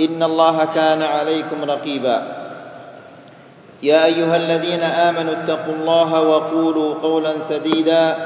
إن 0.00 0.22
الله 0.22 0.64
كان 0.64 1.02
عليكم 1.02 1.64
رقيبا. 1.64 2.22
يا 3.82 4.04
أيها 4.04 4.36
الذين 4.36 4.82
آمنوا 4.82 5.32
اتقوا 5.32 5.74
الله 5.74 6.22
وقولوا 6.22 6.94
قولا 7.02 7.32
سديدا. 7.48 8.16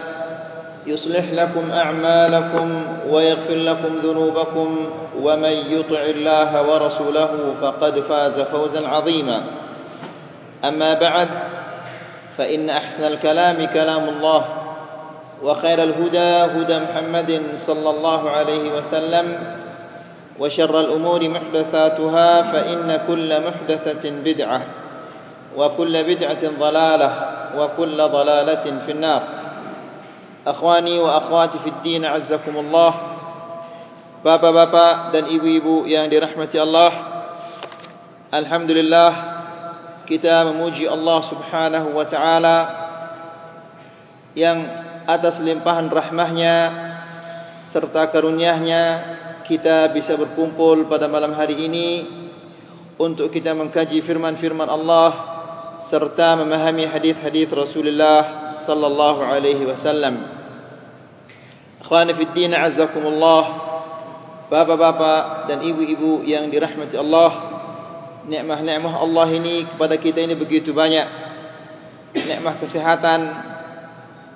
يصلح 0.86 1.24
لكم 1.32 1.70
أعمالكم 1.70 2.82
ويغفر 3.10 3.54
لكم 3.54 3.92
ذنوبكم. 4.02 4.68
ومن 5.22 5.54
يطع 5.76 6.02
الله 6.02 6.50
ورسوله 6.68 7.54
فقد 7.60 8.00
فاز 8.00 8.40
فوزا 8.40 8.88
عظيما. 8.88 9.42
أما 10.64 10.94
بعد 10.94 11.28
فإن 12.38 12.70
أحسن 12.70 13.04
الكلام 13.04 13.66
كلام 13.66 14.08
الله 14.08 14.44
وخير 15.42 15.82
الهدى 15.82 16.30
هدى 16.54 16.78
محمد 16.78 17.42
صلى 17.66 17.90
الله 17.90 18.30
عليه 18.30 18.64
وسلم. 18.76 19.26
وشر 20.38 20.80
الأمور 20.80 21.20
محدثاتها 21.28 22.30
فإن 22.42 23.00
كل 23.06 23.30
محدثة 23.46 24.04
بدعة 24.24 24.60
وكل 25.56 25.94
بدعة 26.04 26.42
ضلالة 26.60 27.10
وكل 27.58 27.98
ضلالة 28.08 28.64
في 28.86 28.92
النار. 28.92 29.22
أخواني 30.46 30.98
وأخواتي 30.98 31.58
في 31.58 31.70
الدين 31.70 32.04
عزكم 32.04 32.56
الله. 32.56 32.94
بابا 34.24 34.50
بابا 34.50 34.86
دن 35.12 35.24
إبو 35.24 35.48
إبو 35.56 35.76
يعني 35.88 36.18
رحمة 36.18 36.52
الله 36.54 36.92
الحمد 38.34 38.70
لله 38.70 39.10
كتاب 40.04 40.46
موجي 40.60 40.92
الله 40.92 41.20
سبحانه 41.32 41.84
وتعالى 41.96 42.58
yang 44.36 44.58
أتسلم 45.08 45.64
limpahan 45.64 45.88
rahmahnya 45.88 46.56
serta 47.72 48.12
karunia-Nya 48.12 48.84
Kita 49.50 49.90
bisa 49.90 50.14
berkumpul 50.14 50.86
pada 50.86 51.10
malam 51.10 51.34
hari 51.34 51.58
ini 51.58 51.88
Untuk 52.94 53.34
kita 53.34 53.50
mengkaji 53.50 53.98
firman-firman 54.06 54.70
Allah 54.70 55.10
Serta 55.90 56.38
memahami 56.38 56.86
hadis-hadis 56.86 57.50
Rasulullah 57.50 58.46
sallallahu 58.62 59.26
alaihi 59.26 59.66
wasallam. 59.66 60.22
Akhwani 61.82 62.14
fi 62.14 62.24
din 62.30 62.54
azzakumullah 62.54 63.42
Bapak-bapak 64.46 65.50
dan 65.50 65.66
ibu-ibu 65.66 66.22
yang 66.22 66.46
dirahmati 66.46 66.94
Allah 66.94 67.30
Nikmah-nikmah 68.30 69.02
Allah 69.02 69.28
ini 69.34 69.66
kepada 69.66 69.98
kita 69.98 70.22
ini 70.22 70.38
begitu 70.38 70.70
banyak. 70.70 71.06
Nikmah 72.14 72.54
kesehatan 72.62 73.20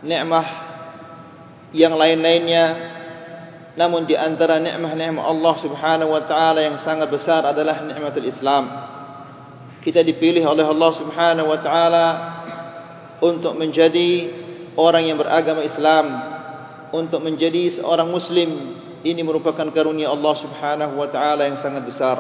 Nikmah 0.03 0.47
yang 1.71 1.95
lain-lainnya 1.95 2.94
Namun 3.75 4.07
di 4.07 4.15
antara 4.15 4.63
nikmah-nikmah 4.63 5.25
Allah 5.25 5.55
subhanahu 5.59 6.11
wa 6.15 6.23
ta'ala 6.27 6.63
yang 6.63 6.77
sangat 6.87 7.11
besar 7.11 7.43
adalah 7.43 7.83
nikmatul 7.83 8.27
Islam 8.27 8.65
Kita 9.83 9.99
dipilih 10.07 10.47
oleh 10.47 10.63
Allah 10.63 10.91
subhanahu 10.95 11.51
wa 11.51 11.59
ta'ala 11.59 12.07
Untuk 13.19 13.59
menjadi 13.59 14.31
orang 14.79 15.11
yang 15.11 15.19
beragama 15.19 15.67
Islam 15.67 16.07
Untuk 16.95 17.19
menjadi 17.19 17.83
seorang 17.83 18.07
muslim 18.15 18.79
ini 19.05 19.21
merupakan 19.21 19.69
karunia 19.69 20.09
Allah 20.09 20.35
Subhanahu 20.41 20.97
wa 20.97 21.09
taala 21.13 21.45
yang 21.45 21.61
sangat 21.61 21.85
besar. 21.85 22.17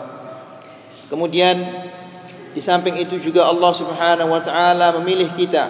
Kemudian 1.08 1.56
di 2.52 2.60
samping 2.60 3.00
itu 3.00 3.24
juga 3.24 3.48
Allah 3.48 3.72
Subhanahu 3.72 4.28
wa 4.28 4.44
taala 4.44 5.00
memilih 5.00 5.32
kita 5.32 5.64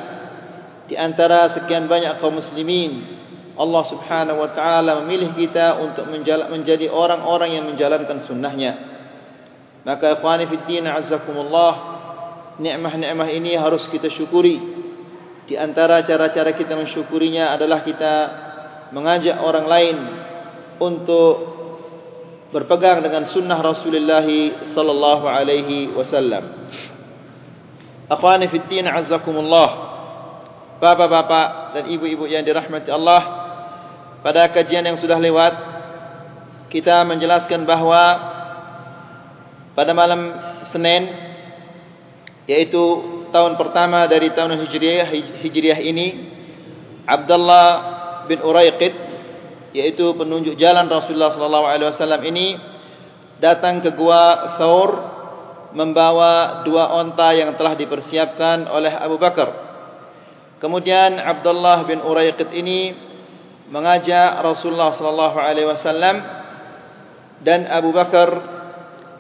di 0.91 0.99
antara 0.99 1.55
sekian 1.55 1.87
banyak 1.87 2.19
kaum 2.19 2.43
muslimin. 2.43 3.23
Allah 3.55 3.83
Subhanahu 3.87 4.39
wa 4.43 4.51
taala 4.51 5.07
memilih 5.07 5.39
kita 5.39 5.79
untuk 5.79 6.11
menjadi 6.51 6.91
orang-orang 6.91 7.55
yang 7.55 7.65
menjalankan 7.71 8.27
sunnahnya. 8.27 8.73
Maka 9.87 10.19
ikhwani 10.19 10.51
fi 10.51 10.57
din 10.67 10.89
azzakumullah, 10.89 11.73
nikmah-nikmah 12.59 13.29
ini 13.31 13.55
harus 13.55 13.87
kita 13.93 14.11
syukuri. 14.11 14.59
Di 15.45 15.61
antara 15.61 16.01
cara-cara 16.03 16.57
kita 16.57 16.73
mensyukurinya 16.73 17.53
adalah 17.53 17.85
kita 17.85 18.15
mengajak 18.97 19.37
orang 19.39 19.67
lain 19.69 19.97
untuk 20.81 21.35
berpegang 22.49 23.05
dengan 23.05 23.29
sunnah 23.29 23.61
Rasulullah 23.61 24.25
sallallahu 24.73 25.27
alaihi 25.29 25.93
wasallam. 25.93 26.71
Akhwani 28.09 28.49
fi 28.49 28.59
din 28.67 28.89
azzakumullah. 28.89 29.85
Bapak-bapak 30.81 31.77
dan 31.77 31.85
ibu-ibu 31.93 32.27
yang 32.27 32.43
dirahmati 32.43 32.91
Allah, 32.91 33.44
pada 34.25 34.49
kajian 34.49 34.89
yang 34.89 34.97
sudah 34.97 35.21
lewat 35.21 35.53
kita 36.73 37.05
menjelaskan 37.05 37.69
bahawa 37.69 38.33
pada 39.77 39.93
malam 39.93 40.33
Senin 40.73 41.13
yaitu 42.49 42.81
tahun 43.29 43.61
pertama 43.61 44.09
dari 44.09 44.33
tahun 44.33 44.57
Hijriah 44.65 45.13
Hijriah 45.45 45.81
ini 45.85 46.07
Abdullah 47.05 47.69
bin 48.25 48.41
Uraiqid 48.41 48.95
yaitu 49.77 50.17
penunjuk 50.17 50.57
jalan 50.57 50.89
Rasulullah 50.89 51.37
sallallahu 51.37 51.67
alaihi 51.69 51.93
wasallam 51.93 52.23
ini 52.25 52.57
datang 53.45 53.85
ke 53.85 53.93
gua 53.93 54.57
Thawr 54.57 54.91
membawa 55.77 56.63
dua 56.65 56.97
onta 56.97 57.35
yang 57.35 57.59
telah 57.59 57.75
dipersiapkan 57.75 58.71
oleh 58.71 58.95
Abu 58.95 59.19
Bakar. 59.19 59.51
Kemudian 60.63 61.19
Abdullah 61.19 61.83
bin 61.85 62.01
Uraiqid 62.01 62.55
ini 62.55 62.95
mengajak 63.69 64.45
Rasulullah 64.45 64.93
sallallahu 64.93 65.39
alaihi 65.41 65.69
wasallam 65.69 66.17
dan 67.41 67.65
Abu 67.69 67.93
Bakar 67.93 68.29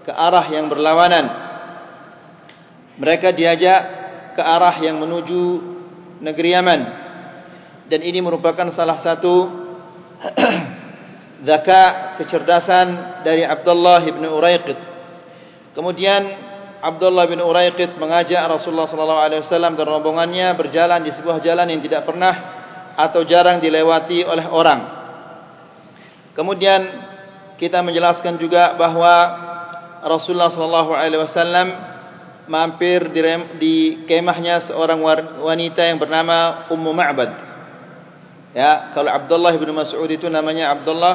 ke 0.05 0.12
arah 0.12 0.47
yang 0.53 0.69
berlawanan. 0.69 1.27
Mereka 3.00 3.34
diajak 3.34 3.81
ke 4.37 4.43
arah 4.43 4.77
yang 4.81 5.00
menuju 5.00 5.43
negeri 6.21 6.50
Yaman. 6.54 6.81
Dan 7.88 8.00
ini 8.00 8.21
merupakan 8.25 8.72
salah 8.72 9.00
satu 9.04 9.34
zaka 11.49 12.16
kecerdasan 12.21 13.21
dari 13.27 13.44
Abdullah 13.44 14.00
bin 14.09 14.24
Uraiqid. 14.24 14.78
Kemudian 15.74 16.22
Abdullah 16.84 17.28
bin 17.28 17.41
Uraiqid 17.41 17.97
mengajak 17.97 18.41
Rasulullah 18.45 18.89
sallallahu 18.89 19.21
alaihi 19.24 19.41
wasallam 19.45 19.74
dan 19.74 19.86
rombongannya 19.89 20.53
berjalan 20.57 21.01
di 21.03 21.13
sebuah 21.16 21.41
jalan 21.41 21.72
yang 21.72 21.80
tidak 21.80 22.04
pernah 22.09 22.64
atau 22.94 23.26
jarang 23.26 23.58
dilewati 23.58 24.22
oleh 24.22 24.46
orang. 24.48 24.80
Kemudian 26.34 26.80
kita 27.58 27.78
menjelaskan 27.82 28.38
juga 28.42 28.74
bahawa 28.74 29.14
Rasulullah 30.04 30.50
sallallahu 30.50 30.91
alaihi 30.92 31.22
wasallam 31.22 31.68
mampir 32.50 33.08
di, 33.14 33.22
di 33.56 33.74
kemahnya 34.04 34.68
seorang 34.68 35.00
wanita 35.41 35.80
yang 35.86 35.96
bernama 35.96 36.68
Ummu 36.68 36.91
Ma'bad. 36.92 37.30
Ya, 38.54 38.94
kalau 38.94 39.10
Abdullah 39.10 39.54
bin 39.58 39.70
Mas'ud 39.74 40.06
itu 40.06 40.30
namanya 40.30 40.76
Abdullah 40.78 41.14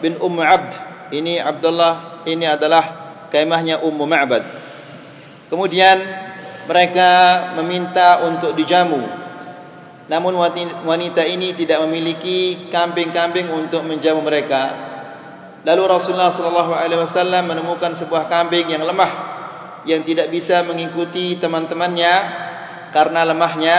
bin 0.00 0.16
Ummu 0.16 0.40
Abd. 0.40 0.70
Ini 1.12 1.44
Abdullah 1.44 2.24
ini 2.24 2.48
adalah 2.48 2.84
kemahnya 3.28 3.84
Ummu 3.84 4.04
Ma'bad. 4.08 4.44
Kemudian 5.52 5.96
mereka 6.64 7.10
meminta 7.60 8.24
untuk 8.24 8.56
dijamu. 8.56 9.21
Namun 10.12 10.36
wanita 10.84 11.24
ini 11.24 11.56
tidak 11.56 11.88
memiliki 11.88 12.68
kambing-kambing 12.68 13.48
untuk 13.48 13.80
menjamu 13.80 14.20
mereka. 14.20 14.92
Lalu 15.64 15.82
Rasulullah 15.88 16.36
sallallahu 16.36 16.72
alaihi 16.76 17.00
wasallam 17.00 17.48
menemukan 17.48 17.96
sebuah 17.96 18.28
kambing 18.28 18.68
yang 18.68 18.84
lemah 18.84 19.32
yang 19.88 20.04
tidak 20.04 20.28
bisa 20.28 20.60
mengikuti 20.68 21.40
teman-temannya 21.40 22.14
karena 22.92 23.24
lemahnya, 23.24 23.78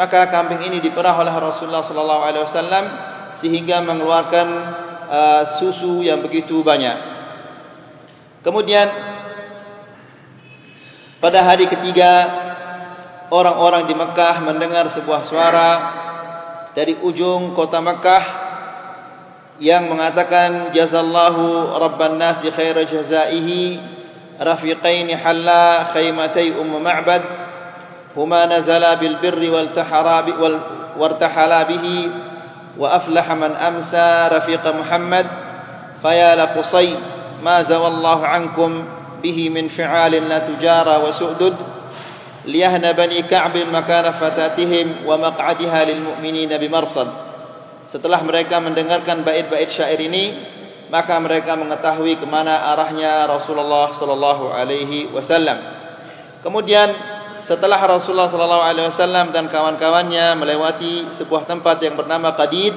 maka 0.00 0.32
kambing 0.32 0.64
ini 0.64 0.80
diperah 0.80 1.12
oleh 1.12 1.34
Rasulullah 1.36 1.84
sallallahu 1.84 2.22
alaihi 2.24 2.44
wasallam 2.48 2.84
sehingga 3.44 3.84
mengeluarkan 3.84 4.48
uh, 5.12 5.42
susu 5.60 6.00
yang 6.00 6.24
begitu 6.24 6.64
banyak. 6.64 7.20
Kemudian 8.40 8.88
pada 11.20 11.44
hari 11.44 11.68
ketiga 11.68 12.10
orang-orang 13.30 13.86
di 13.86 13.94
Mekah 13.94 14.42
mendengar 14.42 14.90
sebuah 14.90 15.22
suara 15.30 15.70
dari 16.74 16.98
ujung 16.98 17.54
kota 17.54 17.78
Mekah 17.78 18.24
yang 19.62 19.86
mengatakan 19.86 20.74
jazallahu 20.74 21.76
rabban 21.78 22.18
nasi 22.18 22.50
khaira 22.50 22.86
jazaihi 22.86 23.78
rafiqain 24.40 25.08
halla 25.14 25.92
khaymatay 25.94 26.56
umm 26.56 26.80
ma'bad 26.80 27.22
huma 28.16 28.48
nazala 28.48 28.96
bil 28.98 29.20
birri 29.20 29.52
wal 29.52 29.70
tahara 29.76 30.26
wal 30.26 30.58
wartahala 30.96 31.68
bihi 31.68 32.08
wa 32.80 32.88
aflaha 32.98 33.34
man 33.36 33.52
amsa 33.54 34.32
rafiq 34.32 34.64
muhammad 34.74 35.26
faya 36.00 36.34
la 36.34 36.56
qusay 36.56 36.96
ma 37.44 37.62
zawallahu 37.68 38.24
ankum 38.24 38.72
bihi 39.20 39.52
min 39.52 39.68
ka'b 43.28 43.54
makana 43.70 44.18
fatatihim 44.18 45.06
wa 45.06 45.16
maq'adha 45.16 45.80
lil 45.86 46.00
mu'minina 46.02 46.58
bimarsad 46.58 47.08
Setelah 47.90 48.22
mereka 48.22 48.62
mendengarkan 48.62 49.26
bait-bait 49.26 49.74
syair 49.74 49.98
ini, 49.98 50.30
maka 50.94 51.18
mereka 51.18 51.58
mengetahui 51.58 52.18
ke 52.18 52.26
mana 52.26 52.70
arahnya 52.74 53.26
Rasulullah 53.26 53.94
sallallahu 53.98 54.50
alaihi 54.50 55.10
wasallam. 55.10 55.58
Kemudian 56.42 56.88
setelah 57.50 57.82
Rasulullah 57.82 58.30
sallallahu 58.30 58.62
alaihi 58.62 58.86
wasallam 58.94 59.34
dan 59.34 59.50
kawan-kawannya 59.50 60.38
melewati 60.38 61.18
sebuah 61.18 61.50
tempat 61.50 61.82
yang 61.82 61.98
bernama 61.98 62.38
Qadid, 62.38 62.74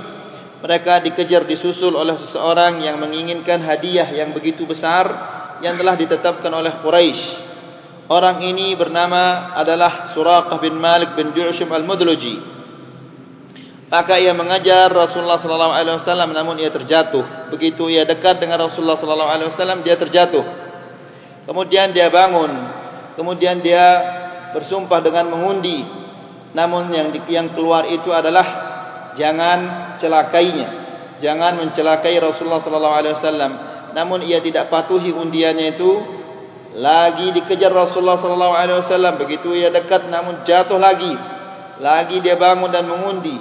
mereka 0.66 0.98
dikejar 1.04 1.46
disusul 1.46 1.94
oleh 1.94 2.18
seseorang 2.18 2.82
yang 2.82 2.98
menginginkan 2.98 3.62
hadiah 3.62 4.10
yang 4.10 4.34
begitu 4.34 4.66
besar 4.66 5.06
yang 5.62 5.78
telah 5.78 5.94
ditetapkan 5.94 6.50
oleh 6.50 6.82
Quraisy. 6.82 7.53
Orang 8.12 8.44
ini 8.44 8.76
bernama 8.76 9.56
adalah 9.56 10.12
Suraqah 10.12 10.60
bin 10.60 10.76
Malik 10.76 11.16
bin 11.16 11.32
Ju'shum 11.32 11.72
al-Mudluji. 11.72 12.54
Maka 13.94 14.18
ia 14.18 14.34
mengajar 14.34 14.90
Rasulullah 14.90 15.38
sallallahu 15.38 15.70
alaihi 15.70 16.02
wasallam 16.02 16.34
namun 16.34 16.58
ia 16.58 16.74
terjatuh. 16.74 17.54
Begitu 17.54 17.94
ia 17.94 18.10
dekat 18.10 18.42
dengan 18.42 18.66
Rasulullah 18.66 18.98
sallallahu 18.98 19.30
alaihi 19.30 19.50
wasallam 19.54 19.86
dia 19.86 19.96
terjatuh. 20.02 20.42
Kemudian 21.46 21.94
dia 21.94 22.10
bangun. 22.10 22.52
Kemudian 23.14 23.62
dia 23.62 23.86
bersumpah 24.58 24.98
dengan 24.98 25.30
mengundi. 25.30 25.86
Namun 26.58 26.90
yang 26.90 27.14
yang 27.30 27.48
keluar 27.54 27.86
itu 27.86 28.10
adalah 28.10 28.46
jangan 29.14 29.94
celakainya. 30.02 30.68
Jangan 31.22 31.62
mencelakai 31.62 32.18
Rasulullah 32.18 32.66
sallallahu 32.66 32.98
alaihi 32.98 33.14
wasallam. 33.14 33.52
Namun 33.94 34.26
ia 34.26 34.42
tidak 34.42 34.74
patuhi 34.74 35.14
undiannya 35.14 35.78
itu. 35.78 35.92
Lagi 36.74 37.30
dikejar 37.38 37.70
Rasulullah 37.70 38.18
sallallahu 38.18 38.56
alaihi 38.58 38.78
wasallam. 38.82 39.22
Begitu 39.22 39.54
ia 39.54 39.70
dekat 39.70 40.10
namun 40.10 40.42
jatuh 40.42 40.82
lagi. 40.82 41.14
Lagi 41.78 42.18
dia 42.22 42.34
bangun 42.34 42.70
dan 42.74 42.90
mengundi. 42.90 43.38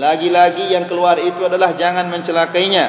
Lagi-lagi 0.00 0.72
yang 0.72 0.88
keluar 0.88 1.20
itu 1.20 1.44
adalah 1.44 1.76
jangan 1.76 2.08
mencelakainya. 2.08 2.84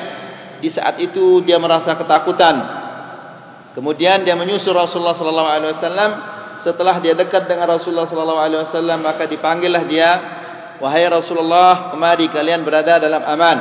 Di 0.63 0.69
saat 0.71 0.95
itu 1.03 1.43
dia 1.43 1.59
merasa 1.59 1.97
ketakutan. 1.99 2.55
Kemudian 3.75 4.23
dia 4.23 4.35
menyusul 4.37 4.71
Rasulullah 4.71 5.15
sallallahu 5.15 5.49
alaihi 5.51 5.73
wasallam. 5.75 6.11
Setelah 6.61 7.01
dia 7.01 7.17
dekat 7.17 7.49
dengan 7.49 7.73
Rasulullah 7.73 8.07
sallallahu 8.07 8.39
alaihi 8.39 8.61
wasallam 8.69 9.01
maka 9.01 9.25
dipanggillah 9.25 9.83
dia, 9.89 10.09
"Wahai 10.77 11.09
Rasulullah, 11.09 11.89
kemari 11.89 12.29
kalian 12.29 12.61
berada 12.61 13.01
dalam 13.01 13.25
aman." 13.25 13.57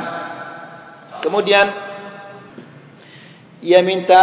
Kemudian 1.25 1.65
ia 3.65 3.81
minta 3.81 4.21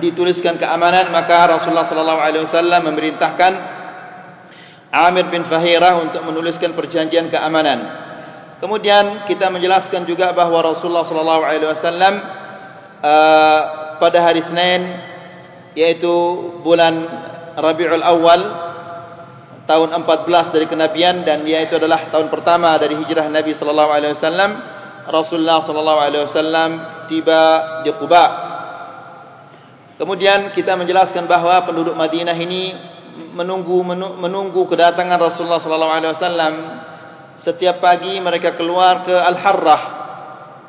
dituliskan 0.00 0.56
keamanan 0.56 1.10
maka 1.10 1.58
Rasulullah 1.58 1.86
sallallahu 1.90 2.20
alaihi 2.20 2.42
wasallam 2.46 2.80
memerintahkan 2.92 3.52
Amir 4.88 5.28
bin 5.28 5.44
Fahirah 5.44 6.00
untuk 6.00 6.24
menuliskan 6.24 6.72
perjanjian 6.72 7.28
keamanan. 7.28 8.08
Kemudian 8.58 9.28
kita 9.28 9.52
menjelaskan 9.52 10.08
juga 10.08 10.32
bahawa 10.32 10.72
Rasulullah 10.74 11.04
sallallahu 11.04 11.42
alaihi 11.44 11.68
wasallam 11.68 12.14
uh, 13.04 13.60
pada 14.00 14.18
hari 14.24 14.42
Senin 14.48 14.80
yaitu 15.76 16.10
bulan 16.64 16.94
Rabiul 17.54 18.02
Awal 18.02 18.40
tahun 19.68 19.88
14 19.92 20.54
dari 20.56 20.66
kenabian 20.66 21.28
dan 21.28 21.44
dia 21.44 21.68
itu 21.68 21.76
adalah 21.76 22.08
tahun 22.08 22.32
pertama 22.32 22.72
dari 22.80 22.96
hijrah 22.96 23.28
Nabi 23.28 23.52
sallallahu 23.54 23.90
alaihi 23.92 24.16
wasallam 24.16 24.50
Rasulullah 25.08 25.60
sallallahu 25.60 26.00
alaihi 26.00 26.24
wasallam 26.24 26.70
tiba 27.12 27.40
di 27.84 27.92
Quba. 27.92 28.24
Kemudian 29.98 30.54
kita 30.54 30.78
menjelaskan 30.78 31.26
bahawa 31.26 31.66
penduduk 31.66 31.98
Madinah 31.98 32.38
ini 32.38 32.70
menunggu 33.34 33.82
menunggu 34.14 34.62
kedatangan 34.70 35.18
Rasulullah 35.18 35.58
sallallahu 35.58 35.94
alaihi 35.98 36.12
wasallam. 36.14 36.54
Setiap 37.42 37.82
pagi 37.82 38.14
mereka 38.22 38.54
keluar 38.54 39.02
ke 39.02 39.14
Al-Harrah 39.14 39.82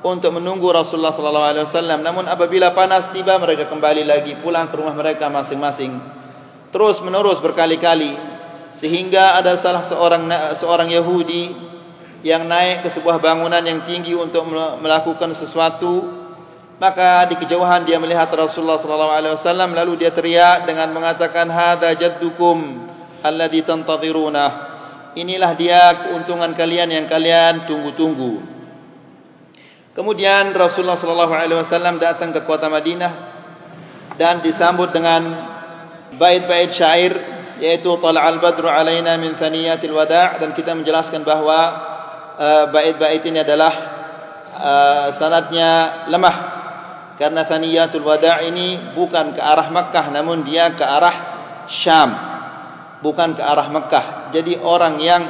untuk 0.02 0.34
menunggu 0.34 0.74
Rasulullah 0.74 1.14
sallallahu 1.14 1.46
alaihi 1.46 1.66
wasallam. 1.70 2.02
Namun 2.02 2.26
apabila 2.26 2.74
panas 2.74 3.14
tiba 3.14 3.38
mereka 3.38 3.70
kembali 3.70 4.02
lagi 4.02 4.34
pulang 4.42 4.74
ke 4.74 4.76
rumah 4.81 4.98
mereka 4.98 5.30
masing-masing. 5.30 5.94
Terus 6.74 6.98
menerus 7.06 7.38
berkali-kali. 7.38 8.42
Sehingga 8.82 9.38
ada 9.38 9.62
salah 9.62 9.86
seorang 9.86 10.24
seorang 10.58 10.90
Yahudi 10.90 11.54
yang 12.25 12.50
naik 12.50 12.82
ke 12.82 12.90
sebuah 12.98 13.22
bangunan 13.22 13.62
yang 13.62 13.86
tinggi 13.86 14.18
untuk 14.18 14.48
melakukan 14.82 15.38
sesuatu 15.38 16.19
Maka 16.80 17.28
di 17.28 17.36
kejauhan 17.36 17.84
dia 17.84 18.00
melihat 18.00 18.31
Rasulullah 18.31 18.80
wasallam 18.80 19.76
lalu 19.76 20.00
dia 20.00 20.16
teriak 20.16 20.64
dengan 20.64 20.96
mengatakan 20.96 21.52
hadza 21.52 21.92
jaddukum 22.00 22.88
alladhi 23.20 23.68
tantadhiruna. 23.68 24.72
Inilah 25.20 25.52
dia 25.60 26.08
keuntungan 26.08 26.56
kalian 26.56 26.88
yang 26.88 27.06
kalian 27.12 27.68
tunggu-tunggu. 27.68 28.60
Kemudian 29.92 30.56
Rasulullah 30.56 30.96
sallallahu 30.96 31.34
alaihi 31.36 31.60
wasallam 31.60 32.00
datang 32.00 32.31
ke 32.31 32.48
kota 32.48 32.72
Madinah 32.72 33.14
dan 34.16 34.40
disambut 34.40 34.96
dengan 34.96 35.22
bait-bait 36.15 36.80
syair 36.80 37.12
yaitu 37.60 37.92
tala'al 38.00 38.39
badru 38.39 38.72
alaina 38.72 39.20
min 39.20 39.36
thaniyatil 39.36 39.92
wada' 39.92 40.39
dan 40.39 40.56
kita 40.56 40.72
menjelaskan 40.72 41.27
bahawa 41.27 41.60
uh, 42.39 42.63
bait-bait 42.72 43.20
ini 43.27 43.44
adalah 43.44 43.74
uh, 44.56 45.08
sanadnya 45.20 46.08
lemah 46.08 46.59
karena 47.20 47.44
Thaniyatul 47.44 48.08
Wada' 48.08 48.48
ini 48.48 48.96
bukan 48.96 49.36
ke 49.36 49.42
arah 49.44 49.68
Mekah 49.68 50.06
namun 50.16 50.48
dia 50.48 50.72
ke 50.72 50.86
arah 50.88 51.16
Syam. 51.68 52.10
Bukan 53.04 53.36
ke 53.36 53.44
arah 53.44 53.68
Mekah. 53.68 54.32
Jadi 54.32 54.56
orang 54.56 54.96
yang 55.04 55.22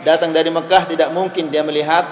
datang 0.00 0.32
dari 0.32 0.48
Mekah 0.48 0.88
tidak 0.88 1.12
mungkin 1.12 1.52
dia 1.52 1.60
melihat 1.60 2.08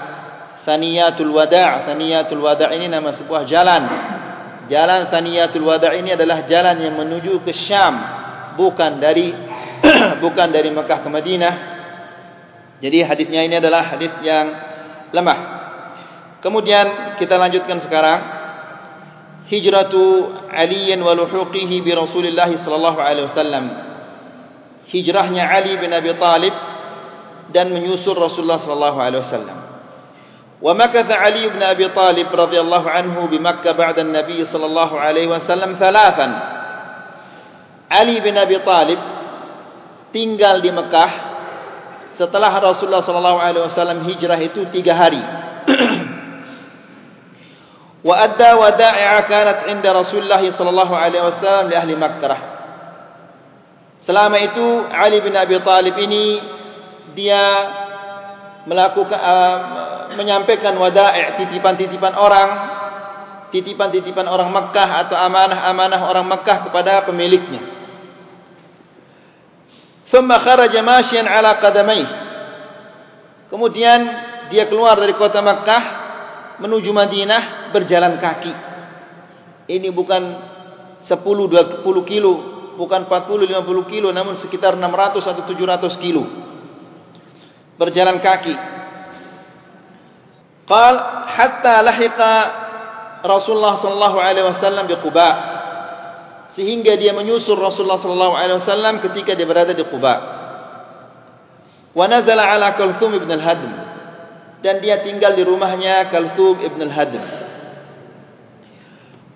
Thaniyatul 0.61 1.33
Wada'. 1.33 1.89
Thaniyatul 1.89 2.37
Wada' 2.37 2.69
ini 2.77 2.85
nama 2.85 3.17
sebuah 3.17 3.49
jalan. 3.49 3.83
Jalan 4.69 5.09
Thaniyatul 5.09 5.65
Wada' 5.65 5.97
ini 5.97 6.13
adalah 6.13 6.45
jalan 6.45 6.85
yang 6.85 6.93
menuju 6.93 7.41
ke 7.41 7.49
Syam. 7.65 7.97
Bukan 8.61 9.01
dari 9.01 9.33
bukan 10.23 10.53
dari 10.53 10.69
Mekah 10.69 11.01
ke 11.01 11.09
Madinah. 11.09 11.55
Jadi 12.77 13.01
hadisnya 13.01 13.41
ini 13.41 13.57
adalah 13.57 13.97
hadis 13.97 14.13
yang 14.21 14.45
lemah. 15.09 15.39
Kemudian 16.45 17.17
kita 17.17 17.41
lanjutkan 17.41 17.81
sekarang 17.81 18.34
hijratu 19.49 20.33
Ali 20.49 20.89
wa 20.97 21.13
luhuqihi 21.13 21.81
bi 21.81 21.91
Rasulillah 21.93 22.49
sallallahu 22.49 22.99
alaihi 22.99 23.27
wasallam. 23.29 23.65
Hijrahnya 24.89 25.43
Ali 25.49 25.77
bin 25.81 25.89
Abi 25.93 26.13
Talib 26.17 26.53
dan 27.49 27.69
menyusul 27.73 28.17
Rasulullah 28.17 28.61
sallallahu 28.61 28.97
alaihi 29.01 29.21
wasallam. 29.25 29.57
Wa 30.61 30.71
makatha 30.71 31.19
Ali 31.19 31.45
bin 31.51 31.61
Abi 31.61 31.85
Talib 31.91 32.31
radhiyallahu 32.31 32.87
anhu 32.87 33.27
bi 33.27 33.37
Makkah 33.37 33.75
ba'da 33.75 34.01
an-nabi 34.01 34.41
sallallahu 34.45 34.95
alaihi 34.97 35.29
wasallam 35.29 35.77
thalathan. 35.77 36.31
Ali 37.91 38.17
bin 38.23 38.33
Abi 38.33 38.57
Talib 38.65 38.97
tinggal 40.09 40.63
di 40.63 40.71
Mekah 40.73 41.11
setelah 42.15 42.55
Rasulullah 42.63 43.03
sallallahu 43.03 43.39
alaihi 43.43 43.65
wasallam 43.67 44.07
hijrah 44.07 44.39
itu 44.39 44.65
tiga 44.71 44.95
hari. 44.95 45.44
وأدى 48.04 48.50
ودائع 48.52 49.20
كانت 49.20 49.58
عند 49.68 49.84
رسول 49.86 50.20
الله 50.24 50.50
صلى 50.56 50.70
الله 50.70 50.90
عليه 50.96 51.20
وسلم 51.20 51.64
لأهل 51.68 51.90
مكة 51.96 52.36
Selama 54.00 54.40
itu 54.40 54.64
Ali 54.88 55.20
bin 55.20 55.36
Abi 55.36 55.60
Talib 55.60 55.92
ini 56.00 56.40
dia 57.12 57.44
melakukan 58.64 59.20
uh, 59.20 59.56
menyampaikan 60.16 60.72
wada'i 60.80 61.36
titipan-titipan 61.44 62.16
orang 62.16 62.48
titipan-titipan 63.52 64.24
orang 64.24 64.48
Mekah 64.50 64.88
atau 65.04 65.16
amanah-amanah 65.20 66.00
orang 66.00 66.26
Mekah 66.26 66.70
kepada 66.70 67.04
pemiliknya. 67.04 67.60
Thumma 70.08 70.40
kharaja 70.42 70.80
masyan 70.80 71.28
ala 71.28 71.60
qadamai. 71.60 72.02
Kemudian 73.52 74.00
dia 74.48 74.66
keluar 74.66 74.98
dari 74.98 75.14
kota 75.14 75.44
Mekah 75.44 75.82
menuju 76.59 76.91
Madinah 76.91 77.71
berjalan 77.75 78.19
kaki. 78.19 78.53
Ini 79.65 79.89
bukan 79.91 80.23
10 81.05 81.21
20 81.21 81.85
kilo, 82.05 82.33
bukan 82.77 83.05
40 83.09 83.49
50 83.49 83.91
kilo 83.91 84.09
namun 84.13 84.37
sekitar 84.39 84.77
600 84.77 85.25
atau 85.25 85.43
700 85.43 86.03
kilo. 86.03 86.23
Berjalan 87.75 88.23
kaki. 88.23 88.55
Qal 90.65 90.95
hatta 91.29 91.75
lahiqa 91.85 92.33
Rasulullah 93.25 93.81
sallallahu 93.81 94.17
alaihi 94.21 94.47
wasallam 94.47 94.85
di 94.89 94.95
Quba. 94.97 95.29
Sehingga 96.55 96.95
dia 96.95 97.11
menyusul 97.11 97.59
Rasulullah 97.59 97.99
sallallahu 97.99 98.33
alaihi 98.37 98.57
wasallam 98.63 99.03
ketika 99.03 99.35
dia 99.35 99.45
berada 99.45 99.75
di 99.75 99.83
Quba. 99.83 100.15
Wa 101.95 102.05
nazala 102.07 102.47
ala 102.47 102.75
Kalthum 102.79 103.13
ibn 103.17 103.27
al-Hadm. 103.27 103.84
Dan 104.65 104.81
dia 104.81 105.05
tinggal 105.05 105.37
di 105.37 105.45
rumahnya 105.45 106.09
Kalthum 106.09 106.65
ibn 106.65 106.81
al-Hadm. 106.89 107.21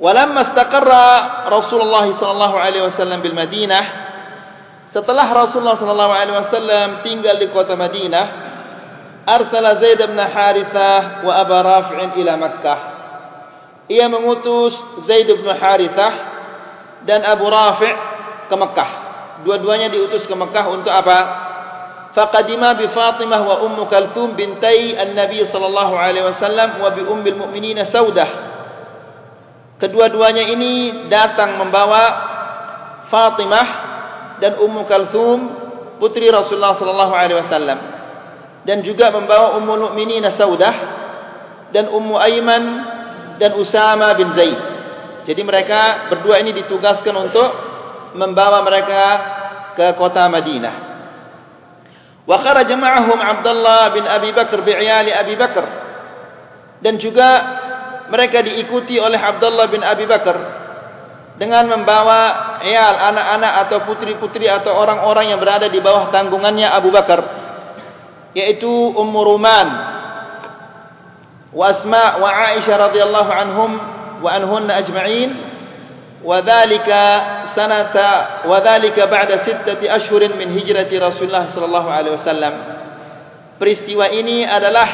Walamma 0.02 0.50
istaqarra 0.50 1.06
Rasulullah 1.54 2.10
sallallahu 2.18 2.56
alaihi 2.58 2.82
wasallam 2.88 3.22
bil 3.22 3.38
Madinah 3.38 4.10
setelah 4.90 5.28
Rasulullah 5.30 5.78
sallallahu 5.78 6.14
alaihi 6.16 6.34
wasallam 6.40 6.88
tinggal 7.06 7.38
di 7.38 7.52
kota 7.54 7.78
Madinah 7.78 8.26
arsala 9.28 9.78
Zaid 9.78 10.02
bin 10.02 10.18
Harithah 10.18 11.22
wa 11.22 11.34
Abu 11.36 11.52
Rafi' 11.52 12.16
ila 12.26 12.34
Makkah 12.40 12.80
ia 13.90 14.06
mengutus 14.06 14.78
Zaid 15.10 15.28
bin 15.28 15.50
Harithah 15.50 16.14
dan 17.10 17.26
Abu 17.26 17.50
Rafi' 17.50 17.96
ke 18.46 18.56
Mekah. 18.56 18.92
Dua-duanya 19.42 19.90
diutus 19.90 20.30
ke 20.30 20.36
Mekah 20.38 20.66
untuk 20.70 20.94
apa? 20.94 21.20
Wa 22.16 23.56
Ummu 23.66 23.84
Kalthum 23.86 24.34
bintai 24.34 24.98
An-Nabi 24.98 25.46
sallallahu 25.46 25.94
alaihi 25.94 26.26
wasallam 26.26 26.82
wa 26.82 26.90
bi 26.94 27.02
ummil 27.06 27.38
mu'minin 27.38 27.86
Saudah. 27.86 28.50
Kedua-duanya 29.80 30.44
ini 30.50 31.08
datang 31.08 31.56
membawa 31.56 32.04
Fatimah 33.08 33.68
dan 34.44 34.60
Ummu 34.60 34.84
Kalthum 34.90 35.40
putri 36.00 36.28
Rasulullah 36.32 36.76
sallallahu 36.76 37.14
alaihi 37.14 37.40
wasallam 37.40 37.80
dan 38.68 38.84
juga 38.84 39.12
membawa 39.14 39.56
Ummul 39.60 39.92
Mukminin 39.92 40.26
Saudah 40.36 40.76
dan 41.72 41.92
Ummu 41.92 42.16
Aiman 42.18 42.64
dan 43.38 43.56
Usama 43.56 44.12
bin 44.18 44.34
Zaid. 44.36 44.60
Jadi 45.28 45.42
mereka 45.46 46.10
berdua 46.10 46.42
ini 46.42 46.56
ditugaskan 46.58 47.16
untuk 47.30 47.50
membawa 48.18 48.66
mereka 48.66 49.04
ke 49.78 49.94
kota 49.96 50.26
Madinah. 50.26 50.89
Wa 52.29 52.41
kharaja 52.41 52.75
ma'ahum 52.77 53.21
Abdullah 53.21 53.93
bin 53.93 54.05
Abi 54.09 54.33
Bakar 54.33 54.59
bi'iyali 54.65 55.13
Abi 55.13 55.35
Bakar. 55.37 55.67
Dan 56.81 56.97
juga 56.97 57.29
mereka 58.09 58.45
diikuti 58.45 58.97
oleh 58.97 59.21
Abdullah 59.21 59.69
bin 59.69 59.81
Abi 59.85 60.05
Bakar 60.09 60.37
dengan 61.35 61.67
membawa 61.67 62.61
iyal 62.63 62.95
anak-anak 63.11 63.53
atau 63.67 63.79
putri-putri 63.91 64.47
atau 64.47 64.71
orang-orang 64.71 65.35
yang 65.35 65.41
berada 65.43 65.67
di 65.67 65.83
bawah 65.83 66.15
tanggungannya 66.15 66.71
Abu 66.71 66.95
Bakar 66.95 67.21
yaitu 68.35 68.71
Ummu 68.71 69.21
Ruman 69.25 69.69
وأسماء 71.55 72.21
وعائشة 72.21 72.77
رضي 72.77 73.03
الله 73.03 73.27
عنهم 73.33 73.71
وعنهن 74.23 74.71
أجمعين 74.71 75.31
وذلك 76.25 76.89
سنة 76.89 77.38
sanata 77.54 78.44
wa 78.48 78.58
dhalika 78.64 79.06
ba'da 79.06 79.44
sittati 79.44 79.86
ashhurin 79.90 80.36
min 80.36 80.54
hijrati 80.56 80.96
Rasulullah 80.98 81.52
sallallahu 81.52 81.90
alaihi 81.90 82.16
wasallam. 82.16 82.54
peristiwa 83.60 84.08
ini 84.08 84.48
adalah 84.48 84.90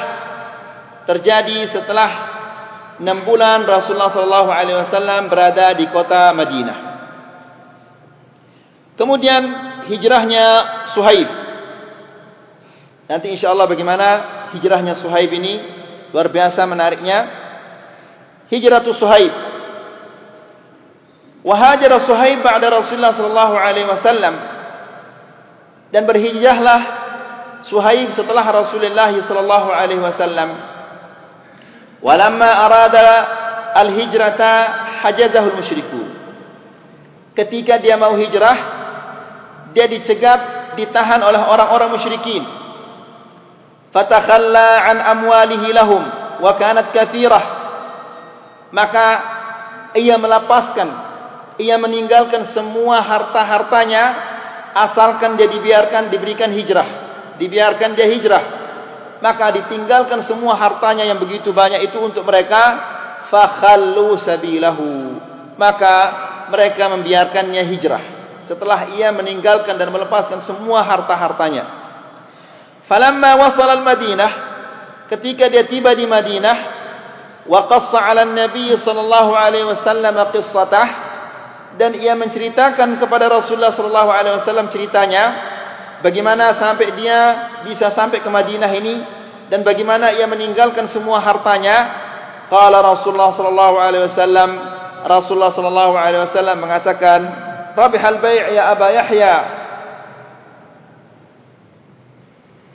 terjadi 1.05 1.69
setelah 1.69 2.09
6 2.97 3.05
bulan 3.27 3.61
Rasulullah 3.67 4.09
sallallahu 4.09 4.49
alaihi 4.49 4.79
wasallam 4.81 5.29
berada 5.29 5.77
di 5.77 5.85
kota 5.93 6.33
Madinah. 6.33 6.77
Kemudian 8.95 9.43
hijrahnya 9.91 10.45
Suhaib. 10.95 11.29
Nanti 13.05 13.27
insyaallah 13.37 13.69
bagaimana 13.69 14.07
hijrahnya 14.57 14.97
Suhaib 14.97 15.29
ini 15.29 15.53
luar 16.09 16.31
biasa 16.31 16.63
menariknya. 16.65 17.43
Hijratu 18.49 18.97
Suhaib 18.97 19.44
wa 21.45 21.53
hajara 21.53 22.01
Suhaib 22.09 22.41
ba'da 22.41 22.73
Rasulullah 22.73 23.13
sallallahu 23.13 23.53
alaihi 23.53 23.85
wasallam. 23.85 24.35
Dan 25.93 26.09
berhijrahlah 26.09 26.81
Suhaib 27.69 28.17
setelah 28.17 28.45
Rasulullah 28.49 29.13
sallallahu 29.13 29.69
alaihi 29.69 30.01
wasallam. 30.01 30.49
Walamma 32.01 32.49
arada 32.65 33.07
al-hijrata 33.77 34.51
hajazahu 35.05 35.53
al-musyrikun 35.53 36.07
ketika 37.35 37.77
dia 37.77 37.99
mau 37.99 38.15
hijrah 38.15 38.57
dia 39.75 39.91
dicegat 39.91 40.73
ditahan 40.79 41.19
oleh 41.19 41.39
orang-orang 41.43 41.99
musyrikin. 41.99 42.47
Fatakhalla 43.91 44.87
an 44.87 44.97
amwalihi 45.03 45.67
lahum 45.75 46.03
wa 46.39 46.51
kanat 46.55 46.95
kathirah. 46.95 47.43
Maka 48.71 49.07
ia 49.99 50.15
melepaskan 50.15 50.87
ia 51.55 51.79
meninggalkan 51.79 52.51
semua 52.51 52.99
harta-hartanya 52.99 54.03
asalkan 54.75 55.39
dia 55.39 55.47
dibiarkan 55.47 56.11
diberikan 56.11 56.51
hijrah. 56.51 56.87
Dibiarkan 57.39 57.95
dia 57.95 58.07
hijrah. 58.11 58.43
Maka 59.23 59.55
ditinggalkan 59.55 60.27
semua 60.27 60.59
hartanya 60.59 61.07
yang 61.07 61.19
begitu 61.23 61.55
banyak 61.55 61.87
itu 61.87 61.95
untuk 62.03 62.27
mereka. 62.27 62.93
Fakhallu 63.31 64.19
sabilahu. 64.21 64.89
Maka 65.55 65.95
mereka 66.51 66.91
membiarkannya 66.91 67.63
hijrah. 67.71 68.03
Setelah 68.45 68.93
ia 68.93 69.09
meninggalkan 69.15 69.79
dan 69.79 69.89
melepaskan 69.89 70.45
semua 70.45 70.85
harta-hartanya. 70.85 71.85
Falamma 72.85 73.33
wasal 73.39 73.65
al-Madinah 73.81 74.31
ketika 75.09 75.49
dia 75.49 75.65
tiba 75.65 75.97
di 75.97 76.05
Madinah 76.05 76.57
wa 77.49 77.65
qassa 77.65 77.97
'ala 77.97 78.29
an-nabi 78.29 78.77
sallallahu 78.77 79.33
alaihi 79.33 79.65
wasallam 79.65 80.17
qissatah 80.29 81.04
dan 81.75 81.95
ia 81.95 82.15
menceritakan 82.15 82.99
kepada 82.99 83.27
Rasulullah 83.27 83.75
sallallahu 83.75 84.09
alaihi 84.11 84.35
wasallam 84.43 84.71
ceritanya 84.71 85.23
bagaimana 85.99 86.55
sampai 86.55 86.87
dia 86.95 87.19
bisa 87.67 87.91
sampai 87.91 88.23
ke 88.23 88.29
Madinah 88.31 88.71
ini 88.75 88.95
dan 89.51 89.61
bagaimana 89.61 90.15
ia 90.15 90.25
meninggalkan 90.25 90.89
semua 90.89 91.19
hartanya 91.19 91.77
qala 92.47 92.79
Rasulullah 92.79 93.35
sallallahu 93.35 93.75
alaihi 93.75 94.03
wasallam 94.11 94.49
Rasulullah 95.05 95.51
sallallahu 95.51 95.93
alaihi 95.93 96.23
wasallam 96.25 96.57
mengatakan 96.63 97.19
rabihal 97.75 98.17
bai' 98.23 98.55
ya 98.55 98.71
Aba 98.71 98.87
Yahya 98.95 99.35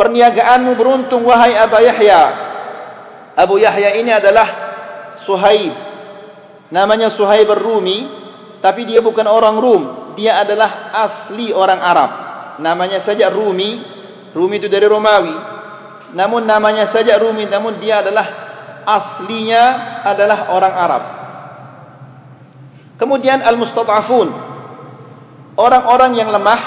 Perniagaanmu 0.00 0.80
beruntung 0.80 1.28
wahai 1.28 1.52
Abu 1.60 1.76
Yahya. 1.84 2.22
Abu 3.36 3.60
Yahya 3.60 4.00
ini 4.00 4.08
adalah 4.08 4.48
Suhaib. 5.28 5.76
Namanya 6.72 7.12
Suhaib 7.12 7.44
Ar-Rumi, 7.44 8.08
tapi 8.60 8.84
dia 8.84 9.00
bukan 9.00 9.24
orang 9.24 9.56
Rum, 9.56 9.82
dia 10.20 10.40
adalah 10.44 10.92
asli 10.92 11.48
orang 11.48 11.80
Arab. 11.80 12.10
Namanya 12.60 13.00
saja 13.08 13.32
Rumi, 13.32 13.80
Rumi 14.36 14.60
itu 14.60 14.68
dari 14.68 14.84
Romawi. 14.84 15.36
Namun 16.12 16.44
namanya 16.44 16.92
saja 16.92 17.16
Rumi, 17.16 17.48
namun 17.48 17.80
dia 17.80 18.04
adalah 18.04 18.26
aslinya 18.84 19.64
adalah 20.04 20.52
orang 20.52 20.74
Arab. 20.76 21.02
Kemudian 23.00 23.40
al-mustadafun. 23.40 24.28
Orang-orang 25.56 26.16
yang 26.20 26.28
lemah 26.28 26.60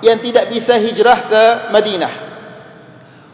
yang 0.00 0.18
tidak 0.24 0.48
bisa 0.48 0.80
hijrah 0.80 1.18
ke 1.28 1.42
Madinah. 1.76 2.12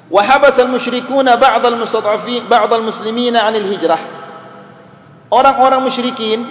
Wahabas 0.08 0.58
al-musyrikuna 0.58 1.38
ba'd 1.38 1.62
al-mustadafin 1.62 2.50
ba'd 2.50 2.70
al-muslimina 2.74 3.46
anil 3.46 3.70
Hijrah. 3.70 4.02
Orang-orang 5.28 5.84
musyrikin 5.84 6.48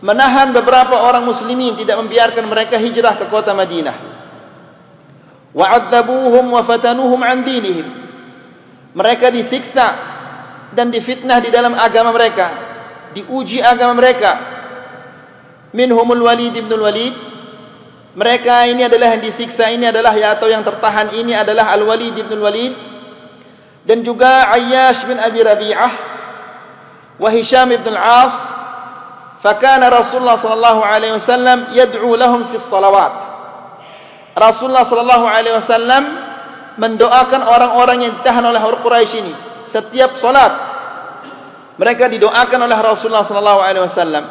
menahan 0.00 0.52
beberapa 0.56 0.96
orang 0.96 1.24
muslimin 1.24 1.76
tidak 1.76 2.00
membiarkan 2.00 2.44
mereka 2.48 2.76
hijrah 2.76 3.20
ke 3.20 3.26
kota 3.28 3.52
Madinah. 3.52 3.96
Wa'adzabuhum 5.50 6.44
wa 6.50 6.62
fatanuhum 6.64 7.20
an 7.20 7.42
dinihim. 7.42 7.88
Mereka 8.96 9.30
disiksa 9.30 9.86
dan 10.74 10.90
difitnah 10.90 11.38
di 11.42 11.50
dalam 11.50 11.74
agama 11.74 12.14
mereka 12.14 12.70
diuji 13.14 13.58
agama 13.58 13.98
mereka. 13.98 14.32
Minhumul 15.70 16.26
walid 16.26 16.54
ibn 16.54 16.70
walid 16.74 17.14
mereka 18.10 18.66
ini 18.66 18.82
adalah 18.82 19.14
yang 19.14 19.22
disiksa 19.22 19.70
ini 19.70 19.86
adalah 19.86 20.10
ya 20.18 20.34
atau 20.34 20.50
yang 20.50 20.66
tertahan 20.66 21.14
ini 21.14 21.30
adalah 21.30 21.70
Al-Walid 21.78 22.18
bin 22.18 22.42
Walid 22.42 22.74
dan 23.86 24.02
juga 24.02 24.50
Ayyash 24.50 25.06
bin 25.06 25.14
Abi 25.14 25.38
Rabi'ah 25.38 25.92
wa 27.22 27.28
Hisham 27.30 27.70
ibn 27.70 27.86
al-As 27.86 28.34
fakana 29.40 29.88
Rasulullah 29.88 30.40
sallallahu 30.40 30.80
alaihi 30.84 31.16
wasallam 31.16 31.72
yad'u 31.72 32.10
lahum 32.16 32.48
fi 32.52 32.56
salawat 32.68 33.12
Rasulullah 34.36 34.84
sallallahu 34.86 35.26
alaihi 35.26 35.56
wasallam 35.60 36.02
mendoakan 36.80 37.40
orang-orang 37.44 37.98
yang 38.06 38.12
ditahan 38.20 38.44
oleh 38.46 38.60
orang 38.62 38.80
Quraisy 38.80 39.14
ini 39.20 39.34
setiap 39.74 40.20
salat 40.22 40.52
mereka 41.80 42.08
didoakan 42.12 42.60
oleh 42.68 42.78
Rasulullah 42.78 43.24
sallallahu 43.24 43.60
alaihi 43.60 43.84
wasallam 43.84 44.24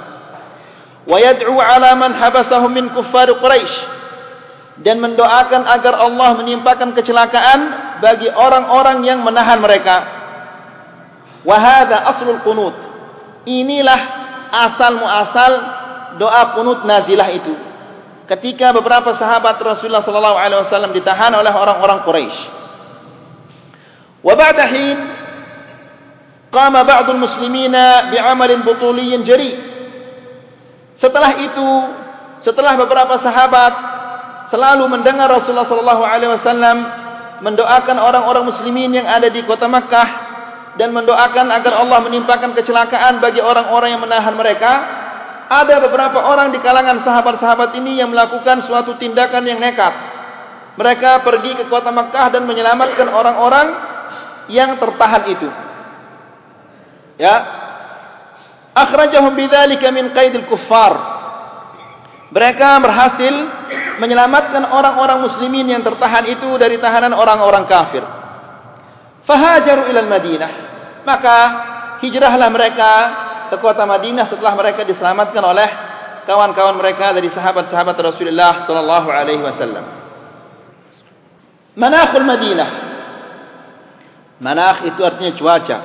wa 1.09 1.17
yad'u 1.17 1.57
ala 1.57 1.97
man 1.97 2.13
habasahum 2.15 2.69
min 2.69 2.93
kuffar 2.93 3.27
Quraisy 3.27 3.99
dan 4.79 5.03
mendoakan 5.03 5.67
agar 5.67 5.99
Allah 5.99 6.39
menimpakan 6.39 6.95
kecelakaan 6.95 7.59
bagi 7.99 8.31
orang-orang 8.31 9.03
yang 9.03 9.19
menahan 9.19 9.59
mereka. 9.59 10.07
Wahada 11.43 12.07
aslul 12.11 12.39
kunut. 12.43 12.75
Inilah 13.43 14.18
asal 14.49 14.97
muasal 14.97 15.53
doa 16.17 16.57
kunut 16.57 16.83
nazilah 16.85 17.29
itu. 17.33 17.53
Ketika 18.29 18.73
beberapa 18.73 19.17
sahabat 19.17 19.57
Rasulullah 19.57 20.05
sallallahu 20.05 20.37
alaihi 20.37 20.61
wasallam 20.65 20.93
ditahan 20.93 21.33
oleh 21.33 21.49
orang-orang 21.49 22.05
Quraisy. 22.05 22.37
Wa 24.21 24.33
ba'da 24.37 24.63
hin 24.69 24.97
qama 26.53 26.85
ba'd 26.85 27.09
al-muslimina 27.09 28.13
bi'amalin 28.13 28.61
butuliyyin 28.61 29.25
jari. 29.25 29.51
Setelah 31.01 31.31
itu, 31.41 31.69
setelah 32.45 32.77
beberapa 32.77 33.17
sahabat 33.23 33.73
selalu 34.53 34.85
mendengar 34.93 35.31
Rasulullah 35.31 35.65
sallallahu 35.65 36.03
alaihi 36.05 36.31
wasallam 36.37 36.77
mendoakan 37.39 37.97
orang-orang 37.97 38.45
muslimin 38.45 38.93
yang 38.93 39.07
ada 39.07 39.31
di 39.31 39.41
kota 39.47 39.65
Makkah 39.65 40.28
dan 40.79 40.95
mendoakan 40.95 41.51
agar 41.51 41.83
Allah 41.83 41.99
menimpakan 42.07 42.55
kecelakaan 42.55 43.19
bagi 43.19 43.43
orang-orang 43.43 43.99
yang 43.99 44.01
menahan 44.01 44.31
mereka. 44.31 44.71
Ada 45.49 45.81
beberapa 45.83 46.23
orang 46.23 46.55
di 46.55 46.63
kalangan 46.63 47.03
sahabat-sahabat 47.03 47.75
ini 47.75 47.99
yang 47.99 48.07
melakukan 48.13 48.63
suatu 48.63 48.95
tindakan 48.95 49.43
yang 49.43 49.59
nekat. 49.59 49.91
Mereka 50.79 51.25
pergi 51.27 51.59
ke 51.59 51.63
kota 51.67 51.91
Makkah 51.91 52.31
dan 52.31 52.47
menyelamatkan 52.47 53.11
orang-orang 53.11 53.67
yang 54.47 54.79
tertahan 54.79 55.23
itu. 55.27 55.49
Ya. 57.19 57.35
Akhrajahum 58.77 59.35
bidzalika 59.35 59.91
min 59.91 60.15
qaidil 60.15 60.47
kuffar. 60.47 60.93
Mereka 62.29 62.69
berhasil 62.79 63.33
menyelamatkan 63.99 64.69
orang-orang 64.69 65.27
muslimin 65.27 65.65
yang 65.65 65.81
tertahan 65.81 66.29
itu 66.29 66.47
dari 66.61 66.77
tahanan 66.77 67.11
orang-orang 67.11 67.65
kafir. 67.65 68.18
Fahajaru 69.29 69.93
ilal 69.93 70.09
Madinah. 70.09 70.51
Maka 71.05 71.37
hijrahlah 72.01 72.49
mereka 72.49 72.91
ke 73.53 73.57
kota 73.61 73.85
Madinah 73.85 74.25
setelah 74.25 74.57
mereka 74.57 74.81
diselamatkan 74.81 75.43
oleh 75.45 75.69
kawan-kawan 76.25 76.81
mereka 76.81 77.13
dari 77.13 77.29
sahabat-sahabat 77.29 77.93
Rasulullah 78.01 78.65
sallallahu 78.65 79.07
alaihi 79.13 79.45
wasallam. 79.45 79.85
Manakhul 81.77 82.25
Madinah. 82.25 82.69
Manakh 84.41 84.89
itu 84.89 85.01
artinya 85.05 85.37
cuaca. 85.37 85.77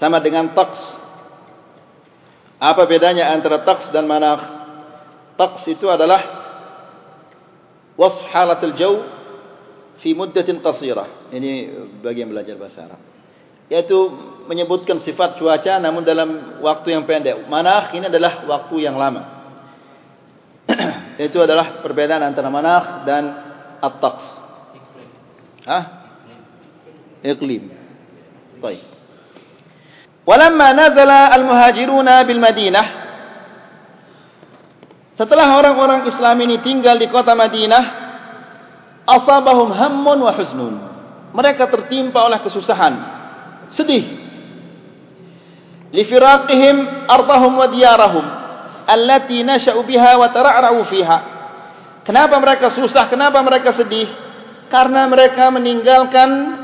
Sama 0.00 0.24
dengan 0.24 0.56
taqs 0.56 0.80
apa 2.64 2.82
bedanya 2.88 3.28
antara 3.34 3.60
taqs 3.66 3.92
dan 3.92 4.08
manakh? 4.08 4.40
Taqs 5.36 5.68
itu 5.68 5.90
adalah 5.92 6.22
wasf 8.00 8.24
halatul 8.32 8.74
jaw 8.78 8.94
fi 10.04 10.12
muddatin 10.12 10.60
qasirah. 10.60 11.32
Ini 11.32 11.50
bagi 12.04 12.20
yang 12.20 12.36
belajar 12.36 12.60
bahasa 12.60 12.84
Arab. 12.84 13.00
Yaitu 13.72 13.96
menyebutkan 14.44 15.00
sifat 15.00 15.40
cuaca 15.40 15.80
namun 15.80 16.04
dalam 16.04 16.60
waktu 16.60 16.92
yang 16.92 17.08
pendek. 17.08 17.48
Manakh 17.48 17.96
ini 17.96 18.12
adalah 18.12 18.44
waktu 18.44 18.76
yang 18.84 19.00
lama. 19.00 19.48
itu 21.26 21.40
adalah 21.40 21.80
perbedaan 21.80 22.20
antara 22.20 22.52
manakh 22.52 23.08
dan 23.08 23.24
at-taqs. 23.80 24.26
Hah? 25.64 25.84
Iklim. 27.24 27.72
Baik. 28.60 28.84
Walamma 30.28 30.76
nazala 30.76 31.32
al-muhajiruna 31.36 32.24
bil 32.24 32.40
Madinah 32.40 32.86
Setelah 35.20 35.52
orang-orang 35.52 36.08
Islam 36.08 36.36
ini 36.48 36.64
tinggal 36.64 36.96
di 36.96 37.12
kota 37.12 37.36
Madinah 37.36 38.03
asabahum 39.04 39.70
hammun 39.72 40.18
wa 40.24 40.32
huznun 40.32 40.74
Mereka 41.34 41.68
tertimpa 41.68 42.24
oleh 42.24 42.40
kesusahan 42.40 42.94
sedih 43.72 44.04
li 45.94 46.02
firaqihim 46.04 47.08
ardahum 47.08 47.52
wa 47.58 47.66
diyarahum 47.70 48.26
allati 48.84 49.40
nasha'u 49.40 49.80
biha 49.82 50.20
wa 50.20 50.28
tara'ra'u 50.28 50.80
fiha 50.88 51.18
Kenapa 52.04 52.36
mereka 52.36 52.68
susah 52.76 53.08
kenapa 53.08 53.40
mereka 53.40 53.72
sedih 53.72 54.04
karena 54.68 55.08
mereka 55.08 55.48
meninggalkan 55.48 56.60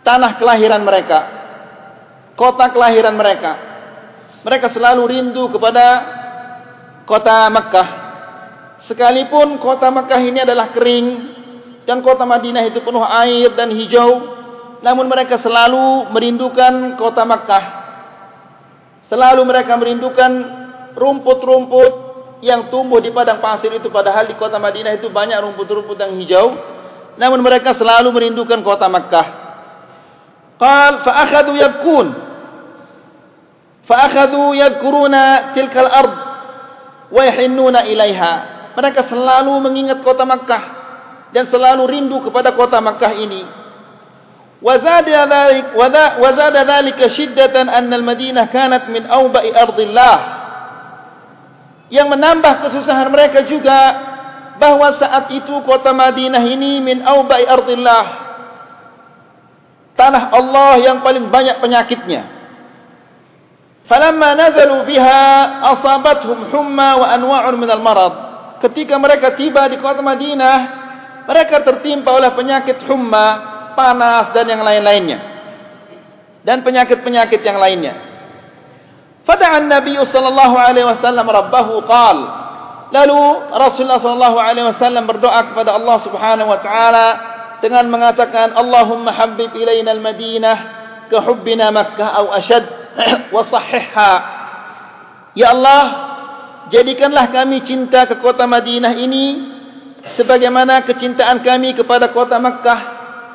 tanah 0.00 0.40
kelahiran 0.40 0.80
mereka 0.80 1.36
kota 2.36 2.70
kelahiran 2.70 3.16
mereka. 3.16 3.52
Mereka 4.46 4.70
selalu 4.70 5.02
rindu 5.10 5.50
kepada 5.50 5.84
kota 7.08 7.50
Makkah. 7.50 7.88
Sekalipun 8.86 9.58
kota 9.58 9.90
Makkah 9.90 10.20
ini 10.22 10.44
adalah 10.44 10.70
kering 10.70 11.34
dan 11.86 12.02
kota 12.02 12.26
Madinah 12.26 12.66
itu 12.66 12.82
penuh 12.82 13.00
air 13.06 13.54
dan 13.54 13.70
hijau. 13.70 14.34
Namun 14.82 15.06
mereka 15.06 15.38
selalu 15.40 16.10
merindukan 16.10 16.98
kota 16.98 17.22
Makkah. 17.22 17.64
Selalu 19.06 19.42
mereka 19.46 19.78
merindukan 19.78 20.30
rumput-rumput 20.98 21.92
yang 22.42 22.68
tumbuh 22.68 23.00
di 23.00 23.14
padang 23.14 23.40
pasir 23.40 23.72
itu 23.72 23.88
padahal 23.88 24.28
di 24.28 24.34
kota 24.34 24.58
Madinah 24.58 24.98
itu 24.98 25.08
banyak 25.08 25.38
rumput-rumput 25.40 25.96
yang 25.96 26.12
hijau. 26.18 26.46
Namun 27.16 27.40
mereka 27.40 27.78
selalu 27.78 28.12
merindukan 28.12 28.60
kota 28.66 28.90
Makkah. 28.90 29.26
Qal 30.58 31.06
fa 31.06 31.12
akhadhu 31.22 31.54
yabkun. 31.54 32.06
Fa 33.86 34.10
akhadhu 34.10 34.58
yadhkuruna 34.58 35.54
tilkal 35.54 35.86
ard 35.86 36.14
wa 37.14 37.22
yahinnuna 37.22 37.86
ilaiha. 37.86 38.34
Mereka 38.74 39.06
selalu 39.08 39.54
mengingat 39.62 40.02
kota 40.02 40.26
Makkah 40.26 40.75
dan 41.30 41.50
selalu 41.50 41.82
rindu 41.86 42.22
kepada 42.26 42.54
kota 42.54 42.78
Makkah 42.82 43.14
ini. 43.16 43.42
Wazada 44.62 45.28
dzalika 46.64 47.12
shiddatan 47.12 47.70
an 47.70 47.92
al-Madinah 47.92 48.50
kanat 48.50 48.88
min 48.90 49.04
awba'i 49.06 49.52
ardillah. 49.52 50.16
Yang 51.86 52.08
menambah 52.10 52.66
kesusahan 52.66 53.06
mereka 53.12 53.46
juga 53.46 53.78
bahawa 54.58 54.98
saat 54.98 55.30
itu 55.30 55.54
kota 55.62 55.94
Madinah 55.94 56.42
ini 56.42 56.82
min 56.82 57.04
awba'i 57.04 57.46
ardillah 57.46 58.26
tanah 59.96 60.30
Allah 60.30 60.72
yang 60.78 61.00
paling 61.00 61.32
banyak 61.32 61.58
penyakitnya. 61.58 62.36
Falamma 63.88 64.36
nazalu 64.36 64.92
biha 64.92 65.24
asabathum 65.72 66.52
humma 66.52 67.00
wa 67.00 67.06
anwa'un 67.10 67.56
min 67.56 67.70
al-marad. 67.72 68.14
Ketika 68.60 69.00
mereka 69.00 69.34
tiba 69.34 69.66
di 69.72 69.80
kota 69.80 70.04
Madinah, 70.04 70.85
mereka 71.26 71.66
tertimpa 71.66 72.14
oleh 72.14 72.30
penyakit 72.32 72.86
humma, 72.86 73.26
panas 73.74 74.30
dan 74.30 74.46
yang 74.46 74.62
lain-lainnya. 74.62 75.18
Dan 76.46 76.62
penyakit-penyakit 76.62 77.42
yang 77.42 77.58
lainnya. 77.58 77.94
Fada'an 79.26 79.66
Nabi 79.66 79.98
sallallahu 79.98 80.54
alaihi 80.54 80.86
wasallam 80.86 81.26
rabbahu 81.26 81.82
qal. 81.82 82.18
Lalu 82.94 83.18
Rasulullah 83.50 83.98
sallallahu 83.98 84.38
alaihi 84.38 84.70
wasallam 84.70 85.10
berdoa 85.10 85.50
kepada 85.50 85.74
Allah 85.74 85.96
Subhanahu 85.98 86.46
wa 86.46 86.60
taala 86.62 87.06
dengan 87.58 87.90
mengatakan 87.90 88.54
Allahumma 88.54 89.10
habbib 89.10 89.50
ilaina 89.58 89.90
al-Madinah 89.90 90.56
ka 91.10 91.18
hubbina 91.26 91.74
Makkah 91.74 92.22
aw 92.22 92.26
ashad 92.38 92.62
wasahihha 93.34 94.12
ya 95.34 95.50
Allah 95.50 95.84
jadikanlah 96.70 97.26
kami 97.34 97.66
cinta 97.66 98.06
ke 98.06 98.22
kota 98.22 98.46
Madinah 98.46 98.94
ini 98.94 99.55
sebagaimana 100.14 100.86
kecintaan 100.86 101.42
kami 101.42 101.74
kepada 101.74 102.14
kota 102.14 102.38
Makkah 102.38 102.80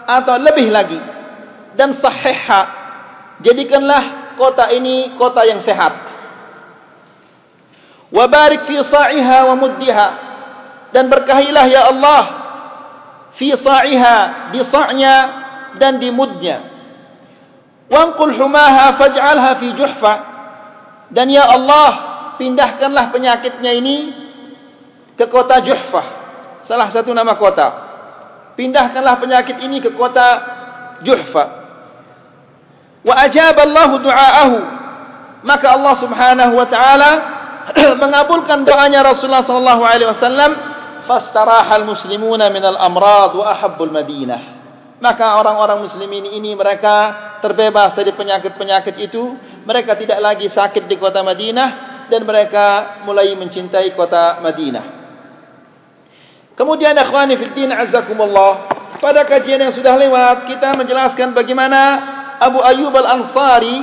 atau 0.07 0.39
lebih 0.39 0.71
lagi 0.71 0.99
dan 1.75 1.99
sahihha 1.99 2.61
jadikanlah 3.43 4.35
kota 4.39 4.71
ini 4.71 5.19
kota 5.19 5.43
yang 5.43 5.59
sehat 5.67 5.93
wa 8.11 8.25
barik 8.31 8.63
fi 8.63 8.79
sa'iha 8.79 9.51
wa 9.51 9.55
muddiha 9.59 10.07
dan 10.95 11.11
berkahilah 11.11 11.65
ya 11.67 11.91
Allah 11.91 12.23
fi 13.35 13.51
sa'iha 13.51 14.51
di 14.55 14.61
sa'nya 14.63 15.15
dan 15.79 15.99
di 15.99 16.11
mudnya 16.11 16.71
Wangkul 17.91 18.39
humaha 18.39 18.95
faj'alha 18.95 19.59
fi 19.59 19.67
juhfa. 19.75 20.13
Dan 21.11 21.27
ya 21.27 21.43
Allah, 21.43 21.89
pindahkanlah 22.39 23.11
penyakitnya 23.11 23.71
ini 23.75 23.97
ke 25.19 25.27
kota 25.27 25.59
Juhfah. 25.59 26.20
Salah 26.69 26.89
satu 26.93 27.13
nama 27.15 27.37
kota. 27.37 27.67
Pindahkanlah 28.55 29.17
penyakit 29.17 29.57
ini 29.63 29.79
ke 29.79 29.95
kota 29.95 30.27
Juhfa. 31.01 31.61
wa 33.01 33.13
ajaba 33.17 33.65
Allah 33.65 33.89
du'aahu 33.97 34.57
maka 35.41 35.73
Allah 35.73 35.95
Subhanahu 35.97 36.53
wa 36.53 36.67
taala 36.69 37.11
mengabulkan 38.01 38.61
doanya 38.61 39.01
Rasulullah 39.01 39.45
sallallahu 39.45 39.81
alaihi 39.81 40.09
wasallam 40.09 40.51
fastarahal 41.09 41.85
muslimuna 41.85 42.53
minal 42.53 42.77
amrad 42.77 43.33
wa 43.33 43.45
ahabbul 43.49 43.89
madinah 43.89 44.61
maka 45.01 45.33
orang-orang 45.41 45.81
muslimin 45.81 46.29
ini 46.29 46.53
mereka 46.53 47.17
terbebas 47.41 47.97
dari 47.97 48.13
penyakit-penyakit 48.13 49.01
itu 49.01 49.33
mereka 49.65 49.97
tidak 49.97 50.21
lagi 50.21 50.45
sakit 50.53 50.85
di 50.85 50.93
kota 51.01 51.25
Madinah 51.25 51.69
dan 52.05 52.21
mereka 52.21 53.01
mulai 53.01 53.33
mencintai 53.33 53.97
kota 53.97 54.37
Madinah 54.45 55.00
kemudian 56.61 56.93
akhwani 56.93 57.41
fi 57.41 57.45
din 57.57 57.73
azzakumullah 57.73 58.69
pada 59.01 59.25
kajian 59.25 59.65
yang 59.65 59.73
sudah 59.73 59.97
lewat 59.97 60.45
kita 60.45 60.77
menjelaskan 60.77 61.33
bagaimana 61.33 61.81
Abu 62.37 62.61
Ayyub 62.61 62.93
Al-Ansari 62.93 63.81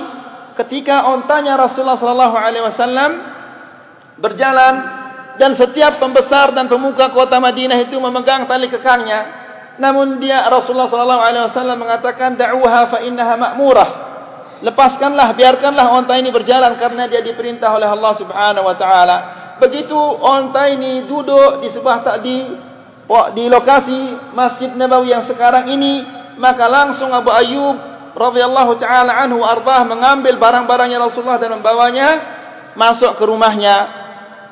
ketika 0.63 1.11
ontanya 1.11 1.59
Rasulullah 1.59 1.99
sallallahu 1.99 2.37
alaihi 2.39 2.63
wasallam 2.63 3.11
berjalan 4.23 4.75
dan 5.43 5.59
setiap 5.59 5.99
pembesar 5.99 6.55
dan 6.55 6.71
pemuka 6.71 7.11
kota 7.11 7.43
Madinah 7.43 7.83
itu 7.83 7.99
memegang 7.99 8.47
tali 8.47 8.71
kekangnya 8.71 9.49
namun 9.79 10.19
dia 10.19 10.43
Rasulullah 10.51 10.91
sallallahu 10.91 11.23
alaihi 11.23 11.45
wasallam 11.49 11.79
mengatakan 11.79 12.35
da'uha 12.35 12.83
fa 12.91 12.99
innaha 13.07 13.35
ma'murah. 13.39 13.91
Lepaskanlah, 14.59 15.39
biarkanlah 15.39 15.87
onta 15.95 16.19
ini 16.19 16.35
berjalan 16.35 16.75
karena 16.83 17.07
dia 17.07 17.23
diperintah 17.23 17.71
oleh 17.71 17.87
Allah 17.87 18.13
Subhanahu 18.19 18.67
wa 18.67 18.75
taala. 18.75 19.17
Begitu 19.63 19.95
onta 20.19 20.67
ini 20.67 21.07
duduk 21.07 21.63
di 21.63 21.71
sebuah 21.71 22.19
di 22.19 22.37
di 23.33 23.45
lokasi 23.49 24.01
Masjid 24.37 24.71
Nabawi 24.77 25.17
yang 25.17 25.25
sekarang 25.25 25.73
ini, 25.73 26.05
maka 26.37 26.69
langsung 26.69 27.09
Abu 27.09 27.33
Ayyub 27.33 27.77
radhiyallahu 28.13 28.77
taala 28.77 29.17
anhu 29.25 29.41
arbah 29.41 29.85
mengambil 29.89 30.37
barang-barangnya 30.37 30.99
Rasulullah 31.01 31.41
dan 31.41 31.57
membawanya 31.57 32.09
masuk 32.77 33.17
ke 33.17 33.25
rumahnya 33.25 33.99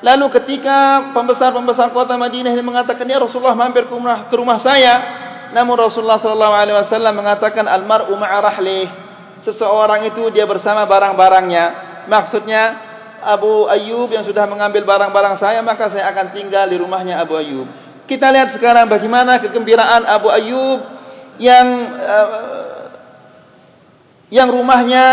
Lalu 0.04 0.28
ketika 0.40 1.08
pembesar-pembesar 1.16 1.96
kota 1.96 2.20
Madinah 2.20 2.52
ini 2.52 2.60
mengatakan 2.60 3.08
ya 3.08 3.16
Rasulullah 3.16 3.56
mampir 3.56 3.88
ke 3.88 3.94
rumah, 3.96 4.28
ke 4.28 4.34
rumah 4.36 4.60
saya, 4.60 4.94
namun 5.56 5.80
Rasulullah 5.80 6.20
sallallahu 6.20 6.52
alaihi 6.52 6.76
wasallam 6.76 7.16
mengatakan 7.16 7.64
almar'u 7.64 8.12
ma'a 8.12 8.38
rahlih. 8.44 8.92
Seseorang 9.48 10.04
itu 10.04 10.28
dia 10.36 10.44
bersama 10.44 10.84
barang-barangnya. 10.84 11.64
Maksudnya 12.12 12.62
Abu 13.24 13.64
Ayyub 13.72 14.12
yang 14.12 14.28
sudah 14.28 14.44
mengambil 14.44 14.84
barang-barang 14.84 15.40
saya 15.40 15.64
maka 15.64 15.88
saya 15.88 16.12
akan 16.12 16.36
tinggal 16.36 16.68
di 16.68 16.76
rumahnya 16.76 17.24
Abu 17.24 17.40
Ayyub. 17.40 17.86
Kita 18.06 18.30
lihat 18.30 18.54
sekarang 18.54 18.86
bagaimana 18.86 19.42
kegembiraan 19.42 20.06
Abu 20.06 20.30
Ayyub 20.30 20.80
yang 21.42 21.66
uh, 21.98 22.28
yang 24.30 24.48
rumahnya 24.50 25.06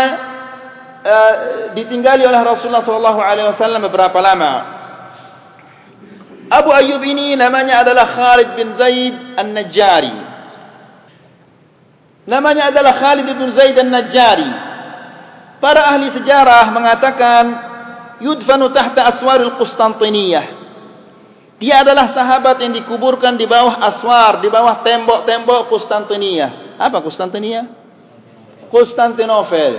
uh, 1.02 1.34
ditinggali 1.74 2.22
oleh 2.22 2.40
Rasulullah 2.42 2.86
sallallahu 2.86 3.20
alaihi 3.20 3.50
wasallam 3.54 3.82
beberapa 3.86 4.18
lama. 4.22 4.52
Abu 6.50 6.70
Ayyub 6.70 7.02
ini 7.02 7.34
namanya 7.34 7.82
adalah 7.82 8.06
Khalid 8.14 8.48
bin 8.54 8.68
Zaid 8.78 9.14
An-Najjari. 9.42 10.16
Namanya 12.30 12.70
adalah 12.72 12.94
Khalid 13.00 13.26
bin 13.26 13.50
Zaid 13.58 13.76
An-Najjari. 13.76 14.50
Para 15.58 15.88
ahli 15.88 16.12
sejarah 16.12 16.68
mengatakan 16.70 17.44
yudfanu 18.20 18.68
tahta 18.70 19.16
aswaril 19.16 19.56
Qustantiniyah. 19.56 20.63
Dia 21.62 21.86
adalah 21.86 22.10
sahabat 22.10 22.58
yang 22.58 22.74
dikuburkan 22.74 23.38
di 23.38 23.46
bawah 23.46 23.78
aswar, 23.94 24.42
di 24.42 24.50
bawah 24.50 24.82
tembok-tembok 24.82 25.70
Qustantiniyah. 25.70 26.82
Apa 26.82 26.98
Qustantiniyah? 26.98 27.66
Konstantinopel. 28.74 29.74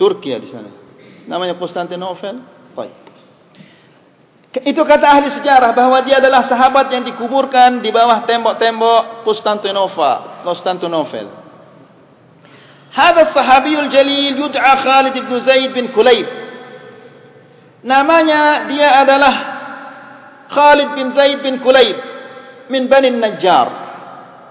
Turki 0.00 0.32
di 0.32 0.48
sana. 0.48 0.72
Namanya 1.28 1.60
Konstantinopel. 1.60 2.40
Baik. 2.72 2.94
Itu 4.64 4.80
kata 4.88 5.04
ahli 5.04 5.28
sejarah 5.36 5.76
bahawa 5.76 6.00
dia 6.08 6.16
adalah 6.16 6.48
sahabat 6.48 6.88
yang 6.88 7.04
dikuburkan 7.04 7.84
di 7.84 7.92
bawah 7.92 8.24
tembok-tembok 8.24 9.28
Konstantinopel. 9.28 10.40
Konstantinopel. 10.40 11.26
Hada 12.96 13.28
sahabiyul 13.36 13.92
jalil 13.92 14.40
yud'a 14.40 14.72
Khalid 14.80 15.20
bin 15.20 15.36
Zaid 15.44 15.76
bin 15.76 15.92
Kulayb. 15.92 16.24
Namanya 17.84 18.64
dia 18.72 19.04
adalah 19.04 19.55
Khalid 20.50 20.88
bin 20.94 21.06
Zaid 21.14 21.38
bin 21.42 21.58
Kulayb 21.62 21.96
min 22.70 22.86
Bani 22.86 23.10
Najjar. 23.14 23.68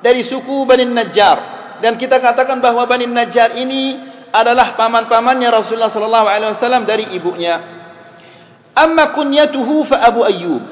Dari 0.03 0.21
suku 0.27 0.67
Bani 0.67 0.85
Najjar. 0.87 1.37
Dan 1.83 1.99
kita 1.99 2.19
katakan 2.19 2.59
bahawa 2.63 2.87
Bani 2.87 3.07
Najjar 3.07 3.55
ini 3.59 3.99
adalah 4.35 4.75
paman-pamannya 4.75 5.47
Rasulullah 5.47 5.91
sallallahu 5.91 6.27
alaihi 6.27 6.51
wasallam 6.55 6.83
dari 6.83 7.15
ibunya. 7.15 7.55
Amma 8.75 9.15
kunyatuhu 9.15 9.87
fa 9.87 10.03
Abu 10.03 10.27
Ayyub. 10.27 10.63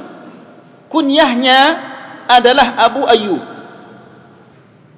Kunyahnya 0.92 1.60
adalah 2.28 2.76
Abu 2.84 3.08
Ayyub. 3.08 3.44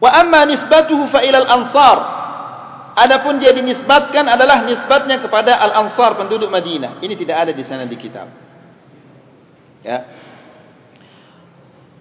Wa 0.01 0.09
amma 0.21 0.49
nisbatuhu 0.49 1.09
fa 1.13 1.21
ila 1.21 1.37
al-Ansar. 1.45 1.97
Adapun 2.95 3.43
dia 3.43 3.51
dinisbatkan 3.51 4.25
adalah 4.25 4.65
nisbatnya 4.65 5.21
kepada 5.21 5.53
al-Ansar 5.59 6.17
penduduk 6.17 6.49
Madinah. 6.49 7.03
Ini 7.03 7.13
tidak 7.13 7.37
ada 7.47 7.51
di 7.53 7.63
sana 7.67 7.85
di 7.85 7.97
kitab. 7.99 8.44
Ya. 9.85 10.01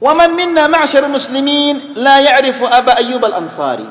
Wa 0.01 0.17
man 0.17 0.33
minna 0.33 0.65
ma'syar 0.73 1.05
muslimin 1.05 2.01
la 2.01 2.25
ya'rifu 2.25 2.65
Aba 2.65 2.97
Ayyub 2.97 3.21
al-Ansari. 3.21 3.89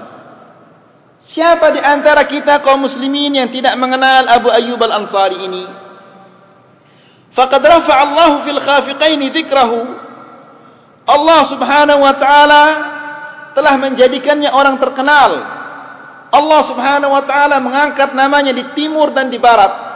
Siapa 1.29 1.71
di 1.71 1.79
antara 1.79 2.25
kita 2.25 2.65
kaum 2.65 2.89
muslimin 2.89 3.37
yang 3.37 3.49
tidak 3.53 3.77
mengenal 3.77 4.25
Abu 4.27 4.49
Ayyub 4.49 4.81
al-Ansari 4.81 5.37
ini? 5.45 5.63
Faqad 7.37 7.61
rafa'a 7.61 8.01
Allah 8.01 8.31
fil 8.45 8.61
khafiqain 8.61 9.21
dzikrahu. 9.29 9.79
Allah 11.05 11.41
Subhanahu 11.53 12.01
wa 12.01 12.13
taala 12.17 12.63
telah 13.53 13.75
menjadikannya 13.77 14.49
orang 14.49 14.81
terkenal. 14.81 15.31
Allah 16.33 16.61
Subhanahu 16.65 17.13
wa 17.13 17.23
taala 17.29 17.61
mengangkat 17.61 18.17
namanya 18.17 18.57
di 18.57 18.73
timur 18.73 19.13
dan 19.13 19.29
di 19.29 19.37
barat 19.37 19.92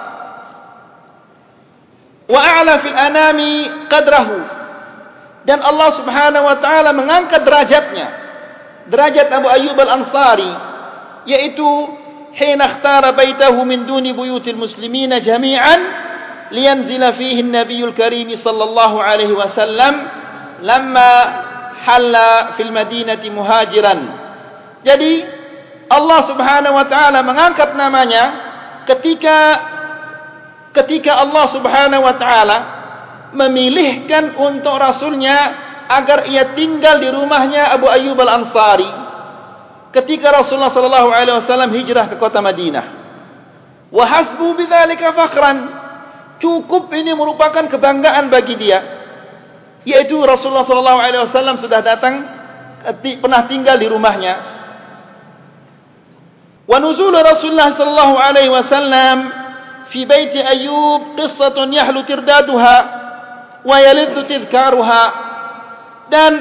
wa 2.27 2.39
a'la 2.39 2.83
fil 2.83 2.95
anami 2.95 3.53
qadrahu. 3.87 4.37
Dan 5.47 5.63
Allah 5.63 5.89
Subhanahu 5.95 6.43
wa 6.43 6.57
taala 6.59 6.91
mengangkat 6.91 7.41
derajatnya. 7.47 8.07
Derajat 8.87 9.27
Abu 9.31 9.47
Ayyub 9.51 9.75
al-Ansari 9.79 10.51
yaitu 11.27 11.67
hina 12.35 12.79
ikhtara 12.79 13.11
baitahu 13.11 13.67
min 13.67 13.83
duni 13.83 14.15
buyutil 14.15 14.55
المسلمين 14.55 15.11
jami'an 15.19 15.79
liyanzila 16.55 17.19
fihi 17.19 17.43
an-nabiyul 17.43 17.91
karim 17.91 18.31
sallallahu 18.39 18.95
alaihi 19.03 19.35
wasallam 19.35 20.07
lamma 20.63 21.11
halla 21.83 22.55
fil 22.55 22.71
madinati 22.71 23.27
muhajiran. 23.27 23.99
Jadi 24.87 25.11
Allah 25.87 26.19
Subhanahu 26.27 26.75
wa 26.75 26.85
taala 26.87 27.19
mengangkat 27.23 27.75
namanya 27.75 28.23
ketika 28.87 29.37
ketika 30.77 31.17
Allah 31.17 31.45
subhanahu 31.49 32.03
wa 32.05 32.15
ta'ala 32.15 32.57
memilihkan 33.33 34.37
untuk 34.37 34.77
rasulnya 34.77 35.37
agar 35.89 36.29
ia 36.29 36.53
tinggal 36.53 37.01
di 37.01 37.09
rumahnya 37.09 37.73
Abu 37.73 37.89
Ayyub 37.89 38.19
al-Ansari 38.19 38.87
ketika 39.95 40.29
Rasulullah 40.29 40.69
sallallahu 40.69 41.09
alaihi 41.09 41.37
wasallam 41.41 41.71
hijrah 41.73 42.11
ke 42.11 42.15
kota 42.21 42.43
Madinah. 42.43 42.85
Wa 43.89 44.03
hasbu 44.03 44.47
bidzalika 44.53 45.15
fakhran. 45.15 45.57
Cukup 46.37 46.93
ini 46.93 47.17
merupakan 47.17 47.65
kebanggaan 47.65 48.29
bagi 48.29 48.61
dia 48.61 48.79
yaitu 49.87 50.19
Rasulullah 50.19 50.67
sallallahu 50.67 50.99
alaihi 50.99 51.23
wasallam 51.23 51.57
sudah 51.57 51.79
datang 51.81 52.13
pernah 53.23 53.47
tinggal 53.49 53.79
di 53.79 53.87
rumahnya. 53.89 54.35
Wa 56.67 56.77
nuzul 56.83 57.15
Rasulullah 57.15 57.73
sallallahu 57.73 58.15
alaihi 58.19 58.51
wasallam 58.51 59.46
fi 59.92 60.08
bait 60.08 60.32
Ayyub 60.32 61.18
qissatun 61.20 61.72
yahlu 61.72 62.02
tirdaduha 62.08 62.76
wa 63.62 63.76
yalidhu 63.78 64.26
tidhkaruha 64.26 65.04
dan 66.08 66.32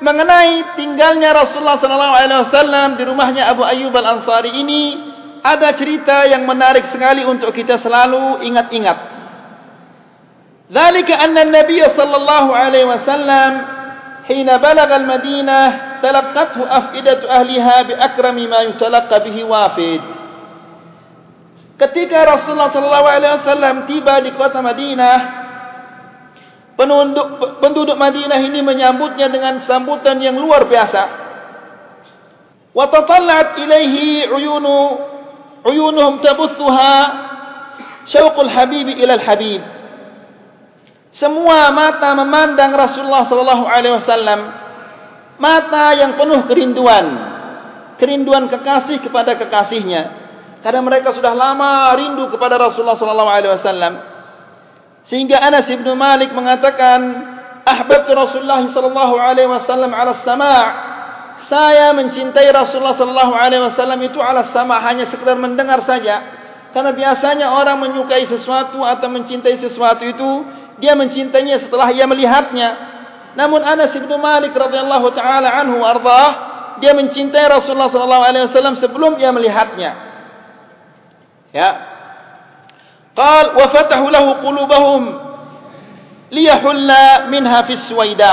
mengenai 0.00 0.74
tinggalnya 0.78 1.34
Rasulullah 1.34 1.78
sallallahu 1.78 2.14
alaihi 2.14 2.40
wasallam 2.48 2.88
di 2.98 3.02
rumahnya 3.06 3.50
Abu 3.50 3.62
Ayyub 3.62 3.94
Al-Ansari 3.94 4.58
ini 4.58 4.82
ada 5.44 5.76
cerita 5.76 6.24
yang 6.24 6.48
menarik 6.48 6.88
sekali 6.88 7.20
untuk 7.22 7.52
kita 7.52 7.76
selalu 7.80 8.42
ingat-ingat. 8.48 9.14
ذلك 10.72 11.10
أن 11.12 11.36
النبي 11.38 11.80
صلى 11.92 12.16
الله 12.16 12.46
عليه 12.56 12.84
وسلم 12.84 13.50
حين 14.28 14.48
بلغ 14.56 14.96
المدينة 14.96 15.60
تلقته 16.02 16.60
أفئدة 16.78 17.20
أهلها 17.30 17.76
بأكرم 17.82 18.34
ما 18.48 18.60
يتلقى 18.72 19.16
به 19.24 19.36
وافد 19.44 20.00
Ketika 21.79 22.27
Rasulullah 22.27 22.75
wasallam 22.75 23.87
tiba 23.87 24.19
di 24.19 24.35
kota 24.35 24.59
Madinah, 24.59 25.17
penduduk 26.75 27.27
penduduk 27.63 27.95
Madinah 27.95 28.39
ini 28.43 28.59
menyambutnya 28.59 29.31
dengan 29.31 29.63
sambutan 29.63 30.19
yang 30.19 30.35
luar 30.35 30.67
biasa. 30.67 31.29
wa 32.69 32.85
tatalla'at 32.85 33.57
ilaihi 33.59 34.29
uyunu 34.29 34.77
uyunuhum 35.65 36.21
tabuthuha 36.21 36.95
syauqul 38.07 38.49
habib 38.49 38.93
ila 38.93 39.13
al 39.17 39.23
habib 39.25 39.61
semua 41.17 41.73
mata 41.73 42.13
memandang 42.13 42.71
Rasulullah 42.71 43.25
sallallahu 43.25 43.65
alaihi 43.65 43.95
wasallam 43.97 44.39
mata 45.41 45.97
yang 45.97 46.15
penuh 46.15 46.45
kerinduan 46.45 47.05
kerinduan 47.97 48.47
kekasih 48.47 49.01
kepada 49.01 49.35
kekasihnya 49.35 50.28
karena 50.59 50.81
mereka 50.83 51.15
sudah 51.15 51.31
lama 51.31 51.95
rindu 51.95 52.27
kepada 52.35 52.59
Rasulullah 52.59 52.99
sallallahu 52.99 53.31
alaihi 53.31 53.53
wasallam. 53.55 53.93
Sehingga 55.07 55.39
Anas 55.39 55.71
bin 55.71 55.87
Malik 55.95 56.35
mengatakan, 56.35 56.99
"Ahbabtu 57.63 58.11
Rasulullah 58.11 58.67
sallallahu 58.67 59.15
alaihi 59.15 59.47
wasallam 59.47 59.95
'ala 59.95 60.19
as-sama'." 60.19 60.91
Saya 61.47 61.95
mencintai 61.95 62.51
Rasulullah 62.51 62.93
sallallahu 62.99 63.33
alaihi 63.33 63.63
wasallam 63.63 63.99
itu 64.03 64.19
'ala 64.19 64.51
as-sama' 64.51 64.83
hanya 64.83 65.07
sekedar 65.07 65.39
mendengar 65.39 65.79
saja. 65.87 66.21
Karena 66.75 66.93
biasanya 66.93 67.49
orang 67.55 67.81
menyukai 67.81 68.29
sesuatu 68.29 68.85
atau 68.85 69.07
mencintai 69.09 69.57
sesuatu 69.63 70.05
itu 70.05 70.29
dia 70.77 70.93
mencintainya 70.93 71.65
setelah 71.65 71.89
ia 71.89 72.05
melihatnya. 72.05 72.69
Namun 73.33 73.63
Anas 73.63 73.95
bin 73.95 74.11
Malik 74.19 74.53
radhiyallahu 74.53 75.07
taala 75.15 75.49
anhu 75.55 75.81
ardhah 75.81 76.29
dia 76.83 76.93
mencintai 76.93 77.47
Rasulullah 77.47 77.89
sallallahu 77.89 78.23
alaihi 78.27 78.43
wasallam 78.51 78.75
sebelum 78.75 79.17
ia 79.17 79.31
melihatnya. 79.33 80.08
Ya. 81.49 81.69
Qal 83.17 83.45
wa 83.57 83.65
fatahu 83.73 84.05
lahu 84.07 84.29
qulubahum 84.45 85.01
liyahulla 86.29 87.27
minha 87.27 87.59
fi 87.65 87.73
suwaida. 87.89 88.31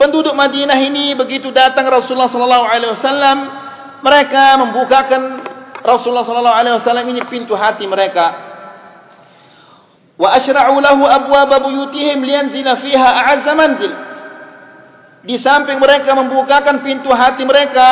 Penduduk 0.00 0.34
Madinah 0.34 0.78
ini 0.82 1.14
begitu 1.14 1.54
datang 1.54 1.86
Rasulullah 1.86 2.32
sallallahu 2.32 2.66
alaihi 2.66 2.92
wasallam, 2.98 3.38
mereka 4.02 4.58
membukakan 4.58 5.22
Rasulullah 5.84 6.26
sallallahu 6.26 6.58
alaihi 6.58 6.76
wasallam 6.80 7.06
ini 7.14 7.22
pintu 7.30 7.54
hati 7.54 7.86
mereka. 7.86 8.26
Wa 10.18 10.34
asyra'u 10.38 10.78
lahu 10.78 11.06
abwab 11.06 11.50
buyutihim 11.62 12.22
liyanzila 12.22 12.82
fiha 12.82 13.08
a'azza 13.22 13.52
manzil. 13.54 13.92
Di 15.24 15.36
samping 15.40 15.80
mereka 15.80 16.12
membukakan 16.12 16.84
pintu 16.84 17.08
hati 17.14 17.42
mereka, 17.46 17.86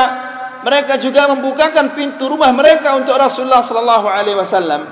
mereka 0.62 1.02
juga 1.02 1.26
membukakan 1.34 1.98
pintu 1.98 2.30
rumah 2.30 2.54
mereka 2.54 2.94
untuk 2.94 3.14
Rasulullah 3.18 3.66
sallallahu 3.66 4.06
alaihi 4.06 4.38
wasallam. 4.38 4.82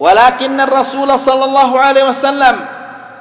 Walakin 0.00 0.58
Rasulullah 0.58 1.22
sallallahu 1.22 1.74
alaihi 1.78 2.08
wasallam 2.08 2.56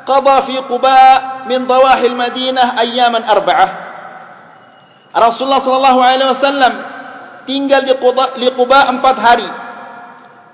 qada 0.08 0.38
fi 0.50 0.56
Quba 0.66 1.00
min 1.46 1.68
dawahi 1.70 2.06
al-Madinah 2.10 2.68
ayyaman 2.80 3.24
arba'ah. 3.28 3.70
Rasulullah 5.14 5.62
sallallahu 5.62 6.00
alaihi 6.02 6.30
wasallam 6.34 6.74
tinggal 7.46 7.86
di 7.86 7.94
Quba, 8.00 8.40
di 8.40 8.50
Quba 8.56 8.80
empat 8.90 9.18
hari. 9.20 9.50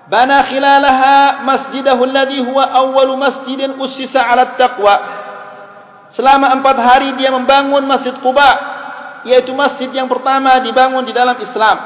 Bana 0.09 0.41
khilalaha 0.49 1.45
masjidahu 1.45 2.01
alladhi 2.01 2.41
huwa 2.41 2.65
awwalu 2.65 3.13
masjidin 3.13 3.77
ussisa 3.77 4.25
'ala 4.25 4.57
at-taqwa. 4.57 4.95
Selama 6.17 6.49
empat 6.57 6.77
hari 6.81 7.13
dia 7.21 7.29
membangun 7.29 7.85
Masjid 7.85 8.17
Quba 8.17 8.78
yaitu 9.27 9.51
masjid 9.51 9.89
yang 9.91 10.07
pertama 10.07 10.59
dibangun 10.63 11.03
di 11.03 11.13
dalam 11.15 11.35
Islam. 11.39 11.77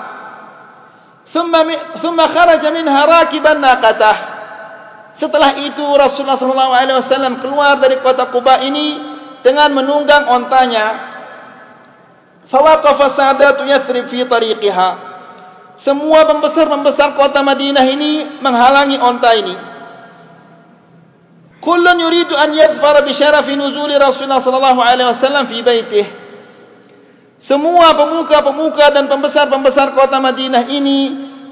Thumma 1.34 1.62
thumma 2.04 2.30
kharaja 2.30 2.70
minha 2.70 3.02
rakiban 3.08 3.58
naqatah. 3.58 4.18
Setelah 5.18 5.62
itu 5.62 5.86
Rasulullah 5.94 6.38
sallallahu 6.42 6.74
alaihi 6.74 6.98
wasallam 6.98 7.42
keluar 7.42 7.78
dari 7.78 8.02
kota 8.02 8.34
Quba 8.34 8.66
ini 8.66 8.98
dengan 9.46 9.70
menunggang 9.74 10.26
ontanya. 10.30 11.14
Fawaqafa 12.50 13.18
Sa'datu 13.18 13.64
Yathrib 13.66 14.10
fi 14.10 14.26
tariqiha. 14.26 14.90
Semua 15.82 16.26
pembesar-pembesar 16.30 17.18
kota 17.18 17.42
Madinah 17.42 17.86
ini 17.88 18.42
menghalangi 18.42 18.98
onta 19.02 19.32
ini. 19.36 19.56
Kullun 21.64 21.98
yuridu 22.04 22.36
an 22.36 22.52
yadfara 22.52 23.08
bi 23.08 23.16
syarafi 23.16 23.56
nuzuli 23.56 23.96
Rasulullah 23.96 24.44
sallallahu 24.44 24.80
alaihi 24.84 25.08
wasallam 25.18 25.48
fi 25.48 25.58
baitihi. 25.64 26.23
Semua 27.44 27.92
pemuka-pemuka 28.00 28.88
dan 28.96 29.12
pembesar-pembesar 29.12 29.92
kota 30.00 30.16
Madinah 30.16 30.64
ini 30.72 31.00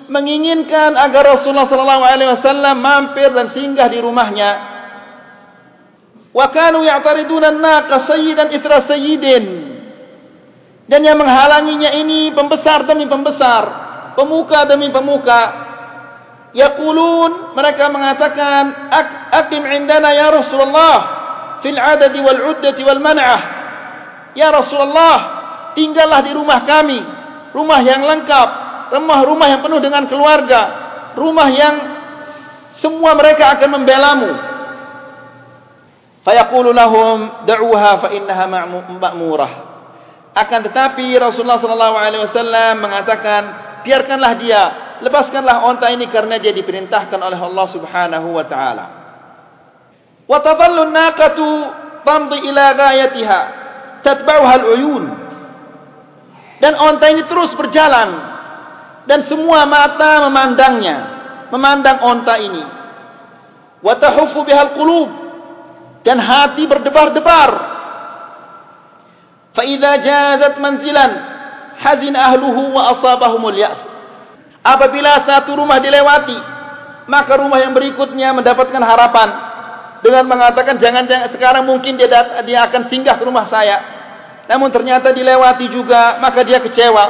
menginginkan 0.08 0.96
agar 0.96 1.36
Rasulullah 1.36 1.68
sallallahu 1.68 2.04
alaihi 2.04 2.32
wasallam 2.32 2.76
mampir 2.80 3.28
dan 3.32 3.52
singgah 3.52 3.92
di 3.92 4.00
rumahnya. 4.00 4.52
Wa 6.32 6.48
kanu 6.48 6.88
ya'tariduna 6.88 7.52
an-naqa 7.52 8.08
sayyidan 8.08 8.56
itra 8.56 8.88
sayyidin. 8.88 9.44
Dan 10.88 11.04
yang 11.04 11.20
menghalanginya 11.20 11.92
ini 11.96 12.32
pembesar 12.36 12.88
demi 12.88 13.08
pembesar, 13.08 13.64
pemuka 14.16 14.68
demi 14.68 14.92
pemuka. 14.92 15.72
Yaqulun 16.52 17.56
mereka 17.56 17.88
mengatakan 17.88 18.92
aqim 19.32 19.64
indana 19.72 20.12
ya 20.12 20.28
Rasulullah 20.36 20.96
fil 21.64 21.80
adadi 21.80 22.20
wal 22.20 22.56
uddati 22.56 22.82
wal 22.84 23.00
man'ah. 23.00 23.42
Ya 24.36 24.52
Rasulullah, 24.52 25.41
tinggallah 25.78 26.22
di 26.26 26.32
rumah 26.36 26.60
kami, 26.64 27.00
rumah 27.56 27.80
yang 27.84 28.02
lengkap, 28.04 28.50
rumah-rumah 28.92 29.48
yang 29.48 29.62
penuh 29.64 29.80
dengan 29.80 30.04
keluarga, 30.08 30.62
rumah 31.16 31.50
yang 31.52 31.76
semua 32.80 33.16
mereka 33.16 33.56
akan 33.56 33.70
membelamu. 33.82 34.32
Fayaqulu 36.22 36.70
lahum 36.70 37.46
da'uha 37.50 37.92
fa 37.98 38.10
innaha 38.14 38.46
ma'murah. 38.46 39.52
Akan 40.32 40.64
tetapi 40.64 41.12
Rasulullah 41.18 41.60
sallallahu 41.60 41.96
alaihi 41.98 42.24
wasallam 42.24 42.74
mengatakan, 42.80 43.42
biarkanlah 43.84 44.32
dia, 44.40 44.64
lepaskanlah 45.04 45.66
onta 45.66 45.92
ini 45.92 46.08
karena 46.08 46.40
dia 46.40 46.54
diperintahkan 46.56 47.20
oleh 47.20 47.40
Allah 47.42 47.68
Subhanahu 47.68 48.28
wa 48.38 48.46
taala. 48.48 48.86
Wa 50.30 50.40
tadallu 50.40 50.88
an-naqatu 50.88 51.48
tamdi 52.08 52.38
ila 52.48 52.66
ghayatiha 52.78 53.40
tatba'uha 54.06 54.54
al-uyun 54.62 55.04
dan 56.62 56.78
onta 56.78 57.10
ini 57.10 57.26
terus 57.26 57.52
berjalan. 57.58 58.30
Dan 59.10 59.26
semua 59.26 59.66
mata 59.66 60.30
memandangnya 60.30 60.98
memandang 61.50 62.06
onta 62.06 62.38
ini. 62.38 62.64
Wa 63.82 63.98
tahufu 63.98 64.46
bihal 64.46 64.78
qulub. 64.78 65.10
Dan 66.06 66.22
hati 66.22 66.70
berdebar-debar. 66.70 67.50
Fa 69.58 69.64
idza 69.66 69.92
jazat 70.06 70.54
manzilan 70.62 71.12
hazin 71.82 72.14
ahluhu 72.14 72.78
wa 72.78 72.94
asabahumul 72.94 73.58
ya's. 73.58 73.82
Apabila 74.62 75.26
satu 75.26 75.58
rumah 75.58 75.82
dilewati 75.82 76.38
maka 77.10 77.42
rumah 77.42 77.58
yang 77.58 77.74
berikutnya 77.74 78.38
mendapatkan 78.38 78.82
harapan. 78.86 79.30
Dengan 80.06 80.26
mengatakan 80.30 80.78
jangan-jangan 80.78 81.30
sekarang 81.34 81.66
mungkin 81.66 81.98
dia 81.98 82.10
dia 82.46 82.66
akan 82.70 82.90
singgah 82.90 83.18
ke 83.18 83.24
rumah 83.26 83.46
saya 83.50 84.01
namun 84.50 84.70
ternyata 84.74 85.14
dilewati 85.14 85.70
juga 85.70 86.18
maka 86.18 86.42
dia 86.42 86.62
kecewa. 86.64 87.06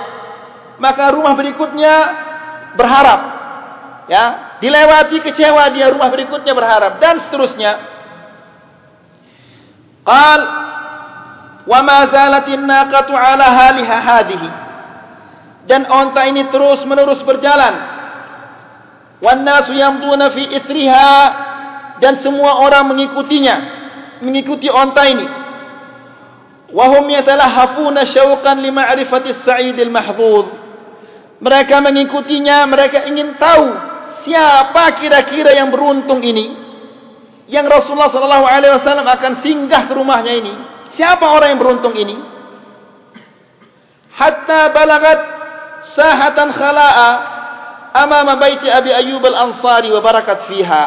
Maka 0.82 1.14
rumah 1.14 1.38
berikutnya 1.38 1.94
berharap. 2.76 3.22
Ya 4.10 4.58
dilewati 4.60 5.22
kecewa 5.24 5.72
dia 5.72 5.88
rumah 5.94 6.10
berikutnya 6.12 6.52
berharap. 6.52 7.00
Dan 7.00 7.24
seterusnya. 7.28 7.72
Qal 10.02 10.42
wa 11.62 11.80
ma 11.86 12.00
zalatin 12.10 12.66
naqatu 12.66 13.14
ala 13.14 13.46
haliha 13.46 13.98
hadhihi 14.02 14.50
dan 15.70 15.86
onta 15.86 16.26
ini 16.26 16.50
terus 16.50 16.82
menerus 16.90 17.22
berjalan. 17.22 18.02
Wan 19.22 19.46
nasu 19.46 19.78
yamduna 19.78 20.34
fi 20.34 20.50
ithriha 20.58 21.14
dan 22.02 22.18
semua 22.26 22.66
orang 22.66 22.90
mengikutinya 22.90 23.56
mengikuti 24.26 24.66
onta 24.66 25.06
ini 25.06 25.41
wahum 26.72 27.06
yatalahafuna 27.12 28.08
syauqan 28.08 28.60
lima'rifati 28.64 29.36
as-sa'idil 29.40 29.92
mahdhud 29.92 30.48
mereka 31.42 31.82
mengikutinya 31.82 32.70
mereka 32.70 33.10
ingin 33.10 33.36
tahu 33.42 33.92
siapa 34.22 35.02
kira-kira 35.02 35.58
yang 35.58 35.74
beruntung 35.74 36.22
ini. 36.22 36.62
Yang 37.50 37.66
Rasulullah 37.68 38.14
sallallahu 38.14 38.46
alaihi 38.48 38.74
wasallam 38.78 39.08
akan 39.10 39.34
singgah 39.44 39.90
ke 39.90 39.94
rumahnya 39.98 40.34
ini. 40.38 40.54
Siapa 40.96 41.26
orang 41.26 41.58
yang 41.58 41.60
beruntung 41.60 41.98
ini? 41.98 42.16
Hatta 44.14 44.70
balagat 44.70 45.20
sahatan 45.98 46.54
khala'a 46.54 47.10
amama 48.06 48.38
baiti 48.38 48.70
Abi 48.70 48.94
Ayyub 48.94 49.26
al-Ansari 49.26 49.90
wa 49.90 50.00
barakat 50.00 50.46
fiha. 50.46 50.84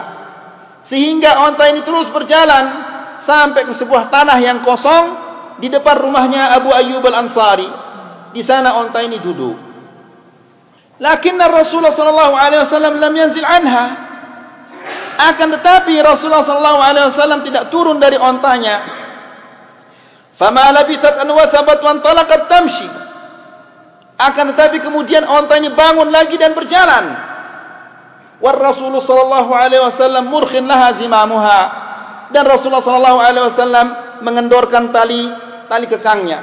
Sehingga 0.86 1.50
onta 1.50 1.66
ini 1.66 1.82
terus 1.82 2.08
berjalan 2.14 2.64
sampai 3.26 3.66
ke 3.66 3.74
sebuah 3.74 4.12
tanah 4.12 4.38
yang 4.38 4.62
kosong 4.62 5.23
di 5.58 5.68
depan 5.70 5.96
rumahnya 6.02 6.54
Abu 6.58 6.70
Ayyub 6.74 7.04
Al-Ansari. 7.04 7.68
Di 8.34 8.42
sana 8.42 8.82
onta 8.82 8.98
ini 9.02 9.22
duduk. 9.22 9.54
Lakin 10.98 11.34
Rasulullah 11.38 11.94
sallallahu 11.94 12.34
alaihi 12.34 12.62
wasallam 12.66 12.94
lam 12.98 13.12
yanzil 13.14 13.46
anha. 13.46 13.84
Akan 15.14 15.54
tetapi 15.54 15.94
Rasulullah 16.02 16.46
sallallahu 16.46 16.80
alaihi 16.82 17.06
wasallam 17.14 17.40
tidak 17.46 17.70
turun 17.70 18.02
dari 18.02 18.18
ontanya. 18.18 18.76
Fama 20.34 20.74
labithat 20.74 21.22
an 21.22 21.30
wasabat 21.30 21.78
wa 21.78 21.90
antalaqat 21.94 22.42
tamshi. 22.50 22.88
Akan 24.18 24.54
tetapi 24.54 24.82
kemudian 24.82 25.26
onta 25.26 25.58
ini 25.58 25.70
bangun 25.74 26.10
lagi 26.10 26.34
dan 26.38 26.54
berjalan. 26.54 27.04
War 28.42 28.58
Rasulullah 28.58 29.06
sallallahu 29.06 29.50
alaihi 29.54 29.82
wasallam 29.82 30.26
murkhin 30.30 30.66
laha 30.66 30.98
zimamuha. 30.98 31.60
Dan 32.34 32.42
Rasulullah 32.46 32.82
sallallahu 32.82 33.18
alaihi 33.22 33.46
wasallam 33.54 33.86
mengendorkan 34.22 34.92
tali 34.94 35.22
tali 35.66 35.86
kekangnya. 35.88 36.40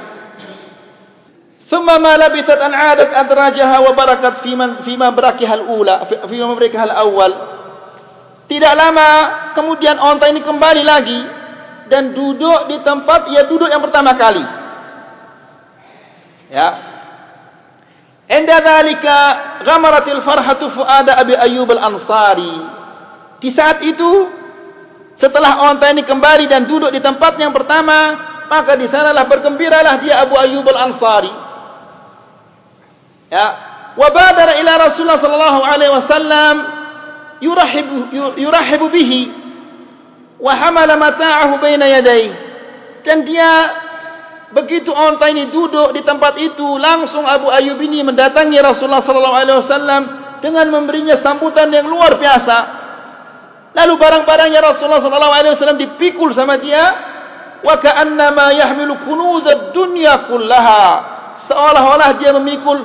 Thumma 1.72 1.96
ma 1.96 2.20
labithat 2.20 2.60
an 2.60 2.72
'adat 2.76 3.10
adrajaha 3.16 3.76
wa 3.80 3.92
barakat 3.96 4.34
fi 4.44 4.52
man 4.52 4.84
fi 4.84 4.92
ma 4.98 5.08
barakiha 5.08 5.54
al-ula 5.56 6.04
fi 6.08 6.36
ma 6.42 6.52
al-awwal. 6.58 7.32
Tidak 8.50 8.74
lama 8.76 9.08
kemudian 9.56 9.96
onta 9.96 10.28
ini 10.28 10.44
kembali 10.44 10.82
lagi 10.84 11.20
dan 11.88 12.12
duduk 12.12 12.68
di 12.68 12.76
tempat 12.84 13.32
ia 13.32 13.48
duduk 13.48 13.72
yang 13.72 13.80
pertama 13.80 14.12
kali. 14.20 14.44
Ya, 16.52 16.68
Inda 18.32 18.64
dhalika 18.64 19.18
ghamaratil 19.66 20.24
farhatu 20.24 20.72
fuada 20.72 21.20
Abi 21.20 21.36
Ayyub 21.36 21.68
al-Ansari. 21.68 22.54
Di 23.44 23.50
saat 23.52 23.84
itu 23.84 24.10
setelah 25.20 25.68
onta 25.72 25.90
ini 25.92 26.04
kembali 26.04 26.48
dan 26.48 26.64
duduk 26.68 26.92
di 26.92 27.00
tempat 27.00 27.36
yang 27.36 27.52
pertama, 27.52 28.16
maka 28.48 28.76
di 28.76 28.88
sanalah 28.88 29.24
bergembiralah 29.28 30.00
dia 30.00 30.20
Abu 30.24 30.36
Ayyub 30.36 30.66
al-Ansari. 30.66 31.32
Ya, 33.32 33.46
wa 33.96 34.08
badara 34.12 34.60
ila 34.60 34.72
Rasulullah 34.88 35.20
sallallahu 35.20 35.60
alaihi 35.64 35.92
wasallam 35.92 36.54
yurahibu 37.40 37.96
yurahibu 38.36 38.86
bihi 38.92 39.22
wa 40.36 40.52
hamala 40.52 41.00
mata'ahu 41.00 41.60
baina 41.60 41.88
yadayhi. 41.88 42.32
Dan 43.02 43.26
dia 43.26 43.82
Begitu 44.52 44.92
onta 44.92 45.32
ini 45.32 45.48
duduk 45.48 45.96
di 45.96 46.04
tempat 46.04 46.36
itu, 46.36 46.76
langsung 46.76 47.24
Abu 47.24 47.48
Ayyub 47.48 47.80
ini 47.80 48.04
mendatangi 48.04 48.60
Rasulullah 48.60 49.00
sallallahu 49.00 49.36
alaihi 49.36 49.58
wasallam 49.64 50.02
dengan 50.44 50.68
memberinya 50.68 51.24
sambutan 51.24 51.72
yang 51.72 51.88
luar 51.88 52.20
biasa. 52.20 52.81
Lalu 53.72 53.94
barang-barangnya 53.96 54.60
Rasulullah 54.60 55.00
sallallahu 55.00 55.34
alaihi 55.34 55.52
wasallam 55.56 55.80
dipikul 55.80 56.30
sama 56.36 56.60
dia, 56.60 56.84
wa 57.64 57.74
ka'annama 57.80 58.52
yahmilu 58.52 59.00
kunuz 59.08 59.48
ad-dunya 59.48 60.28
kullaha. 60.28 60.84
Seolah-olah 61.48 62.10
dia 62.20 62.36
memikul 62.36 62.78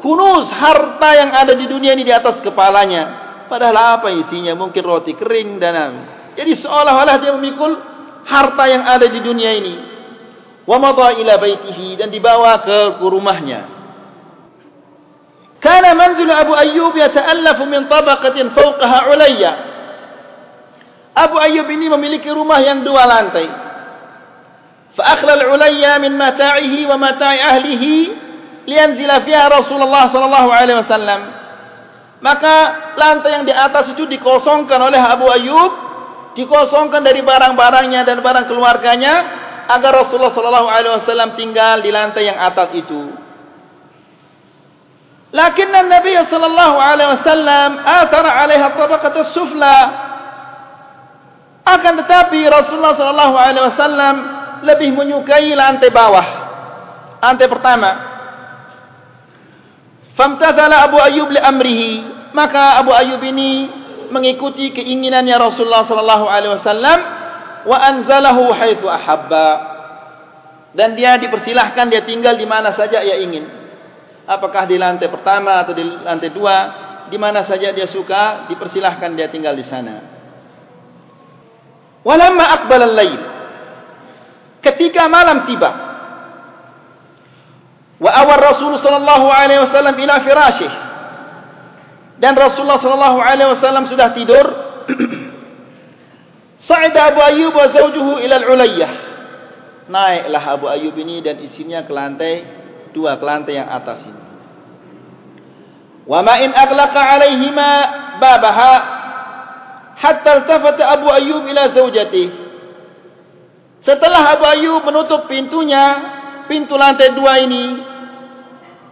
kunuz 0.00 0.48
harta 0.48 1.10
yang 1.12 1.30
ada 1.30 1.52
di 1.52 1.68
dunia 1.68 1.92
ini 1.92 2.08
di 2.08 2.12
atas 2.12 2.40
kepalanya. 2.40 3.22
Padahal 3.46 4.00
apa 4.00 4.08
isinya? 4.10 4.56
Mungkin 4.56 4.80
roti 4.80 5.12
kering 5.12 5.60
dan 5.60 5.74
jadi 6.34 6.52
seolah-olah 6.58 7.16
dia 7.22 7.32
memikul 7.34 7.72
harta 8.26 8.64
yang 8.66 8.82
ada 8.84 9.06
di 9.06 9.20
dunia 9.22 9.50
ini 9.54 9.74
wa 10.64 10.76
madha 10.80 11.14
ila 11.14 11.34
baitihi 11.38 12.00
dan 12.00 12.08
dibawa 12.10 12.64
ke 12.64 12.78
rumahnya 13.04 13.60
kana 15.60 15.92
manzil 15.96 16.28
Abu 16.28 16.52
Ayyub 16.56 16.92
yata'allafu 16.96 17.64
min 17.68 17.86
tabaqatin 17.88 18.52
fawqaha 18.52 19.12
ulayya 19.12 19.52
Abu 21.14 21.38
Ayyub 21.38 21.70
ini 21.70 21.86
memiliki 21.86 22.26
rumah 22.30 22.58
yang 22.58 22.82
dua 22.82 23.06
lantai 23.06 23.46
fa 24.94 25.02
akhla 25.18 25.38
al-ulayya 25.38 25.98
min 26.02 26.14
mata'ihi 26.18 26.86
wa 26.86 26.98
mata'i 26.98 27.38
ahlihi 27.38 27.94
liyanzila 28.66 29.22
fiha 29.22 29.46
Rasulullah 29.50 30.10
sallallahu 30.10 30.50
alaihi 30.50 30.78
wasallam 30.78 31.20
maka 32.22 32.56
lantai 32.98 33.30
yang 33.40 33.44
di 33.46 33.54
atas 33.54 33.94
itu 33.94 34.06
dikosongkan 34.06 34.80
oleh 34.80 34.98
Abu 34.98 35.26
Ayyub 35.30 35.72
dikosongkan 36.34 37.02
dari 37.02 37.22
barang-barangnya 37.22 38.02
dan 38.02 38.18
barang 38.20 38.46
keluarganya 38.50 39.14
agar 39.70 40.04
Rasulullah 40.04 40.34
sallallahu 40.34 40.68
alaihi 40.68 40.94
wasallam 41.00 41.38
tinggal 41.38 41.80
di 41.80 41.90
lantai 41.94 42.28
yang 42.28 42.36
atas 42.36 42.74
itu. 42.76 43.02
Lakin 45.34 45.68
Nabi 45.72 46.14
sallallahu 46.14 46.76
alaihi 46.78 47.10
wasallam 47.18 47.70
athara 47.82 48.30
'alaiha 48.38 48.68
tabaqat 48.76 49.14
as-sufla. 49.24 49.78
Akan 51.64 51.96
tetapi 51.96 52.44
Rasulullah 52.44 52.92
sallallahu 52.92 53.34
alaihi 53.40 53.64
wasallam 53.72 54.14
lebih 54.68 54.92
menyukai 54.92 55.48
lantai 55.56 55.88
bawah. 55.88 56.26
Lantai 57.24 57.48
pertama. 57.48 57.90
Famtathala 60.12 60.84
Abu 60.84 61.00
Ayyub 61.00 61.32
li 61.32 61.40
amrihi, 61.40 61.92
maka 62.36 62.78
Abu 62.84 62.92
Ayyub 62.92 63.18
ini 63.24 63.50
mengikuti 64.12 64.76
keinginannya 64.76 65.40
Rasulullah 65.40 65.88
sallallahu 65.88 66.28
alaihi 66.28 66.52
wasallam. 66.52 66.98
Wa 67.64 67.76
anzalahu 67.80 68.52
haitsu 68.52 68.84
ahabba. 68.84 69.48
Dan 70.76 70.92
dia 71.00 71.16
dipersilahkan 71.16 71.88
dia 71.88 72.04
tinggal 72.04 72.36
di 72.36 72.44
mana 72.44 72.76
saja 72.76 73.00
ia 73.00 73.24
ingin. 73.24 73.48
Apakah 74.28 74.68
di 74.68 74.76
lantai 74.76 75.08
pertama 75.08 75.64
atau 75.64 75.72
di 75.72 75.80
lantai 75.80 76.28
dua 76.28 76.56
di 77.08 77.16
mana 77.16 77.40
saja 77.48 77.72
dia 77.72 77.88
suka 77.88 78.52
dipersilahkan 78.52 79.16
dia 79.16 79.32
tinggal 79.32 79.56
di 79.56 79.64
sana 79.64 80.13
walamma 82.04 82.44
aqbala 82.60 82.84
al-lail 82.84 83.20
ketika 84.60 85.08
malam 85.08 85.48
tiba 85.48 85.70
wa 88.00 88.10
awar 88.12 88.38
rasul 88.52 88.76
sallallahu 88.78 89.26
alaihi 89.32 89.64
wasallam 89.64 89.96
ila 89.96 90.14
firasyih 90.20 90.72
dan 92.20 92.36
rasulullah 92.36 92.78
sallallahu 92.78 93.18
alaihi 93.18 93.50
wasallam 93.50 93.84
sudah 93.88 94.12
tidur 94.12 94.46
Sa'ida 96.64 97.12
Abu 97.12 97.20
Ayyub 97.20 97.52
wa 97.52 97.66
zawjuhu 97.68 98.24
ila 98.24 98.36
al-ulayyah. 98.40 98.92
Naiklah 99.84 100.44
Abu 100.48 100.66
Ayyub 100.70 100.96
ini 100.96 101.20
dan 101.20 101.36
isinya 101.44 101.84
ke 101.84 101.92
lantai 101.92 102.34
dua 102.96 103.20
ke 103.20 103.24
lantai 103.26 103.60
yang 103.60 103.68
atas 103.68 104.00
ini. 104.06 104.22
Wa 106.08 106.24
ma 106.24 106.40
in 106.40 106.56
aghlaqa 106.56 107.00
'alaihima 107.04 107.70
babaha 108.16 108.72
hatta 110.04 110.44
iltafata 110.44 110.84
Abu 110.84 111.08
Ayyub 111.08 111.48
ila 111.48 111.72
zawjatihi. 111.72 112.44
Setelah 113.84 114.36
Abu 114.36 114.44
Ayyub 114.44 114.84
menutup 114.84 115.24
pintunya, 115.28 115.84
pintu 116.48 116.76
lantai 116.76 117.16
dua 117.16 117.40
ini, 117.40 117.80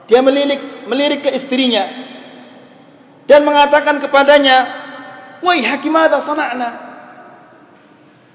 dia 0.09 0.25
melirik 0.25 0.89
melirik 0.89 1.21
ke 1.25 1.31
istrinya 1.37 1.85
dan 3.29 3.45
mengatakan 3.45 4.01
kepadanya, 4.01 4.57
"Wahai 5.45 5.65
hakimah, 5.65 6.13
sana'na?" 6.25 6.71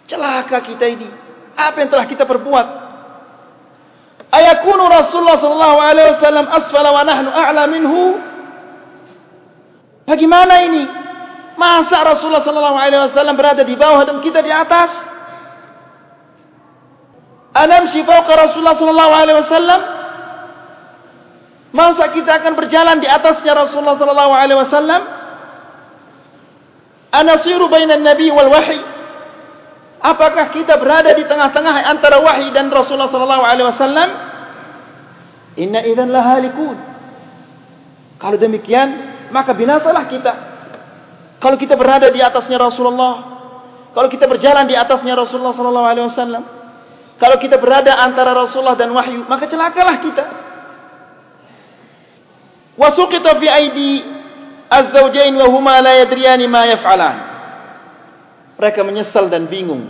Celaka 0.08 0.64
kita 0.64 0.86
ini. 0.88 1.10
Apa 1.58 1.84
yang 1.84 1.90
telah 1.90 2.06
kita 2.08 2.24
perbuat? 2.24 2.68
Ayakunu 4.28 4.88
Rasulullah 4.88 5.40
sallallahu 5.40 5.78
alaihi 5.82 6.10
wasallam 6.16 6.46
asfala 6.48 6.90
wa 6.96 7.04
nahnu 7.04 7.30
a'la 7.32 7.64
minhu? 7.68 8.04
Bagaimana 10.08 10.64
ini? 10.64 11.07
Masa 11.58 12.06
Rasulullah 12.06 12.46
sallallahu 12.46 12.78
alaihi 12.78 13.02
wasallam 13.10 13.34
berada 13.34 13.66
di 13.66 13.74
bawah 13.74 14.06
dan 14.06 14.22
kita 14.22 14.46
di 14.46 14.54
atas? 14.54 14.94
Anamshi 17.58 18.06
fawqa 18.06 18.34
Rasulullah 18.38 18.78
sallallahu 18.78 19.14
alaihi 19.18 19.38
wasallam? 19.42 19.82
Masa 21.74 22.14
kita 22.14 22.32
akan 22.42 22.54
berjalan 22.54 23.02
di 23.02 23.10
atasnya 23.10 23.58
Rasulullah 23.58 23.98
sallallahu 23.98 24.34
alaihi 24.38 24.60
wasallam? 24.62 25.02
Anasiru 27.10 27.66
bainan 27.74 28.06
nabi 28.06 28.30
wal 28.30 28.54
wahyi? 28.54 28.82
Apakah 29.98 30.54
kita 30.54 30.78
berada 30.78 31.10
di 31.18 31.26
tengah-tengah 31.26 31.90
antara 31.90 32.22
wahyu 32.22 32.54
dan 32.54 32.70
Rasulullah 32.70 33.10
sallallahu 33.10 33.44
alaihi 33.44 33.68
wasallam? 33.74 34.10
Inna 35.58 35.82
idzan 35.90 36.14
lahalikun. 36.14 36.78
Kalau 38.22 38.38
demikian, 38.38 38.88
maka 39.34 39.58
binasalah 39.58 40.06
kita. 40.06 40.34
Kalau 41.48 41.56
kita 41.56 41.80
berada 41.80 42.12
di 42.12 42.20
atasnya 42.20 42.60
Rasulullah, 42.60 43.14
kalau 43.96 44.12
kita 44.12 44.28
berjalan 44.28 44.68
di 44.68 44.76
atasnya 44.76 45.16
Rasulullah 45.16 45.56
sallallahu 45.56 45.88
alaihi 45.88 46.06
wasallam, 46.12 46.44
kalau 47.16 47.40
kita 47.40 47.56
berada 47.56 47.96
antara 48.04 48.36
Rasulullah 48.36 48.76
dan 48.76 48.92
wahyu, 48.92 49.24
maka 49.32 49.48
celakalah 49.48 49.96
kita. 50.04 50.26
Wasuqita 52.76 53.40
fi 53.40 53.48
aidi 53.48 54.04
az-zawjain 54.68 55.32
wa 55.40 55.48
huma 55.48 55.80
la 55.80 56.04
yadriyani 56.04 56.52
ma 56.52 56.68
yaf'alan. 56.68 57.16
Mereka 58.60 58.84
menyesal 58.84 59.32
dan 59.32 59.48
bingung 59.48 59.88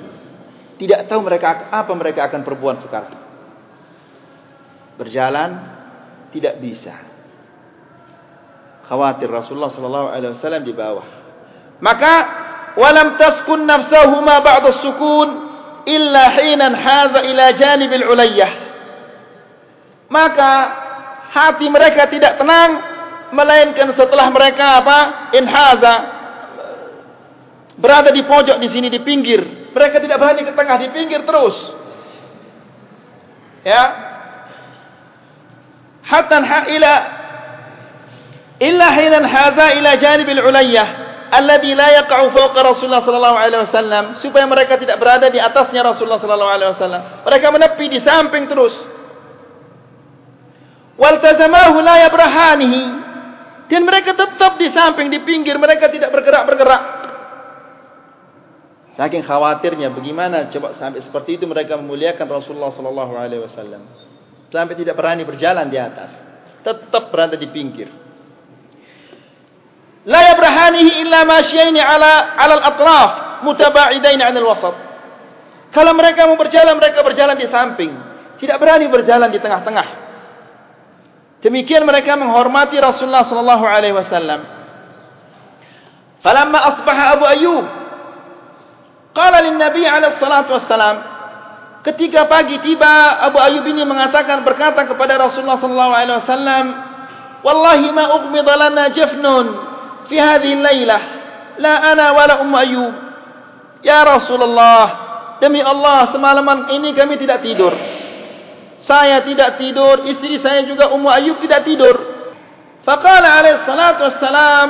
tidak 0.78 1.10
tahu 1.10 1.26
mereka 1.26 1.74
apa 1.74 1.90
mereka 1.98 2.30
akan 2.30 2.46
perbuat 2.46 2.86
sekarang. 2.86 3.18
Berjalan 5.02 5.58
tidak 6.30 6.62
bisa. 6.62 6.94
Khawatir 8.86 9.26
Rasulullah 9.26 9.74
sallallahu 9.74 10.14
alaihi 10.14 10.38
wasallam 10.38 10.62
di 10.62 10.78
bawah. 10.78 11.17
Maka 11.80 12.14
walam 12.78 13.18
taskun 13.18 13.66
nafsuhuma 13.66 14.42
ba'da 14.42 14.70
sukun 14.82 15.28
illa 15.86 16.24
hinan 16.38 16.74
hadza 16.74 17.22
ila 17.26 17.46
janib 17.54 17.92
al-ulayyah. 17.94 18.52
Maka 20.08 20.52
hati 21.32 21.68
mereka 21.68 22.08
tidak 22.08 22.40
tenang 22.40 22.72
melainkan 23.36 23.92
setelah 23.94 24.28
mereka 24.32 24.84
apa? 24.84 25.00
Inhaza 25.36 25.96
berada 27.78 28.10
di 28.10 28.26
pojok 28.26 28.58
di 28.58 28.68
sini 28.74 28.90
di 28.90 29.04
pinggir 29.06 29.70
mereka 29.78 30.02
tidak 30.02 30.18
berani 30.18 30.42
ke 30.42 30.54
tengah, 30.58 30.78
di 30.82 30.90
pinggir 30.90 31.22
terus. 31.22 31.54
Ya. 33.62 33.84
hatta 36.08 36.40
ila 36.72 36.94
illa 38.64 38.88
hina 38.96 39.28
haza 39.28 39.76
ila 39.76 39.92
janib 40.00 40.28
al-ulayyah 40.32 40.88
alladhi 41.32 41.72
la 41.76 42.04
yaqa'u 42.04 42.32
fawqa 42.32 42.60
Rasulullah 42.64 43.04
sallallahu 43.04 43.38
alaihi 43.38 43.62
wasallam 43.64 44.04
supaya 44.24 44.46
mereka 44.48 44.80
tidak 44.80 44.98
berada 45.00 45.28
di 45.28 45.40
atasnya 45.40 45.84
Rasulullah 45.84 46.20
sallallahu 46.20 46.52
alaihi 46.52 46.70
wasallam 46.76 47.02
mereka 47.24 47.48
menepi 47.52 47.86
di 47.92 48.00
samping 48.04 48.44
terus 48.48 48.74
waltazamahu 50.96 51.78
la 51.84 51.96
yabrahanihi 52.08 52.84
dan 53.68 53.82
mereka 53.84 54.16
tetap 54.16 54.56
di 54.56 54.72
samping 54.72 55.12
di 55.12 55.20
pinggir 55.28 55.60
mereka 55.60 55.92
tidak 55.92 56.10
bergerak-bergerak 56.16 56.98
Saking 58.98 59.22
khawatirnya 59.22 59.94
bagaimana 59.94 60.50
coba 60.50 60.74
sampai 60.82 61.06
seperti 61.06 61.38
itu 61.38 61.46
mereka 61.46 61.78
memuliakan 61.78 62.26
Rasulullah 62.34 62.74
sallallahu 62.74 63.14
alaihi 63.14 63.46
wasallam. 63.46 63.86
Sampai 64.50 64.74
tidak 64.74 64.98
berani 64.98 65.22
berjalan 65.22 65.70
di 65.70 65.78
atas. 65.78 66.18
Tetap 66.66 67.14
berada 67.14 67.38
di 67.38 67.46
pinggir. 67.54 67.94
La 70.08 70.24
yabrahanihi 70.34 71.04
illa 71.04 71.28
masyaini 71.28 71.84
ala 71.84 72.40
ala 72.40 72.54
al-atraf 72.64 73.12
mutaba'idain 73.44 74.24
'an 74.24 74.36
al-wasat. 74.40 74.76
Kalau 75.76 75.92
mereka 75.92 76.24
mau 76.26 76.40
berjalan 76.40 76.80
mereka 76.80 77.04
berjalan 77.04 77.36
di 77.36 77.48
samping, 77.52 77.92
tidak 78.40 78.58
berani 78.58 78.88
berjalan 78.88 79.28
di 79.28 79.40
tengah-tengah. 79.44 79.88
Demikian 81.44 81.84
mereka 81.84 82.16
menghormati 82.16 82.80
Rasulullah 82.80 83.28
sallallahu 83.28 83.66
alaihi 83.68 83.94
wasallam. 83.94 84.58
Falamma 86.24 86.60
asbaha 86.74 87.04
Abu 87.14 87.26
Ayyub 87.30 87.66
Qala 89.18 89.42
lin 89.42 89.58
Nabi 89.58 89.82
alaihi 89.82 90.22
salatu 90.22 90.54
wassalam 90.54 90.96
ketika 91.82 92.30
pagi 92.30 92.62
tiba 92.62 93.18
Abu 93.26 93.42
Ayyub 93.42 93.66
ini 93.66 93.82
mengatakan 93.82 94.46
berkata 94.46 94.86
kepada 94.86 95.18
Rasulullah 95.18 95.58
sallallahu 95.58 95.94
alaihi 95.94 96.20
wasallam 96.22 96.66
wallahi 97.42 97.88
ma 97.90 98.06
ughmida 98.22 98.54
lana 98.54 98.94
jafnun 98.94 99.46
fi 100.08 100.16
hadhihi 100.18 100.56
al-lailah 100.60 101.02
la 101.62 101.74
ana 101.94 102.06
wala 102.16 102.34
ummu 102.44 102.56
Ayyub 102.58 102.94
ya 103.84 104.04
Rasulullah 104.04 104.86
demi 105.40 105.62
Allah 105.62 106.10
semalaman 106.12 106.72
ini 106.74 106.96
kami 106.98 107.22
tidak 107.22 107.46
tidur 107.46 107.74
saya 108.88 109.22
tidak 109.28 109.60
tidur 109.60 110.08
istri 110.08 110.40
saya 110.42 110.66
juga 110.66 110.90
ummu 110.92 111.08
Ayyub 111.12 111.38
tidak 111.44 111.68
tidur 111.68 111.96
faqala 112.88 113.40
alaihi 113.40 113.64
salatu 113.68 114.02
wassalam 114.08 114.70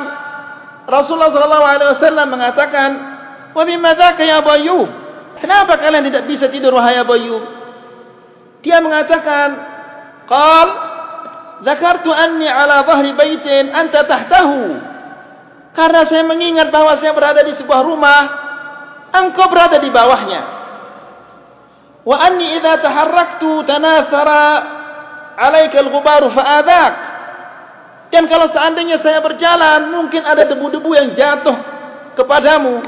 Rasulullah 0.87 1.31
sallallahu 1.35 1.65
alaihi 1.67 1.89
wasallam 1.95 2.27
mengatakan 2.31 2.89
Wa 3.57 3.65
mimma 3.65 3.97
dzaka 3.97 4.21
ya 4.21 4.45
Ayyub? 4.45 4.89
Kenapa 5.41 5.81
kalian 5.81 6.05
tidak 6.05 6.29
bisa 6.29 6.45
tidur 6.53 6.77
wahai 6.77 7.01
Ayyub? 7.01 7.43
Dia 8.61 8.77
mengatakan, 8.85 9.49
"Qal 10.29 10.67
dzakartu 11.65 12.13
anni 12.13 12.45
ala 12.45 12.85
dhahri 12.85 13.17
baitin 13.17 13.73
anta 13.73 14.05
tahtahu." 14.05 14.86
Karena 15.77 16.09
saya 16.09 16.25
mengingat 16.25 16.73
bahwa 16.73 16.97
saya 16.97 17.13
berada 17.13 17.45
di 17.45 17.53
sebuah 17.53 17.85
rumah, 17.85 18.21
engkau 19.13 19.45
berada 19.45 19.77
di 19.77 19.93
bawahnya. 19.93 20.41
Wa 22.01 22.17
anni 22.17 22.57
idza 22.57 22.81
taharraktu 22.81 23.61
tanathara 23.61 24.45
'alaika 25.37 25.77
al-ghubar 25.77 26.33
fa'adak. 26.33 26.93
Dan 28.09 28.25
kalau 28.25 28.49
seandainya 28.49 28.97
saya 29.05 29.21
berjalan, 29.21 29.93
mungkin 29.93 30.25
ada 30.25 30.49
debu-debu 30.49 30.89
yang 30.97 31.13
jatuh 31.13 31.55
kepadamu. 32.17 32.81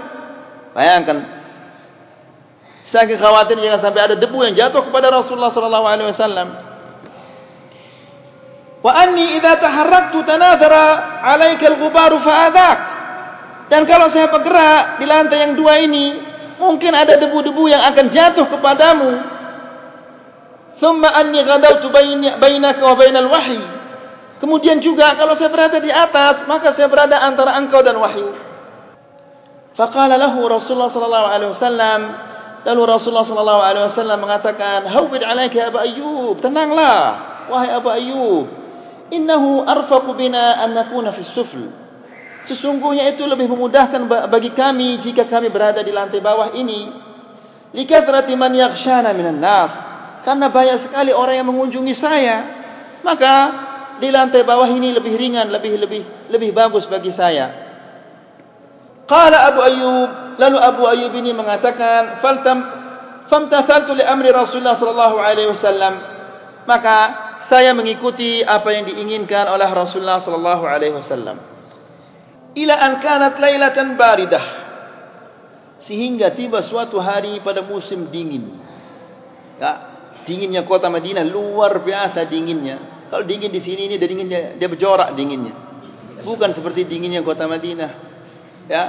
Bayangkan. 0.73 1.17
Saking 2.89 3.21
khawatir 3.21 3.53
jangan 3.61 3.85
sampai 3.85 4.01
ada 4.01 4.15
debu 4.17 4.49
yang 4.49 4.57
jatuh 4.57 4.81
kepada 4.89 5.13
Rasulullah 5.13 5.53
sallallahu 5.53 5.85
alaihi 5.85 6.09
wasallam. 6.09 6.68
Wa 8.80 8.91
anni 8.95 9.36
idza 9.36 9.59
taharraktu 9.59 10.23
tanathara 10.23 10.86
'alaika 11.23 11.65
al-ghubar 11.67 12.11
fa'adak. 12.23 12.77
Dan 13.69 13.86
kalau 13.86 14.09
saya 14.09 14.32
bergerak 14.32 14.97
di 14.97 15.05
lantai 15.05 15.45
yang 15.45 15.53
dua 15.53 15.77
ini, 15.84 16.17
mungkin 16.57 16.95
ada 16.95 17.19
debu-debu 17.19 17.69
yang 17.69 17.84
akan 17.86 18.05
jatuh 18.09 18.47
kepadamu. 18.49 19.11
Thumma 20.80 21.11
anni 21.11 21.43
ghadawtu 21.43 21.91
bainaka 22.39 22.82
wa 22.82 22.95
bainal 22.95 23.30
wahyi. 23.30 23.61
Kemudian 24.39 24.80
juga 24.80 25.19
kalau 25.19 25.36
saya 25.36 25.51
berada 25.51 25.84
di 25.84 25.91
atas, 25.91 26.47
maka 26.47 26.71
saya 26.71 26.88
berada 26.88 27.19
antara 27.19 27.59
engkau 27.59 27.84
dan 27.84 27.99
wahyu. 27.99 28.32
Faqala 29.75 30.15
lahu 30.19 30.43
Rasulullah 30.47 30.91
sallallahu 30.91 31.27
alaihi 31.27 31.51
wasallam 31.55 31.99
lalu 32.67 32.82
Rasulullah 32.84 33.23
sallallahu 33.23 33.61
alaihi 33.63 33.86
wasallam 33.88 34.19
mengatakan 34.19 34.84
hawwid 34.91 35.23
alaika 35.23 35.55
ya 35.55 35.65
Abu 35.71 35.80
Ayyub 35.80 36.36
tenanglah 36.43 36.99
wahai 37.47 37.71
Abu 37.71 37.88
Ayyub 37.88 38.59
innahu 39.14 39.66
arfaqu 39.66 40.12
bina 40.16 40.62
an 40.62 40.74
nakuna 40.74 41.14
fi 41.14 41.24
sufl. 41.34 41.62
Sesungguhnya 42.49 43.14
itu 43.14 43.26
lebih 43.30 43.45
memudahkan 43.51 44.10
bagi 44.32 44.55
kami 44.57 45.03
jika 45.05 45.30
kami 45.30 45.53
berada 45.53 45.86
di 45.86 45.93
lantai 45.93 46.18
bawah 46.18 46.55
ini. 46.57 46.89
Likathrati 47.78 48.34
man 48.34 48.57
yakhshana 48.57 49.14
minan 49.14 49.38
nas. 49.38 49.72
Karena 50.26 50.49
banyak 50.49 50.89
sekali 50.89 51.14
orang 51.14 51.36
yang 51.38 51.47
mengunjungi 51.47 51.93
saya 51.93 52.38
maka 53.03 53.34
di 53.99 54.10
lantai 54.12 54.43
bawah 54.47 54.68
ini 54.68 54.95
lebih 54.95 55.14
ringan 55.16 55.51
lebih 55.51 55.76
lebih 55.80 56.01
lebih 56.32 56.49
bagus 56.55 56.88
bagi 56.88 57.12
saya. 57.14 57.68
Qala 59.10 59.49
Abu 59.49 59.60
Ayyub, 59.66 60.10
lalu 60.38 60.57
Abu 60.62 60.84
Ayyub 60.86 61.14
ini 61.18 61.34
mengatakan, 61.34 62.22
"Faltam 62.22 62.57
famtathaltu 63.26 63.97
li 63.97 64.05
amri 64.05 64.30
Rasulullah 64.30 64.78
sallallahu 64.78 65.18
alaihi 65.18 65.49
wasallam." 65.49 65.93
Maka 66.70 66.97
saya 67.49 67.73
mengikuti 67.73 68.45
apa 68.45 68.69
yang 68.69 68.85
diinginkan 68.85 69.49
oleh 69.49 69.65
Rasulullah 69.73 70.21
sallallahu 70.21 70.63
alaihi 70.69 70.93
wasallam. 70.93 71.37
Ila 72.53 72.75
an 72.77 72.91
kanat 73.01 73.41
lailatan 73.41 73.97
baridah. 73.97 74.45
Sehingga 75.89 76.37
tiba 76.37 76.61
suatu 76.61 77.01
hari 77.01 77.41
pada 77.41 77.65
musim 77.65 78.13
dingin. 78.13 78.61
Ya, 79.57 79.71
dinginnya 80.29 80.63
kota 80.69 80.93
Madinah 80.93 81.25
luar 81.25 81.81
biasa 81.81 82.29
dinginnya. 82.29 83.09
Kalau 83.09 83.25
dingin 83.25 83.49
di 83.49 83.61
sini 83.65 83.89
ini 83.89 83.95
dia 83.97 84.05
dinginnya 84.05 84.41
dia 84.61 84.67
berjorak 84.69 85.17
dinginnya. 85.17 85.53
Bukan 86.21 86.53
seperti 86.53 86.85
dinginnya 86.85 87.25
kota 87.25 87.49
Madinah 87.49 88.09
ya 88.69 88.83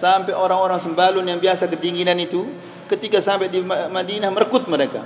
sampai 0.00 0.32
orang-orang 0.32 0.80
sembalun 0.80 1.28
yang 1.28 1.38
biasa 1.38 1.68
kedinginan 1.68 2.16
itu 2.16 2.40
ketika 2.88 3.20
sampai 3.20 3.52
di 3.52 3.60
Madinah 3.62 4.32
merekut 4.32 4.64
mereka 4.64 5.04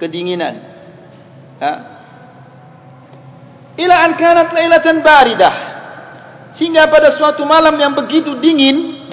kedinginan 0.00 0.54
ya 1.60 1.72
ila 3.76 3.96
an 4.04 4.12
kanat 4.16 4.48
lailatan 4.52 5.04
baridah 5.04 5.54
sehingga 6.56 6.88
pada 6.88 7.12
suatu 7.14 7.44
malam 7.44 7.76
yang 7.76 7.92
begitu 7.92 8.36
dingin 8.40 9.06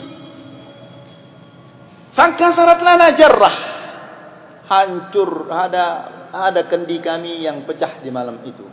fangkasarat 2.16 2.80
lana 2.80 3.08
jarrah 3.16 3.56
hancur 4.68 5.52
ada 5.52 5.86
ada 6.32 6.66
kendi 6.72 6.98
kami 7.04 7.44
yang 7.44 7.68
pecah 7.68 8.00
di 8.00 8.10
malam 8.10 8.40
itu 8.48 8.64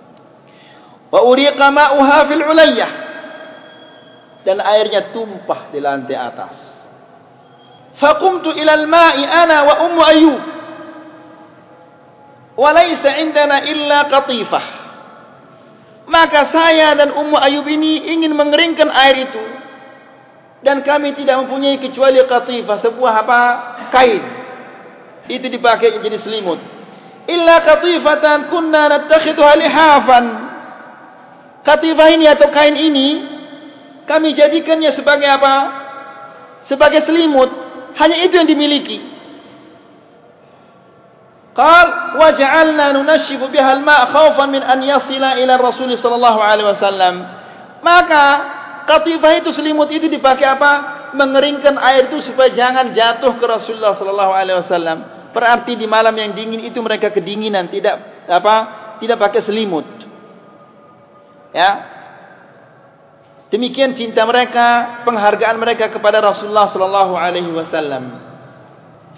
wa 1.11 1.21
uriqa 1.27 1.67
ma'uha 1.75 2.19
fil 2.31 2.45
ulayyah 2.47 3.11
dan 4.45 4.59
airnya 4.61 5.13
tumpah 5.13 5.69
di 5.69 5.79
lantai 5.81 6.17
atas. 6.17 6.57
Faqumtu 8.01 8.57
ila 8.57 8.73
al-ma'i 8.73 9.25
ana 9.29 9.59
wa 9.69 9.75
ummu 9.89 10.03
ayyub. 10.05 10.43
Wa 12.57 12.71
laysa 12.73 13.11
indana 13.21 13.69
illa 13.69 14.09
qatifah. 14.09 14.65
Maka 16.11 16.51
saya 16.51 16.99
dan 16.99 17.15
ummu 17.15 17.39
ayyub 17.39 17.71
ini 17.71 18.11
ingin 18.11 18.35
mengeringkan 18.35 18.91
air 18.91 19.31
itu. 19.31 19.45
Dan 20.61 20.83
kami 20.83 21.15
tidak 21.17 21.41
mempunyai 21.47 21.79
kecuali 21.79 22.21
qatifah, 22.27 22.79
sebuah 22.83 23.13
apa? 23.25 23.41
Kain. 23.95 24.23
Itu 25.31 25.47
dipakai 25.47 26.03
jadi 26.03 26.19
selimut. 26.19 26.59
Illa 27.31 27.63
qatifatan 27.63 28.51
kunna 28.51 28.91
nattakhidhuha 28.91 29.53
lihafan. 29.57 30.25
Qatifah 31.63 32.09
ini 32.11 32.27
atau 32.27 32.51
kain 32.51 32.75
ini 32.75 33.09
kami 34.11 34.35
jadikannya 34.35 34.91
sebagai 34.99 35.31
apa? 35.31 35.55
Sebagai 36.67 37.07
selimut. 37.07 37.49
Hanya 37.95 38.19
itu 38.27 38.35
yang 38.35 38.51
dimiliki. 38.51 38.99
Qal 41.51 42.15
wa 42.15 42.29
ja'alna 42.31 42.95
nunashshibu 42.95 43.51
biha 43.51 43.83
al-ma' 43.83 44.15
khawfan 44.15 44.55
min 44.55 44.63
an 44.63 44.81
yasila 44.87 45.35
ila 45.35 45.55
Rasul 45.59 45.91
sallallahu 45.99 46.39
alaihi 46.39 46.69
wasallam. 46.71 47.15
Maka 47.83 48.25
katifah 48.87 49.33
itu 49.43 49.51
selimut 49.51 49.91
itu 49.91 50.07
dipakai 50.07 50.47
apa? 50.47 50.73
Mengeringkan 51.19 51.75
air 51.83 52.07
itu 52.07 52.23
supaya 52.23 52.55
jangan 52.55 52.95
jatuh 52.95 53.35
ke 53.35 53.45
Rasulullah 53.45 53.99
sallallahu 53.99 54.33
alaihi 54.33 54.59
wasallam. 54.63 54.99
Berarti 55.35 55.75
di 55.75 55.87
malam 55.91 56.15
yang 56.15 56.35
dingin 56.35 56.63
itu 56.63 56.79
mereka 56.79 57.11
kedinginan, 57.11 57.67
tidak 57.71 58.27
apa? 58.31 58.57
Tidak 59.03 59.19
pakai 59.19 59.43
selimut. 59.43 59.87
Ya, 61.51 61.71
Demikian 63.51 63.99
cinta 63.99 64.23
mereka, 64.23 65.03
penghargaan 65.03 65.59
mereka 65.59 65.91
kepada 65.91 66.23
Rasulullah 66.23 66.71
sallallahu 66.71 67.19
alaihi 67.19 67.51
wasallam. 67.51 68.15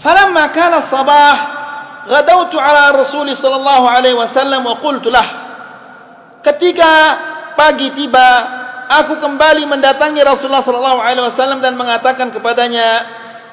Falamma 0.00 0.44
kana 0.56 0.88
sabah, 0.88 1.34
ghadawtu 2.06 2.56
ala 2.58 2.94
Rasul 2.94 3.30
sallallahu 3.34 3.84
alaihi 3.86 4.16
wasallam 4.18 4.66
wa 4.66 4.76
qultu 4.82 5.08
lah. 5.10 5.28
Ketika 6.42 6.92
pagi 7.54 7.94
tiba, 7.94 8.28
aku 8.90 9.22
kembali 9.22 9.62
mendatangi 9.66 10.20
Rasulullah 10.26 10.66
sallallahu 10.66 10.98
alaihi 10.98 11.26
wasallam 11.30 11.62
dan 11.62 11.78
mengatakan 11.78 12.34
kepadanya, 12.34 12.88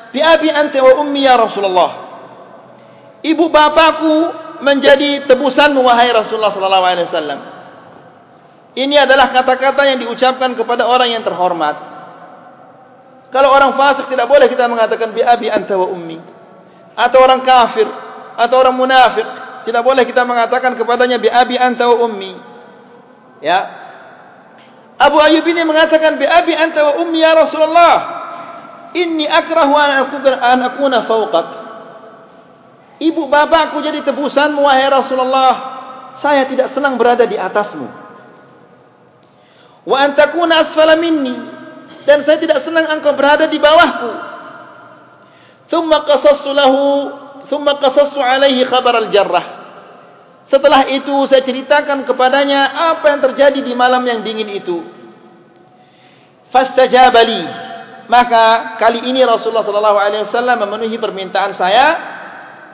"Bi 0.09 0.19
abi 0.19 0.49
anta 0.49 0.81
wa 0.81 1.05
ummi 1.05 1.21
ya 1.21 1.37
Rasulullah." 1.37 2.09
Ibu 3.19 3.51
bapakku 3.51 4.15
menjadi 4.63 5.27
tebusanmu 5.27 5.83
wahai 5.83 6.09
Rasulullah 6.15 6.51
sallallahu 6.55 6.85
alaihi 6.87 7.07
wasallam. 7.07 7.39
Ini 8.79 8.95
adalah 9.03 9.33
kata-kata 9.33 9.81
yang 9.91 9.97
diucapkan 10.07 10.55
kepada 10.55 10.87
orang 10.87 11.11
yang 11.11 11.23
terhormat. 11.25 11.75
Kalau 13.29 13.49
orang 13.53 13.77
fasik 13.77 14.09
tidak 14.09 14.25
boleh 14.25 14.49
kita 14.49 14.65
mengatakan 14.65 15.13
bi 15.13 15.21
abi 15.21 15.51
anta 15.51 15.77
wa 15.77 15.89
ummi. 15.89 16.17
Atau 16.97 17.21
orang 17.21 17.45
kafir 17.45 17.85
atau 18.39 18.55
orang 18.55 18.75
munafik 18.79 19.27
tidak 19.67 19.83
boleh 19.83 20.07
kita 20.07 20.23
mengatakan 20.23 20.79
kepadanya 20.79 21.19
bi 21.19 21.27
abi 21.27 21.59
anta 21.59 21.83
wa 21.83 22.07
ummi. 22.07 22.33
Ya. 23.43 23.59
Abu 24.99 25.19
Ayyub 25.19 25.43
ini 25.43 25.67
mengatakan 25.67 26.15
bi 26.15 26.23
abi 26.23 26.55
anta 26.55 26.79
wa 26.87 26.93
ummi 27.03 27.19
ya 27.19 27.35
Rasulullah. 27.35 27.95
Inni 28.95 29.27
akrahu 29.27 29.75
an 29.75 29.89
akuna 30.07 30.31
an 30.39 30.59
akuna 30.65 30.97
fawqak. 31.05 31.47
Ibu 32.99 33.29
bapakku 33.29 33.79
jadi 33.83 34.01
tebusanmu 34.07 34.63
wahai 34.63 34.87
Rasulullah. 34.87 35.53
Saya 36.19 36.47
tidak 36.49 36.73
senang 36.75 36.99
berada 36.99 37.23
di 37.27 37.37
atasmu. 37.37 37.87
Wa 39.87 39.97
an 40.03 40.17
takuna 40.17 40.67
asfala 40.67 40.99
minni 40.99 41.35
dan 42.03 42.25
saya 42.25 42.41
tidak 42.41 42.65
senang 42.65 42.89
engkau 42.89 43.13
berada 43.13 43.45
di 43.45 43.61
bawahku. 43.61 44.11
Thumma 45.69 46.01
qasastu 46.09 46.49
lahu 46.49 46.81
thumma 47.49 47.81
qasastu 47.81 48.21
alaihi 48.21 48.63
khabar 48.63 48.95
al-jarrah. 49.01 49.45
Setelah 50.49 50.89
itu 50.89 51.13
saya 51.29 51.45
ceritakan 51.45 52.09
kepadanya 52.09 52.93
apa 52.93 53.05
yang 53.13 53.21
terjadi 53.21 53.59
di 53.61 53.73
malam 53.77 54.01
yang 54.05 54.25
dingin 54.25 54.49
itu. 54.49 54.81
Fastajabali. 56.49 57.69
Maka 58.09 58.77
kali 58.81 59.05
ini 59.05 59.21
Rasulullah 59.21 59.61
sallallahu 59.61 59.99
alaihi 60.01 60.25
wasallam 60.25 60.57
memenuhi 60.65 60.97
permintaan 60.97 61.53
saya 61.53 61.87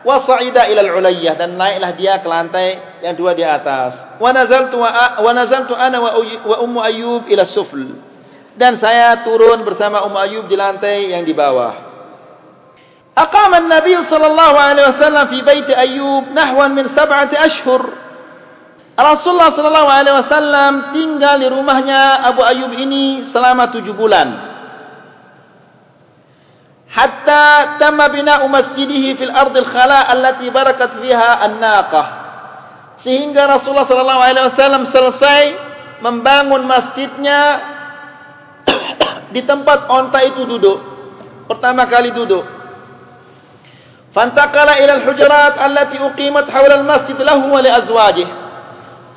wa 0.07 0.23
sa'ida 0.23 0.71
ila 0.71 0.79
al-ulayyah 0.79 1.35
dan 1.35 1.59
naiklah 1.59 1.91
dia 1.99 2.23
ke 2.23 2.27
lantai 2.31 2.67
yang 3.03 3.19
dua 3.19 3.35
di 3.35 3.43
atas. 3.43 4.19
Wa 4.23 4.31
nazaltu 4.31 4.79
wa 4.79 5.31
nazaltu 5.35 5.75
ana 5.75 5.99
wa 5.99 6.55
ummu 6.63 6.79
ayyub 6.79 7.27
ila 7.27 7.43
sufl. 7.43 8.15
Dan 8.55 8.79
saya 8.79 9.19
turun 9.27 9.67
bersama 9.67 10.07
Ummu 10.07 10.15
Ayyub 10.15 10.45
di 10.47 10.55
lantai 10.55 11.11
yang 11.11 11.27
di 11.27 11.35
bawah. 11.35 11.94
أقام 13.14 13.52
النبي 13.54 13.96
صلى 14.06 14.26
الله 14.26 14.52
عليه 14.60 14.84
وسلم 14.88 15.24
في 15.26 15.38
بيت 15.42 15.68
أيوب 15.70 16.24
نحو 16.32 16.58
من 16.68 16.88
سبعة 16.88 17.30
أشهر 17.34 17.82
Rasulullah 19.00 19.50
sallallahu 19.54 19.88
alaihi 19.90 20.16
wasallam 20.16 20.72
tinggal 20.92 21.40
di 21.40 21.48
rumahnya 21.48 22.20
Abu 22.28 22.44
Ayyub 22.44 22.72
ini 22.76 23.32
selama 23.32 23.72
tujuh 23.72 23.96
bulan. 23.96 24.28
Hatta 26.90 27.78
tamma 27.78 28.10
bina'u 28.10 28.50
masjidihi 28.50 29.14
fil 29.14 29.30
ardil 29.30 29.68
khala 29.70 30.10
allati 30.10 30.50
barakat 30.50 31.00
fiha 31.00 31.30
an-naqah. 31.48 32.06
Sehingga 33.06 33.48
Rasulullah 33.48 33.88
sallallahu 33.88 34.20
alaihi 34.20 34.46
wasallam 34.52 34.84
selesai 34.90 35.42
membangun 36.04 36.66
masjidnya 36.66 37.40
di 39.32 39.40
tempat 39.46 39.88
onta 39.88 40.20
itu 40.26 40.44
duduk. 40.44 40.78
Pertama 41.48 41.88
kali 41.88 42.12
duduk. 42.12 42.53
Fantakala 44.15 44.79
ila 44.79 45.03
al-hujurat 45.03 45.59
allati 45.59 45.99
uqimat 45.99 46.47
hawla 46.47 46.79
al-masjid 46.79 47.19
lahu 47.19 47.51
wa 47.51 47.59
li 47.59 47.67
azwajih. 47.67 48.27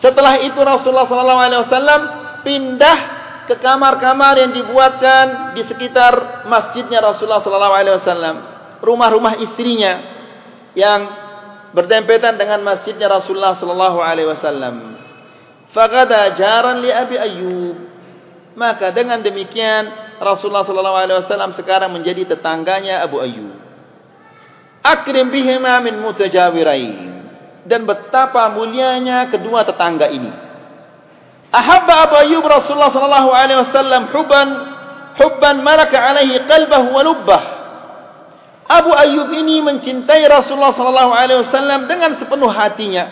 Setelah 0.03 0.43
itu 0.43 0.59
Rasulullah 0.59 1.07
sallallahu 1.07 1.39
alaihi 1.39 1.63
wasallam 1.63 2.01
pindah 2.43 2.99
ke 3.47 3.63
kamar-kamar 3.63 4.43
yang 4.43 4.51
dibuatkan 4.59 5.55
di 5.55 5.63
sekitar 5.71 6.43
masjidnya 6.51 6.99
Rasulullah 6.99 7.39
sallallahu 7.39 7.75
alaihi 7.79 7.95
wasallam, 7.95 8.37
rumah-rumah 8.83 9.39
istrinya 9.39 10.03
yang 10.75 11.01
berdempetan 11.79 12.35
dengan 12.35 12.67
masjidnya 12.67 13.07
Rasulullah 13.07 13.55
sallallahu 13.55 14.03
alaihi 14.03 14.35
wasallam. 14.35 14.99
Faqada 15.79 16.35
jaran 16.35 16.83
li 16.83 16.91
Abi 16.91 17.15
Ayyub. 17.15 17.77
Maka 18.59 18.91
dengan 18.91 19.23
demikian 19.23 20.19
Rasulullah 20.19 20.67
sallallahu 20.67 20.99
alaihi 20.99 21.19
wasallam 21.23 21.55
sekarang 21.55 21.95
menjadi 21.95 22.35
tetangganya 22.35 23.07
Abu 23.07 23.23
Ayyub 23.23 23.68
akrim 24.83 25.31
bihima 25.31 25.81
min 25.83 26.01
mutajawirain. 26.01 27.09
Dan 27.69 27.85
betapa 27.85 28.49
mulianya 28.53 29.29
kedua 29.29 29.67
tetangga 29.69 30.09
ini. 30.09 30.33
Ahabba 31.53 32.09
abu 32.09 32.15
ayyub 32.17 32.45
rasulullah 32.45 32.93
sallallahu 32.93 33.31
alaihi 33.33 33.61
wasallam 33.65 34.03
hubban 34.13 34.49
hubban 35.17 35.57
malaka 35.65 35.97
alaihi 35.97 36.45
qalbahu 36.49 36.89
wa 36.93 37.03
lubbah. 37.05 37.43
Abu 38.69 38.93
ayyub 38.93 39.33
ini 39.33 39.65
mencintai 39.65 40.29
rasulullah 40.29 40.77
sallallahu 40.77 41.13
alaihi 41.13 41.41
wasallam 41.45 41.89
dengan 41.89 42.17
sepenuh 42.21 42.53
hatinya. 42.53 43.05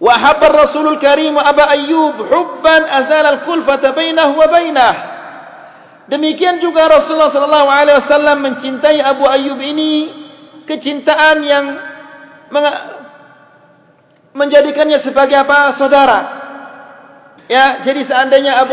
Wa 0.00 0.14
habba 0.20 0.52
rasulul 0.52 1.00
karim 1.00 1.36
abu 1.36 1.64
ayyub 1.64 2.16
hubban 2.28 2.84
azala 2.84 3.40
al-kulfata 3.40 3.96
bainahu 3.96 4.36
wa 4.36 4.48
bainahu 4.48 5.13
Demikian 6.04 6.60
juga 6.60 6.84
Rasulullah 6.84 7.32
sallallahu 7.32 7.68
alaihi 7.70 7.96
wasallam 8.04 8.38
mencintai 8.44 9.00
Abu 9.00 9.24
Ayyub 9.24 9.56
ini 9.56 10.12
kecintaan 10.68 11.40
yang 11.40 11.64
menjadikannya 14.36 15.00
sebagai 15.00 15.40
apa? 15.40 15.72
saudara. 15.80 16.20
Ya, 17.44 17.84
jadi 17.84 18.08
seandainya 18.08 18.56
Abu 18.64 18.72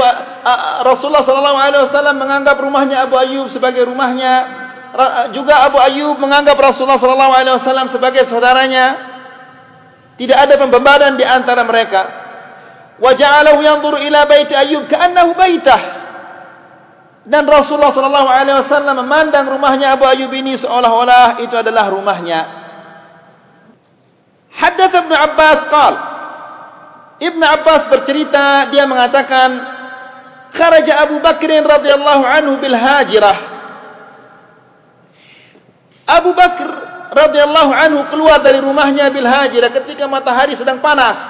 Rasulullah 0.87 1.23
sallallahu 1.27 1.59
alaihi 1.59 1.83
wasallam 1.87 2.15
menganggap 2.19 2.59
rumahnya 2.59 3.07
Abu 3.07 3.15
Ayyub 3.19 3.51
sebagai 3.51 3.87
rumahnya, 3.87 4.33
juga 5.31 5.63
Abu 5.67 5.79
Ayyub 5.79 6.19
menganggap 6.19 6.59
Rasulullah 6.59 6.99
sallallahu 6.99 7.31
alaihi 7.35 7.55
wasallam 7.59 7.87
sebagai 7.91 8.27
saudaranya. 8.27 9.11
Tidak 10.19 10.37
ada 10.37 10.59
pembebanan 10.59 11.15
di 11.15 11.25
antara 11.25 11.63
mereka. 11.63 12.01
Wa 13.01 13.15
ja'alahu 13.15 13.63
yanzuru 13.63 13.97
ila 13.97 14.27
baiti 14.27 14.53
Ayyub 14.53 14.85
ka'annahu 14.91 15.33
baitah. 15.33 16.00
Dan 17.21 17.45
Rasulullah 17.45 17.93
sallallahu 17.93 18.29
alaihi 18.29 18.57
wasallam 18.65 19.05
memandang 19.05 19.45
rumahnya 19.45 19.93
Abu 19.93 20.09
Ayyub 20.09 20.33
ini 20.33 20.57
seolah-olah 20.57 21.37
itu 21.45 21.53
adalah 21.53 21.93
rumahnya. 21.93 22.39
Haddath 24.51 24.93
Ibn 24.93 25.13
Abbas 25.13 25.59
qal 25.69 25.93
Ibn 27.21 27.41
Abbas 27.45 27.81
bercerita 27.93 28.73
dia 28.73 28.89
mengatakan 28.89 29.49
kharaja 30.57 31.05
Abu 31.05 31.21
Bakr 31.21 31.49
radhiyallahu 31.61 32.23
anhu 32.25 32.57
bil 32.57 32.73
hajirah. 32.73 33.37
Abu 36.09 36.33
Bakr 36.33 36.67
radhiyallahu 37.13 37.71
anhu 37.71 38.01
keluar 38.09 38.41
dari 38.41 38.57
rumahnya 38.57 39.13
bil 39.13 39.29
hajirah 39.29 39.69
ketika 39.69 40.09
matahari 40.09 40.57
sedang 40.57 40.81
panas. 40.81 41.21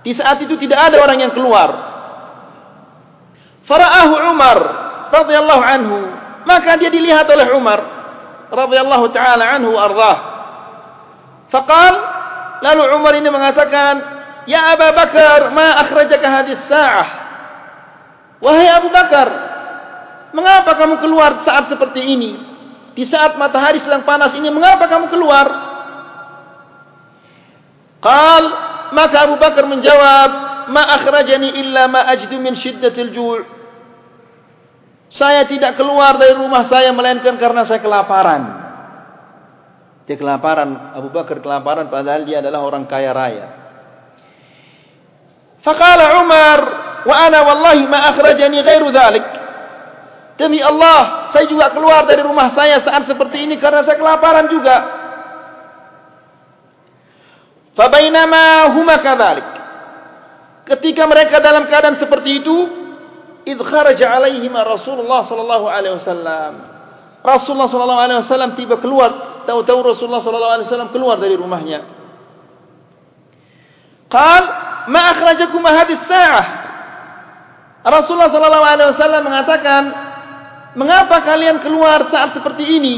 Di 0.00 0.16
saat 0.16 0.40
itu 0.40 0.56
tidak 0.56 0.88
ada 0.88 0.96
orang 1.04 1.28
yang 1.28 1.32
keluar. 1.36 1.89
Fara'ahu 3.70 4.14
Umar 4.34 4.58
radhiyallahu 5.14 5.62
anhu. 5.62 5.98
Maka 6.42 6.74
dia 6.74 6.90
dilihat 6.90 7.30
oleh 7.30 7.54
Umar 7.54 7.78
radhiyallahu 8.50 9.06
taala 9.14 9.46
anhu 9.54 9.78
ardhah. 9.78 10.16
Faqal 11.54 11.94
lalu 12.66 12.82
Umar 12.98 13.14
ini 13.14 13.30
mengatakan, 13.30 13.94
"Ya 14.50 14.74
Abu 14.74 14.90
Bakar, 14.90 15.54
ma 15.54 15.86
akhrajaka 15.86 16.26
hadis 16.26 16.58
sa'ah?" 16.66 17.08
Wahai 18.42 18.66
Abu 18.74 18.90
Bakar, 18.90 19.28
mengapa 20.34 20.74
kamu 20.74 20.98
keluar 20.98 21.46
saat 21.46 21.70
seperti 21.70 22.00
ini? 22.02 22.32
Di 22.96 23.06
saat 23.06 23.38
matahari 23.38 23.78
sedang 23.84 24.02
panas 24.02 24.34
ini, 24.34 24.50
mengapa 24.50 24.90
kamu 24.90 25.06
keluar? 25.12 25.46
Qal, 28.02 28.44
maka 28.96 29.16
Abu 29.28 29.36
Bakar 29.38 29.68
menjawab, 29.68 30.30
"Ma 30.72 30.82
akhrajani 30.98 31.54
illa 31.60 31.86
ma 31.86 32.08
ajdu 32.10 32.34
min 32.40 32.58
shiddatil 32.58 33.14
ju'." 33.14 33.59
Saya 35.10 35.42
tidak 35.50 35.74
keluar 35.74 36.14
dari 36.22 36.38
rumah 36.38 36.70
saya 36.70 36.94
melainkan 36.94 37.34
karena 37.34 37.66
saya 37.66 37.82
kelaparan. 37.82 38.42
Dia 40.06 40.14
kelaparan, 40.18 40.94
Abu 40.94 41.10
Bakar 41.10 41.42
kelaparan 41.42 41.90
padahal 41.90 42.22
dia 42.26 42.38
adalah 42.38 42.62
orang 42.62 42.86
kaya 42.86 43.10
raya. 43.10 43.46
Faqala 45.66 46.18
Umar, 46.22 46.58
wa 47.04 47.14
ana 47.14 47.38
wallahi 47.42 47.84
ma 47.90 48.10
akhrajani 48.14 48.58
ghairu 48.62 48.88
dhalik. 48.94 49.26
Demi 50.38 50.62
Allah, 50.62 51.30
saya 51.36 51.44
juga 51.44 51.68
keluar 51.74 52.08
dari 52.08 52.24
rumah 52.24 52.54
saya 52.56 52.80
saat 52.80 53.04
seperti 53.04 53.44
ini 53.44 53.60
karena 53.60 53.84
saya 53.84 54.00
kelaparan 54.00 54.48
juga. 54.48 54.76
Fa 57.76 57.86
bainama 57.92 58.72
huma 58.72 58.98
kadzalik. 59.04 59.48
Ketika 60.64 61.04
mereka 61.04 61.42
dalam 61.42 61.66
keadaan 61.68 61.98
seperti 61.98 62.40
itu, 62.40 62.79
idh 63.46 63.62
kharaja 63.64 64.06
alaihim 64.20 64.52
Rasulullah 64.52 65.24
sallallahu 65.24 65.66
alaihi 65.68 65.94
wasallam. 65.96 66.52
Rasulullah 67.20 67.68
sallallahu 67.68 68.00
alaihi 68.00 68.18
wasallam 68.24 68.50
tiba 68.56 68.80
keluar, 68.80 69.44
tahu-tahu 69.44 69.80
Rasulullah 69.92 70.24
sallallahu 70.24 70.54
alaihi 70.56 70.66
wasallam 70.68 70.90
keluar 70.92 71.16
dari 71.20 71.36
rumahnya. 71.36 71.80
Qal 74.10 74.42
ma 74.90 75.00
akhrajakum 75.14 75.62
hadis 75.62 76.00
sa'ah 76.10 76.46
Rasulullah 77.86 78.28
sallallahu 78.28 78.66
alaihi 78.66 78.88
wasallam 78.92 79.22
mengatakan 79.24 79.82
mengapa 80.76 81.24
kalian 81.24 81.64
keluar 81.64 82.10
saat 82.12 82.36
seperti 82.36 82.64
ini 82.66 82.96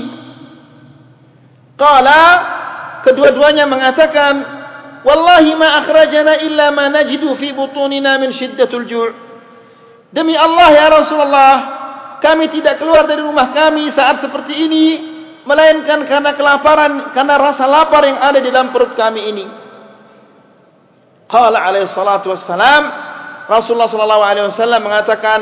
qala 1.78 2.22
kedua-duanya 3.06 3.64
mengatakan 3.70 4.34
wallahi 5.06 5.54
ma 5.54 5.84
akhrajana 5.84 6.42
illa 6.42 6.74
ma 6.74 6.90
najidu 6.90 7.30
fi 7.38 7.54
butunina 7.54 8.18
min 8.18 8.34
shiddatul 8.34 8.84
ju' 8.90 9.14
demi 10.12 10.36
Allah 10.36 10.68
ya 10.72 10.86
Rasulullah 10.92 11.54
kami 12.22 12.52
tidak 12.52 12.78
keluar 12.78 13.08
dari 13.08 13.24
rumah 13.24 13.50
kami 13.50 13.90
saat 13.96 14.22
seperti 14.22 14.54
ini 14.68 14.86
melainkan 15.42 16.06
karena 16.06 16.38
kelaparan 16.38 17.10
karena 17.10 17.34
rasa 17.34 17.66
lapar 17.66 18.06
yang 18.06 18.20
ada 18.22 18.38
di 18.38 18.48
dalam 18.52 18.70
perut 18.70 18.94
kami 18.94 19.20
ini 19.32 19.44
qala 21.26 21.58
alaihi 21.58 21.90
salatu 21.90 22.30
wassalam 22.30 22.82
Rasulullah 23.50 23.90
sallallahu 23.90 24.22
alaihi 24.22 24.46
wasallam 24.52 24.80
mengatakan 24.86 25.40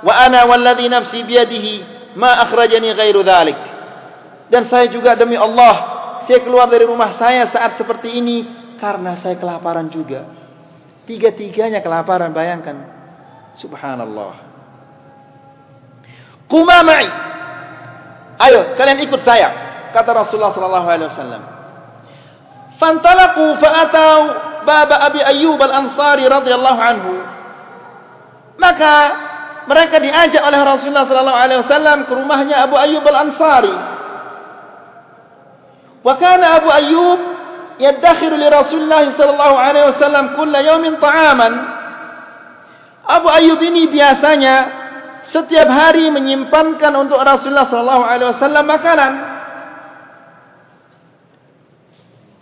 wa 0.00 0.12
ana 0.16 0.48
walladhi 0.48 0.88
nafsi 0.88 1.20
biyadihi 1.20 1.74
ma 2.16 2.48
akhrajani 2.48 2.96
ghairu 2.96 3.20
dhalik 3.20 3.58
dan 4.48 4.70
saya 4.72 4.88
juga 4.88 5.12
demi 5.18 5.36
Allah 5.36 5.92
saya 6.24 6.40
keluar 6.42 6.70
dari 6.70 6.86
rumah 6.86 7.18
saya 7.18 7.50
saat 7.50 7.76
seperti 7.76 8.08
ini 8.14 8.62
karena 8.82 9.18
saya 9.22 9.38
kelaparan 9.38 9.90
juga. 9.94 10.26
Tiga-tiganya 11.06 11.82
kelaparan, 11.82 12.34
bayangkan. 12.34 12.91
Subhanallah. 13.62 14.32
Kuma 16.50 16.82
mai. 16.82 17.06
Ayo, 18.42 18.74
kalian 18.74 19.06
ikut 19.06 19.22
saya. 19.22 19.48
Kata 19.94 20.10
Rasulullah 20.10 20.52
sallallahu 20.52 20.88
alaihi 20.88 21.10
wasallam. 21.14 21.42
Fantalaqu 22.82 23.44
fa'atau 23.62 24.18
baba 24.66 24.96
Abi 25.06 25.22
Ayyub 25.22 25.60
al-Ansari 25.62 26.26
radhiyallahu 26.26 26.80
anhu. 26.82 27.12
Maka 28.58 28.94
mereka 29.70 30.02
diajak 30.02 30.42
oleh 30.42 30.60
Rasulullah 30.66 31.06
sallallahu 31.06 31.38
alaihi 31.38 31.60
wasallam 31.62 31.98
ke 32.10 32.12
rumahnya 32.12 32.66
Abu 32.66 32.74
Ayyub 32.74 33.04
al-Ansari. 33.06 33.74
Wa 36.02 36.18
kana 36.18 36.58
Abu 36.58 36.68
Ayyub 36.68 37.20
yadakhiru 37.78 38.34
li 38.34 38.48
Rasulullah 38.50 39.06
sallallahu 39.14 39.56
alaihi 39.56 39.86
wasallam 39.94 40.34
kulla 40.34 40.58
yawmin 40.66 40.98
ta'aman. 40.98 41.52
Abu 43.02 43.26
Ayyub 43.26 43.58
ini 43.66 43.90
biasanya 43.90 44.82
setiap 45.34 45.66
hari 45.66 46.12
menyimpankan 46.12 46.92
untuk 46.94 47.18
Rasulullah 47.18 47.66
sallallahu 47.66 48.04
alaihi 48.04 48.30
wasallam 48.36 48.64
makanan. 48.68 49.12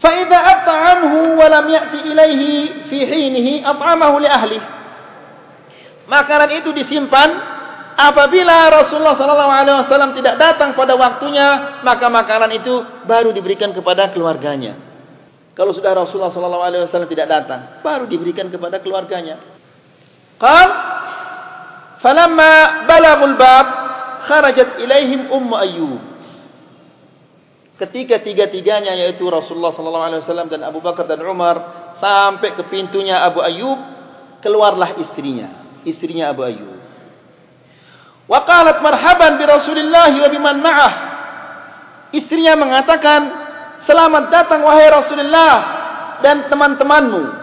Fa 0.01 0.11
idza 0.17 0.39
abta 0.41 0.75
anhu 0.97 1.37
wa 1.37 1.47
lam 1.49 1.67
ya'ti 1.69 1.99
ilaihi 2.09 2.53
fi 2.89 2.99
hinihi 3.05 3.53
at'amahu 3.65 4.17
li 4.21 4.29
ahli. 4.29 4.59
Makanan 6.09 6.51
itu 6.57 6.73
disimpan 6.73 7.29
apabila 7.95 8.73
Rasulullah 8.73 9.15
sallallahu 9.15 9.53
alaihi 9.53 9.77
wasallam 9.87 10.17
tidak 10.17 10.41
datang 10.41 10.73
pada 10.73 10.97
waktunya, 10.97 11.81
maka 11.85 12.09
makanan 12.09 12.51
itu 12.57 12.75
baru 13.05 13.31
diberikan 13.31 13.71
kepada 13.77 14.11
keluarganya. 14.11 14.75
Kalau 15.53 15.77
sudah 15.77 15.93
Rasulullah 15.93 16.33
sallallahu 16.33 16.65
alaihi 16.65 16.83
wasallam 16.89 17.07
tidak 17.13 17.29
datang, 17.29 17.85
baru 17.85 18.09
diberikan 18.09 18.49
kepada 18.49 18.81
keluarganya. 18.81 19.60
Qal 20.41 20.69
falamma 22.01 22.89
balagul 22.89 23.37
bab 23.37 23.67
kharajat 24.25 24.81
ilaihim 24.81 25.29
ummu 25.29 25.55
ayyub. 25.55 26.01
Ketika 27.77 28.21
tiga-tiganya 28.21 28.93
yaitu 28.93 29.25
Rasulullah 29.29 29.73
sallallahu 29.73 30.05
alaihi 30.05 30.21
wasallam 30.25 30.53
dan 30.53 30.61
Abu 30.69 30.85
Bakar 30.85 31.09
dan 31.09 31.25
Umar 31.25 31.57
sampai 31.97 32.53
ke 32.53 32.69
pintunya 32.69 33.25
Abu 33.25 33.41
Ayyub, 33.41 33.81
keluarlah 34.45 35.01
istrinya, 35.01 35.81
istrinya 35.89 36.29
Abu 36.29 36.45
Ayyub. 36.45 36.77
Waqalat 38.29 38.85
marhaban 38.85 39.41
bi 39.41 39.45
Rasulillah 39.49 40.13
wa 40.13 40.29
biman 40.29 40.57
ma'ah. 40.61 40.93
Istrinya 42.13 42.53
mengatakan, 42.53 43.21
"Selamat 43.89 44.29
datang 44.29 44.61
wahai 44.61 44.93
Rasulullah 44.93 45.55
dan 46.21 46.53
teman-temanmu." 46.53 47.40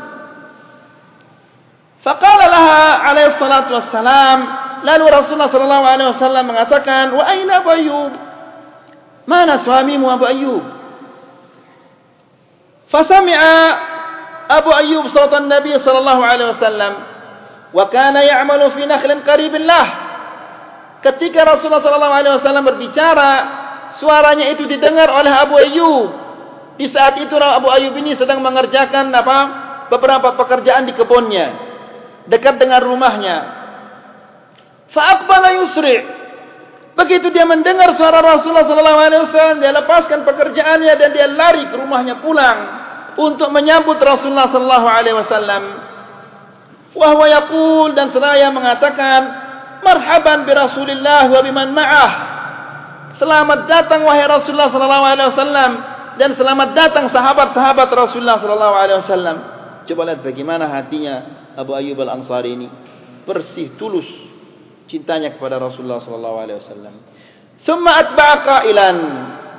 Faqala 2.05 2.45
laha 2.45 2.81
alaihi 3.09 3.35
salatu 3.37 3.73
wassalam, 3.73 4.39
lalu 4.85 5.05
Rasulullah 5.09 5.49
sallallahu 5.49 5.85
alaihi 5.85 6.09
wasallam 6.13 6.43
mengatakan, 6.45 7.13
"Wa 7.13 7.23
aina 7.25 7.61
Abu 7.61 7.69
Ayyub?" 7.73 8.11
Mana 9.27 9.59
suamimu 9.59 10.07
Abu 10.07 10.23
Ayyub? 10.23 10.63
Fasami'a 12.87 13.59
Abu 14.47 14.71
Ayyub 14.71 15.11
sautan 15.11 15.51
Nabi 15.51 15.75
sallallahu 15.75 16.21
alaihi 16.23 16.55
wasallam 16.55 16.93
wa 17.75 17.85
kana 17.91 18.23
ya'malu 18.23 18.71
fi 18.71 18.87
nakhlin 18.87 19.27
qaribin 19.27 19.67
lah 19.67 20.07
ketika 21.03 21.45
Rasulullah 21.45 21.83
SAW 21.83 22.63
berbicara, 22.63 23.31
suaranya 24.01 24.49
itu 24.51 24.65
didengar 24.65 25.11
oleh 25.11 25.29
Abu 25.29 25.55
Ayyub. 25.59 26.09
Di 26.77 26.85
saat 26.89 27.17
itu 27.17 27.33
Abu 27.37 27.67
Ayyub 27.73 27.93
ini 27.97 28.13
sedang 28.13 28.41
mengerjakan 28.41 29.09
apa? 29.13 29.67
beberapa 29.87 30.35
pekerjaan 30.35 30.83
di 30.83 30.91
kebunnya, 30.91 31.76
dekat 32.27 32.59
dengan 32.59 32.83
rumahnya. 32.83 33.37
Fa'akbala 34.91 35.49
yusri. 35.63 35.97
Begitu 36.97 37.29
dia 37.29 37.45
mendengar 37.45 37.93
suara 37.93 38.25
Rasulullah 38.25 38.65
SAW, 38.65 39.61
dia 39.61 39.69
lepaskan 39.69 40.25
pekerjaannya 40.25 40.93
dan 40.97 41.09
dia 41.13 41.27
lari 41.29 41.69
ke 41.69 41.75
rumahnya 41.77 42.25
pulang 42.25 42.57
untuk 43.21 43.53
menyambut 43.53 44.01
Rasulullah 44.01 44.49
SAW. 44.49 45.65
Wahwa 46.97 47.25
yakul 47.29 47.93
dan 47.93 48.09
seraya 48.09 48.49
mengatakan, 48.49 49.19
marhaban 49.85 50.49
bi 50.49 50.51
Rasulillah 50.57 51.29
wa 51.29 51.39
biman 51.45 51.69
ma'ah. 51.69 52.11
Selamat 53.21 53.69
datang 53.69 54.05
wahai 54.05 54.25
Rasulullah 54.25 54.69
sallallahu 54.69 55.05
alaihi 55.05 55.29
wasallam 55.33 55.71
dan 56.21 56.33
selamat 56.37 56.69
datang 56.73 57.05
sahabat-sahabat 57.09 57.89
Rasulullah 57.93 58.37
sallallahu 58.41 58.75
alaihi 58.77 58.99
wasallam. 59.05 59.37
Coba 59.85 60.01
lihat 60.09 60.21
bagaimana 60.25 60.69
hatinya 60.69 61.46
Abu 61.57 61.73
Ayyub 61.73 61.97
Al-Ansari 62.05 62.53
ini 62.53 62.67
bersih 63.25 63.75
tulus 63.75 64.05
cintanya 64.87 65.35
kepada 65.35 65.57
Rasulullah 65.57 65.99
sallallahu 65.99 66.37
alaihi 66.37 66.59
wasallam. 66.61 66.95
Thumma 67.65 67.91
atba'a 67.97 68.35
qailan. 68.45 68.97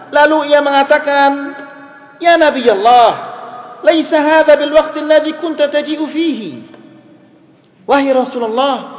Lalu 0.09 0.55
ia 0.55 0.63
mengatakan, 0.65 1.31
"Ya 2.23 2.39
Nabi 2.41 2.65
Allah, 2.65 3.11
laisa 3.85 4.17
hadha 4.17 4.57
bil 4.57 4.73
waqti 4.73 5.03
alladhi 5.03 5.37
kunta 5.37 5.69
taji'u 5.69 6.07
fihi." 6.09 6.53
Wahai 7.85 8.09
Rasulullah, 8.15 8.99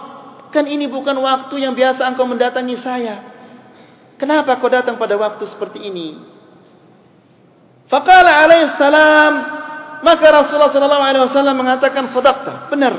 Kan 0.49 0.65
ini 0.65 0.89
bukan 0.89 1.13
waktu 1.21 1.61
yang 1.61 1.77
biasa 1.77 2.09
engkau 2.09 2.25
mendatangi 2.25 2.77
saya. 2.81 3.21
Kenapa 4.17 4.57
kau 4.57 4.67
datang 4.67 4.97
pada 4.97 5.13
waktu 5.13 5.45
seperti 5.45 5.77
ini? 5.77 6.17
Faqala 7.85 8.45
alaihi 8.45 8.73
salam, 8.75 9.33
maka 9.99 10.25
Rasulullah 10.31 10.71
wasallam 11.27 11.55
mengatakan 11.59 12.07
sadaqta, 12.07 12.71
benar. 12.71 12.93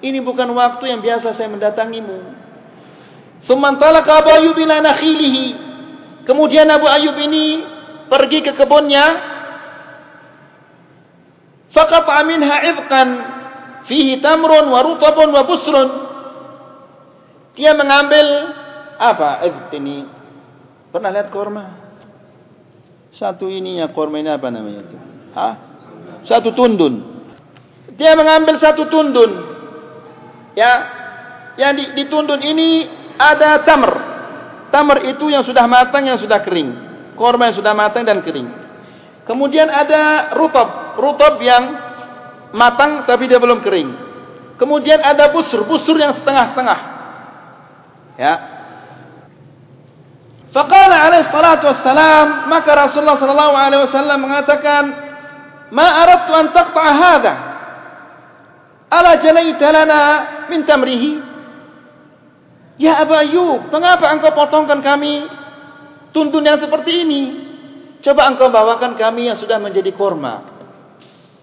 Ini 0.00 0.18
bukan 0.24 0.50
waktu 0.56 0.90
yang 0.90 1.00
biasa 1.04 1.36
saya 1.36 1.46
mendatangimu. 1.52 2.18
Tsumman 3.44 3.76
talaqa 3.76 4.24
Abu 4.24 4.30
Ayyub 4.32 4.56
ila 4.56 4.80
nakhilihi. 4.80 5.46
Kemudian 6.24 6.66
Abu 6.72 6.88
Ayyub 6.88 7.16
ini 7.20 7.44
pergi 8.08 8.40
ke 8.40 8.56
kebunnya. 8.56 9.06
Faqata 11.70 12.26
minha 12.26 12.58
idqan 12.64 13.08
fihi 13.86 14.18
tamrun 14.24 14.66
wa 14.72 14.80
rutabun 14.82 15.28
wa 15.30 15.42
busrun. 15.46 15.88
Dia 17.54 17.76
mengambil 17.76 18.56
apa? 18.98 19.46
Eh, 19.46 19.52
ini 19.78 20.08
pernah 20.90 21.12
lihat 21.12 21.28
korma? 21.28 21.76
Satu 23.14 23.46
ini 23.52 23.78
ya 23.78 23.92
korma 23.92 24.16
ini 24.18 24.32
apa 24.32 24.48
namanya 24.48 24.80
itu? 24.80 24.96
Hah? 25.36 25.69
Satu 26.28 26.52
tundun. 26.52 27.24
Dia 27.96 28.16
mengambil 28.16 28.60
satu 28.60 28.88
tundun. 28.88 29.30
Ya, 30.56 30.72
yang 31.60 31.76
di, 31.76 31.84
di 31.96 32.04
tundun 32.08 32.40
ini 32.40 32.88
ada 33.20 33.60
tamr. 33.64 33.92
Tamr 34.72 35.12
itu 35.12 35.28
yang 35.28 35.44
sudah 35.44 35.68
matang, 35.68 36.06
yang 36.08 36.16
sudah 36.16 36.40
kering. 36.40 36.70
Korma 37.18 37.52
yang 37.52 37.56
sudah 37.60 37.74
matang 37.76 38.08
dan 38.08 38.24
kering. 38.24 38.48
Kemudian 39.28 39.68
ada 39.68 40.32
rutab, 40.34 40.96
rutab 40.96 41.36
yang 41.44 41.76
matang 42.56 43.04
tapi 43.04 43.28
dia 43.28 43.36
belum 43.36 43.60
kering. 43.60 43.88
Kemudian 44.56 45.00
ada 45.00 45.32
busur, 45.32 45.64
busur 45.64 45.96
yang 45.96 46.16
setengah-setengah. 46.20 46.78
Ya. 48.20 48.34
Faqala 50.50 50.96
alaihi 51.08 51.30
salatu 51.30 51.70
wassalam, 51.70 52.50
maka 52.50 52.70
Rasulullah 52.74 53.16
sallallahu 53.16 53.54
alaihi 53.54 53.82
wasallam 53.86 54.18
mengatakan, 54.20 54.82
"Ma 55.70 56.04
aradtu 56.04 56.32
an 56.34 56.46
taqta'a 56.54 56.92
hadha. 56.92 57.34
Ala 58.90 59.18
jalaita 59.22 59.66
lana 59.70 60.00
min 60.50 60.66
tamrihi?" 60.66 61.12
Ya 62.80 62.96
Abu 63.04 63.12
Ayyub, 63.12 63.68
mengapa 63.68 64.08
engkau 64.08 64.32
potongkan 64.32 64.80
kami 64.80 65.28
tuntun 66.16 66.40
yang 66.40 66.56
seperti 66.56 67.04
ini? 67.04 67.22
Coba 68.00 68.24
engkau 68.32 68.48
bawakan 68.48 68.96
kami 68.96 69.28
yang 69.28 69.36
sudah 69.36 69.60
menjadi 69.60 69.92
korma. 69.92 70.48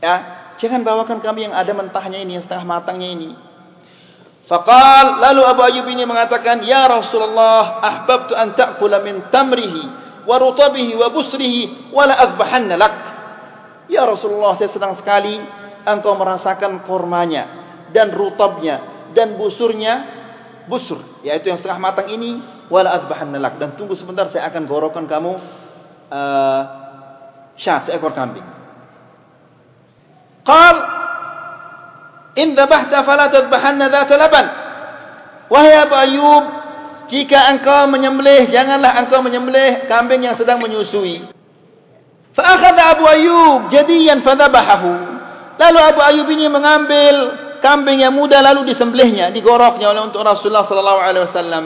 Ya, 0.01 0.38
Jangan 0.57 0.82
bawakan 0.82 1.21
kami 1.21 1.47
yang 1.47 1.53
ada 1.53 1.69
mentahnya 1.71 2.17
ini, 2.17 2.41
yang 2.41 2.43
setengah 2.49 2.65
matangnya 2.65 3.09
ini. 3.13 3.30
Faqal 4.49 5.21
lalu 5.21 5.41
Abu 5.45 5.61
Ayyub 5.61 5.86
ini 5.86 6.03
mengatakan, 6.09 6.65
"Ya 6.65 6.89
Rasulullah, 6.89 7.78
ahbabtu 7.84 8.34
an 8.34 8.57
ta'kula 8.57 9.05
min 9.05 9.30
tamrihi 9.30 9.84
wa 10.25 10.36
rutabihi 10.41 10.97
wa 10.97 11.07
busrihi 11.13 11.93
wa 11.93 12.03
la 12.09 12.15
azbahanna 12.25 12.75
lak." 12.80 12.93
Ya 13.88 14.03
Rasulullah, 14.03 14.59
saya 14.59 14.71
senang 14.71 14.99
sekali 14.99 15.39
engkau 15.88 16.13
merasakan 16.19 16.83
kormanya 16.83 17.43
dan 17.95 18.11
rutabnya 18.11 19.09
dan 19.15 19.39
busurnya, 19.39 19.93
busur, 20.67 21.23
yaitu 21.23 21.47
yang 21.47 21.57
setengah 21.57 21.79
matang 21.79 22.11
ini, 22.11 22.43
wa 22.67 22.83
la 22.83 22.99
azbahanna 22.99 23.39
lak 23.39 23.55
dan 23.55 23.79
tunggu 23.79 23.95
sebentar 23.95 24.27
saya 24.29 24.51
akan 24.51 24.67
gorokan 24.67 25.07
kamu 25.07 25.31
uh, 26.11 26.61
syat 27.55 27.88
seekor 27.88 28.11
kambing. 28.11 28.45
Qal 30.43 30.97
In 32.38 32.53
dhabahta 32.53 33.01
fala 33.01 33.33
tadhbahanna 33.33 33.89
dhata 33.89 34.13
laban. 34.13 34.45
Wahai 35.49 35.73
Abu 35.73 35.95
Ayyub, 35.97 36.43
jika 37.09 37.49
engkau 37.49 37.89
menyembelih, 37.89 38.53
janganlah 38.53 38.93
engkau 39.01 39.25
menyembelih 39.25 39.89
kambing 39.89 40.21
yang 40.21 40.38
sedang 40.38 40.61
menyusui. 40.61 41.33
Fa 42.38 42.53
akhadha 42.53 42.93
Abu 42.93 43.03
Ayyub 43.09 43.73
jadiyan 43.73 44.21
fadhabahu. 44.21 44.93
Lalu 45.57 45.79
Abu 45.81 45.99
Ayyub 46.05 46.29
ini 46.29 46.45
mengambil 46.53 47.15
kambing 47.65 48.05
yang 48.05 48.13
muda 48.13 48.45
lalu 48.45 48.69
disembelihnya, 48.69 49.33
digoroknya 49.33 49.89
oleh 49.89 50.05
untuk 50.05 50.21
Rasulullah 50.21 50.69
sallallahu 50.69 51.01
alaihi 51.01 51.25
wasallam. 51.25 51.63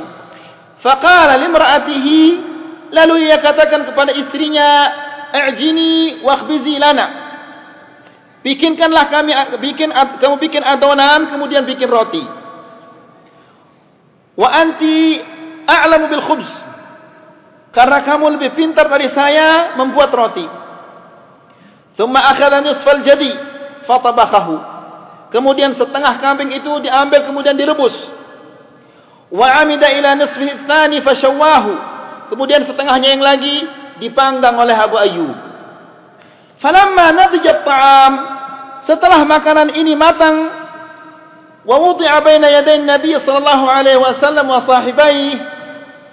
Faqala 0.79 1.35
limra'atihi 1.43 2.19
lalu 2.95 3.27
ia 3.27 3.43
katakan 3.43 3.83
kepada 3.91 4.15
istrinya, 4.15 4.69
"A'jini 5.35 6.23
wa 6.23 6.39
khbizi 6.39 6.79
lana." 6.79 7.07
Bikinkanlah 8.41 9.11
kami 9.11 9.35
bikin 9.59 9.91
kamu 9.91 10.39
bikin 10.39 10.63
adonan 10.63 11.35
kemudian 11.35 11.67
bikin 11.67 11.91
roti. 11.91 12.23
Wa 14.39 14.49
anti 14.55 15.19
a'lamu 15.67 16.07
bil 16.07 16.23
khubz. 16.23 16.49
Karena 17.75 18.07
kamu 18.07 18.39
lebih 18.39 18.55
pintar 18.55 18.87
dari 18.87 19.11
saya 19.11 19.75
membuat 19.75 20.15
roti. 20.15 20.60
Thumma 21.99 22.23
akhadha 22.31 22.63
nisfal 22.63 23.03
jadi 23.03 23.31
fatabakhahu. 23.83 24.55
Kemudian 25.31 25.75
setengah 25.79 26.19
kambing 26.19 26.51
itu 26.51 26.71
diambil 26.83 27.23
kemudian 27.27 27.55
direbus. 27.55 27.95
Wa 29.31 29.63
amida 29.63 29.87
ila 29.87 30.15
nisfihi 30.19 30.67
tsani 30.67 30.99
fashawwahu. 30.99 31.73
Kemudian 32.31 32.67
setengahnya 32.67 33.15
yang 33.15 33.23
lagi 33.23 33.63
dipanggang 34.03 34.55
oleh 34.59 34.75
Abu 34.75 34.95
Ayyub. 34.99 35.35
Falamma 36.59 37.15
nadijat 37.15 37.63
ta'am 37.63 38.13
setelah 38.85 39.23
makanan 39.25 39.73
ini 39.77 39.97
matang 39.97 40.51
wa 41.65 41.75
wudi'a 41.77 42.21
baina 42.21 42.49
yaday 42.49 42.81
Nabi 42.81 43.13
sallallahu 43.17 43.65
alaihi 43.65 43.97
wasallam 43.97 44.45
wa 44.49 44.61
sahibai 44.65 45.37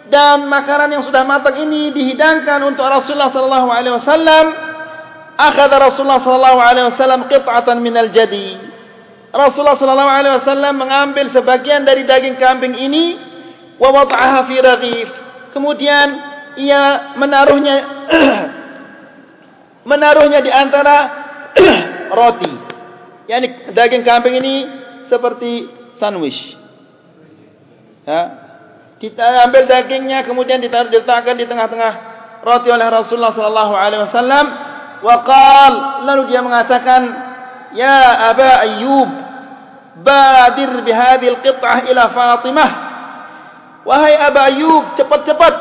dan 0.09 0.49
makanan 0.49 0.89
yang 1.01 1.05
sudah 1.05 1.25
matang 1.25 1.57
ini 1.69 1.93
dihidangkan 1.93 2.65
untuk 2.65 2.85
Rasulullah 2.85 3.33
sallallahu 3.33 3.69
alaihi 3.69 3.95
wasallam 3.97 4.45
akhadha 5.39 5.79
Rasulullah 5.79 6.19
sallallahu 6.19 6.59
alaihi 6.59 6.87
wasallam 6.91 7.31
qit'atan 7.31 7.79
min 7.79 7.95
al-jadi 7.95 8.59
Rasulullah 9.31 9.79
sallallahu 9.79 10.11
alaihi 10.11 10.35
wasallam 10.43 10.75
mengambil 10.75 11.31
sebagian 11.31 11.87
dari 11.87 12.03
daging 12.03 12.35
kambing 12.37 12.75
ini 12.75 13.15
wa 13.79 13.95
wada'aha 13.95 14.51
fi 14.51 14.57
raghif 14.59 15.09
kemudian 15.55 16.07
ia 16.59 17.15
menaruhnya 17.15 17.77
menaruhnya 19.89 20.45
di 20.45 20.51
antara 20.53 20.97
roti. 22.19 22.53
Yani 23.29 23.73
daging 23.73 24.05
kambing 24.05 24.37
ini 24.41 24.55
seperti 25.09 25.69
sandwich. 25.97 26.37
Ya. 28.05 28.23
Kita 28.99 29.47
ambil 29.47 29.71
dagingnya 29.71 30.27
kemudian 30.27 30.59
ditaruh 30.59 30.91
diletakkan 30.91 31.39
di 31.39 31.47
tengah-tengah 31.47 31.93
roti 32.43 32.69
oleh 32.69 32.89
Rasulullah 32.91 33.31
sallallahu 33.31 33.75
alaihi 33.79 34.03
wasallam 34.11 34.45
wa 34.99 35.17
qal 35.23 35.73
lalu 36.07 36.23
dia 36.35 36.41
mengatakan 36.43 37.03
ya 37.75 38.33
Aba 38.33 38.51
Ayyub 38.65 39.11
badir 40.03 40.71
bi 40.87 40.93
hadhihi 40.95 41.31
al-qit'ah 41.39 41.77
ila 41.91 42.03
Fatimah. 42.15 42.71
Wahai 43.87 44.15
Aba 44.15 44.41
Ayyub 44.53 44.99
cepat-cepat 45.01 45.55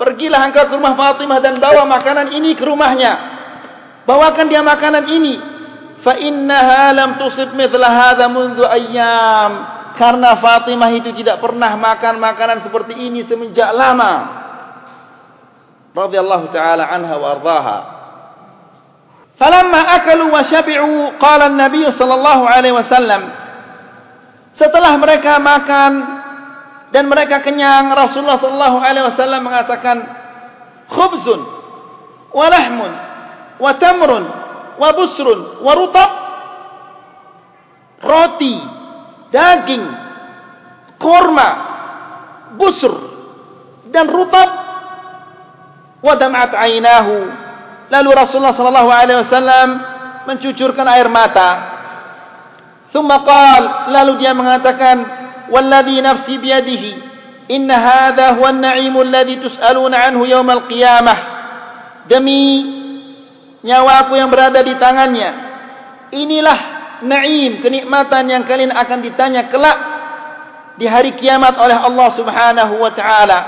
pergilah 0.00 0.40
engkau 0.48 0.64
ke 0.70 0.74
rumah 0.78 0.94
Fatimah 0.96 1.38
dan 1.42 1.58
bawa 1.60 1.84
makanan 1.84 2.32
ini 2.32 2.54
ke 2.54 2.64
rumahnya. 2.64 3.36
Bawakan 4.08 4.46
dia 4.48 4.64
makanan 4.64 5.04
ini. 5.04 5.34
Fa 6.00 6.16
innaha 6.16 6.94
lam 6.94 7.20
tusib 7.20 7.52
mithla 7.52 7.88
hadha 7.92 8.30
mundu 8.30 8.64
ayyam. 8.64 9.76
Karena 9.98 10.38
Fatimah 10.38 10.94
itu 10.94 11.10
tidak 11.12 11.42
pernah 11.42 11.74
makan 11.74 12.22
makanan 12.22 12.62
seperti 12.64 12.94
ini 12.96 13.26
semenjak 13.26 13.68
lama. 13.74 14.38
Radhiyallahu 15.92 16.54
taala 16.54 16.86
anha 16.86 17.14
wa 17.18 17.28
ardhaha 17.34 17.97
falamma 19.38 19.80
akalu 20.02 20.34
wa 20.34 20.42
shabi'u 20.42 21.16
qala 21.22 21.48
an-nabiy 21.48 21.86
sallallahu 21.94 22.44
alaihi 22.44 22.74
wasallam. 22.74 23.22
Setelah 24.58 24.98
mereka 24.98 25.38
makan 25.38 25.92
dan 26.90 27.06
mereka 27.06 27.46
kenyang 27.46 27.94
Rasulullah 27.94 28.42
sallallahu 28.42 28.78
alaihi 28.82 29.06
wasallam 29.06 29.40
mengatakan 29.46 29.96
khubzun 30.90 31.40
wa 32.34 32.46
lahmun 32.50 32.92
wa 33.62 33.72
tamrun 33.78 34.24
wa 34.76 34.88
busrun 34.98 35.62
wa 35.62 35.72
rutab. 35.78 36.10
Roti 37.98 38.54
daging 39.34 39.84
kurma 40.98 41.48
busr 42.58 42.94
dan 43.94 44.10
rutab. 44.10 44.50
Wa 45.98 46.14
dam'at 46.14 46.54
aynahu 46.54 47.14
lalu 47.88 48.08
Rasulullah 48.12 48.56
sallallahu 48.56 48.90
alaihi 48.92 49.20
wasallam 49.24 49.68
mencucurkan 50.28 50.86
air 50.92 51.08
mata 51.08 51.50
thumma 52.92 53.24
qala 53.24 53.88
lalu 53.92 54.20
dia 54.20 54.32
mengatakan 54.36 54.96
walladhi 55.48 56.00
nafsi 56.04 56.36
biyadihi 56.36 56.90
inna 57.48 57.76
hadha 57.80 58.36
huwa 58.36 58.52
an-na'im 58.52 58.92
alladhi 58.92 59.40
tus'aluna 59.40 60.12
anhu 60.12 60.28
yawm 60.28 60.48
al-qiyamah 60.48 61.18
demi 62.08 62.76
nyawaku 63.62 64.16
yang 64.16 64.32
berada 64.32 64.64
di 64.64 64.74
tangannya. 64.80 65.30
Inilah 66.08 66.58
naim, 67.04 67.60
kenikmatan 67.60 68.24
yang 68.32 68.42
kalian 68.48 68.72
akan 68.72 68.98
ditanya 69.04 69.52
kelak 69.52 69.78
di 70.80 70.88
hari 70.88 71.14
kiamat 71.20 71.58
oleh 71.60 71.76
Allah 71.76 72.08
Subhanahu 72.16 72.74
wa 72.80 72.92
taala. 72.96 73.40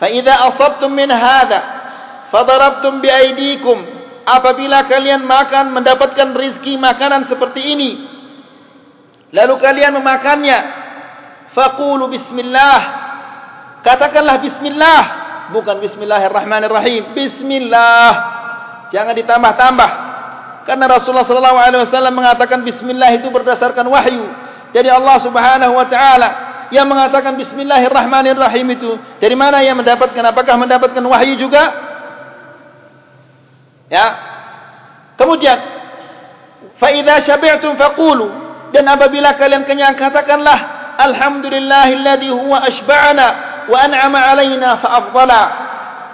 Fa 0.00 0.08
idza 0.08 0.34
asabtum 0.52 0.92
min 0.92 1.12
hadha 1.12 1.75
fadarabtum 2.30 2.98
bi 3.02 3.08
aydikum 3.08 3.82
apabila 4.26 4.90
kalian 4.90 5.22
makan 5.22 5.70
mendapatkan 5.70 6.34
rezeki 6.34 6.74
makanan 6.76 7.30
seperti 7.30 7.62
ini. 7.62 7.90
Lalu 9.30 9.54
kalian 9.62 9.94
memakannya. 9.94 10.58
Faqulu 11.54 12.10
bismillah. 12.10 12.80
Katakanlah 13.86 14.42
bismillah. 14.42 15.02
Bukan 15.54 15.78
bismillahirrahmanirrahim. 15.78 17.14
Bismillah. 17.14 18.10
Jangan 18.90 19.14
ditambah-tambah. 19.14 19.90
Karena 20.66 20.90
Rasulullah 20.90 21.22
wasallam 21.86 22.14
mengatakan 22.18 22.66
bismillah 22.66 23.14
itu 23.14 23.30
berdasarkan 23.30 23.86
wahyu 23.86 24.26
dari 24.74 24.90
Allah 24.90 25.22
Subhanahu 25.22 25.72
wa 25.78 25.86
taala. 25.86 26.28
Yang 26.74 26.86
mengatakan 26.90 27.38
bismillahirrahmanirrahim 27.38 28.66
itu. 28.74 28.98
Dari 29.22 29.38
mana 29.38 29.62
ia 29.62 29.70
mendapatkan? 29.70 30.18
Apakah 30.18 30.58
mendapatkan 30.58 30.98
wahyu 31.06 31.38
juga? 31.38 31.62
Ya. 33.86 34.06
Kemudian 35.16 35.58
fa 36.76 36.92
idza 36.92 37.24
syabi'tum 37.24 37.78
faqulu 37.78 38.26
dan 38.74 38.84
apabila 38.90 39.38
kalian 39.38 39.64
kenyang 39.64 39.94
katakanlah 39.94 40.58
alhamdulillahilladzi 41.00 42.30
huwa 42.34 42.66
ashba'ana 42.66 43.26
wa 43.70 43.76
an'ama 43.80 44.18
'alaina 44.20 44.76
fa 44.82 44.88
afdala. 45.04 45.42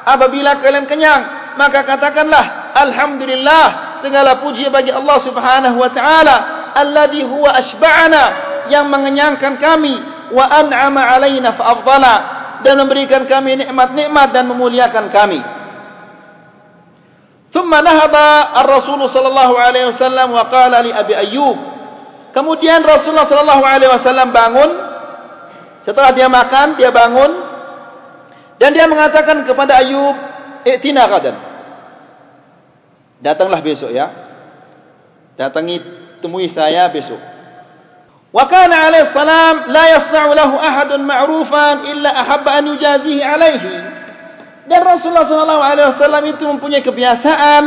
Apabila 0.03 0.59
kalian 0.61 0.87
kenyang 0.87 1.55
maka 1.57 1.85
katakanlah 1.85 2.75
alhamdulillah 2.75 3.67
segala 4.03 4.43
puji 4.43 4.67
bagi 4.69 4.91
Allah 4.91 5.19
Subhanahu 5.23 5.77
wa 5.79 5.91
taala 5.95 6.37
alladhi 6.75 7.23
huwa 7.23 7.55
asba'ana 7.57 8.25
yang 8.69 8.89
mengenyangkan 8.89 9.61
kami 9.61 9.95
wa 10.33 10.45
an'ama 10.49 11.03
alaina 11.13 11.55
fa 11.55 11.77
afdala 11.77 12.15
dan 12.63 12.79
memberikan 12.79 13.27
kami 13.27 13.59
nikmat-nikmat 13.59 14.29
dan 14.31 14.47
memuliakan 14.47 15.11
kami. 15.11 15.62
Thumma 17.53 17.85
nahaba 17.85 18.57
ar-Rasul 18.65 19.13
sallallahu 19.13 19.55
alaihi 19.61 19.93
wasallam 19.93 20.33
wa 20.33 20.49
qala 20.49 20.81
li 20.81 20.89
Abi 20.89 21.13
Ayyub. 21.13 21.59
Kemudian 22.33 22.81
Rasulullah 22.81 23.29
sallallahu 23.29 23.65
alaihi 23.65 23.93
wasallam 23.93 24.33
bangun 24.33 24.71
setelah 25.85 26.17
dia 26.17 26.33
makan 26.33 26.81
dia 26.81 26.89
bangun 26.89 27.31
dan 28.57 28.73
dia 28.73 28.89
mengatakan 28.89 29.45
kepada 29.45 29.85
Ayub 29.85 30.17
Iktina 30.63 31.11
qadan. 31.11 31.37
Datanglah 33.23 33.61
besok 33.63 33.91
ya. 33.93 34.09
datangi 35.37 35.83
temui 36.23 36.51
saya 36.55 36.87
besok. 36.89 37.19
Wa 38.33 38.49
kana 38.49 38.89
alaihi 38.89 39.13
salam 39.13 39.69
la 39.69 39.85
yasna'u 39.93 40.31
lahu 40.33 40.57
ahadun 40.57 41.05
ma'rufan 41.05 41.85
illa 41.85 42.11
ahabba 42.17 42.51
an 42.63 42.65
yujazihi 42.73 43.21
alaihi. 43.21 43.73
Dan 44.63 44.81
Rasulullah 44.87 45.27
wasallam 45.27 46.25
itu 46.31 46.45
mempunyai 46.47 46.87
kebiasaan 46.87 47.63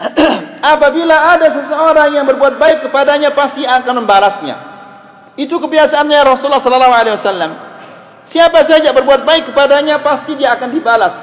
apabila 0.74 1.16
ada 1.36 1.46
seseorang 1.54 2.16
yang 2.16 2.26
berbuat 2.26 2.58
baik 2.58 2.88
kepadanya 2.88 3.30
pasti 3.36 3.62
akan 3.62 4.02
membalasnya. 4.02 4.56
Itu 5.38 5.62
kebiasaannya 5.62 6.20
Rasulullah 6.26 6.62
wasallam. 6.62 7.50
Siapa 8.30 8.66
saja 8.66 8.90
berbuat 8.94 9.22
baik 9.26 9.54
kepadanya 9.54 10.02
pasti 10.02 10.34
dia 10.38 10.54
akan 10.58 10.68
dibalas. 10.70 11.14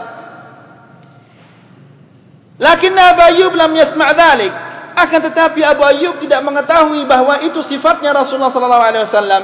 Lakin 2.57 2.93
Abu 2.97 3.21
Ayyub 3.21 3.53
lam 3.53 3.71
yasma' 3.75 4.11
dhalik. 4.17 4.53
Akan 4.97 5.21
tetapi 5.21 5.61
Abu 5.61 5.85
Ayyub 5.85 6.17
tidak 6.25 6.41
mengetahui 6.41 7.05
bahawa 7.05 7.45
itu 7.45 7.61
sifatnya 7.69 8.17
Rasulullah 8.17 8.49
sallallahu 8.49 8.85
alaihi 8.85 9.05
wasallam. 9.05 9.43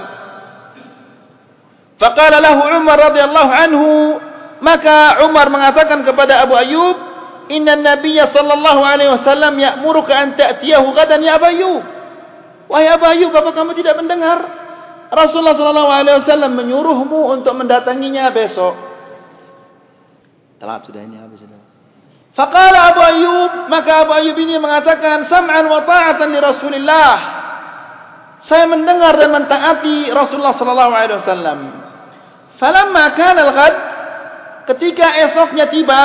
Faqala 2.01 2.41
lahu 2.41 2.59
Umar 2.73 2.97
radhiyallahu 3.13 3.51
anhu, 3.53 3.89
maka 4.63 5.19
Umar 5.27 5.51
mengatakan 5.51 6.07
kepada 6.07 6.39
Abu 6.39 6.55
Ayyub, 6.55 6.95
"Inna 7.51 7.75
an-nabiy 7.75 8.15
sallallahu 8.15 8.79
alaihi 8.79 9.11
wasallam 9.11 9.59
ya'muruka 9.59 10.15
an 10.15 10.39
ta'tiyahu 10.39 10.95
ghadan 10.95 11.19
ya 11.19 11.35
Abu 11.35 11.51
Ayyub." 11.51 11.83
Wahai 12.71 12.87
Abu 12.87 13.03
Ayyub, 13.03 13.35
apa 13.35 13.51
kamu 13.51 13.75
tidak 13.75 13.99
mendengar 13.99 14.39
Rasulullah 15.11 15.59
sallallahu 15.59 15.91
alaihi 15.91 16.15
wasallam 16.23 16.55
menyuruhmu 16.55 17.35
untuk 17.35 17.53
mendatanginya 17.59 18.31
besok? 18.31 18.71
Telat 20.63 20.87
sudah 20.87 21.03
ini 21.03 21.19
habis 21.19 21.43
sudah. 21.43 21.59
Faqala 22.33 22.95
Abu 22.95 23.01
Ayyub, 23.03 23.67
maka 23.67 24.07
Abu 24.07 24.15
Ayyub 24.15 24.37
ini 24.39 24.57
mengatakan 24.57 25.27
sam'an 25.27 25.67
wa 25.67 25.83
ta'atan 25.83 26.33
li 26.33 26.39
Rasulillah. 26.39 27.13
Saya 28.47 28.65
mendengar 28.71 29.19
dan 29.19 29.29
mentaati 29.31 30.07
Rasulullah 30.07 30.55
sallallahu 30.55 30.93
alaihi 30.97 31.19
wasallam. 31.19 31.59
Falamma 32.57 33.03
kana 33.13 33.39
al-ghad, 33.43 33.75
ketika 34.67 35.07
esoknya 35.29 35.67
tiba, 35.67 36.01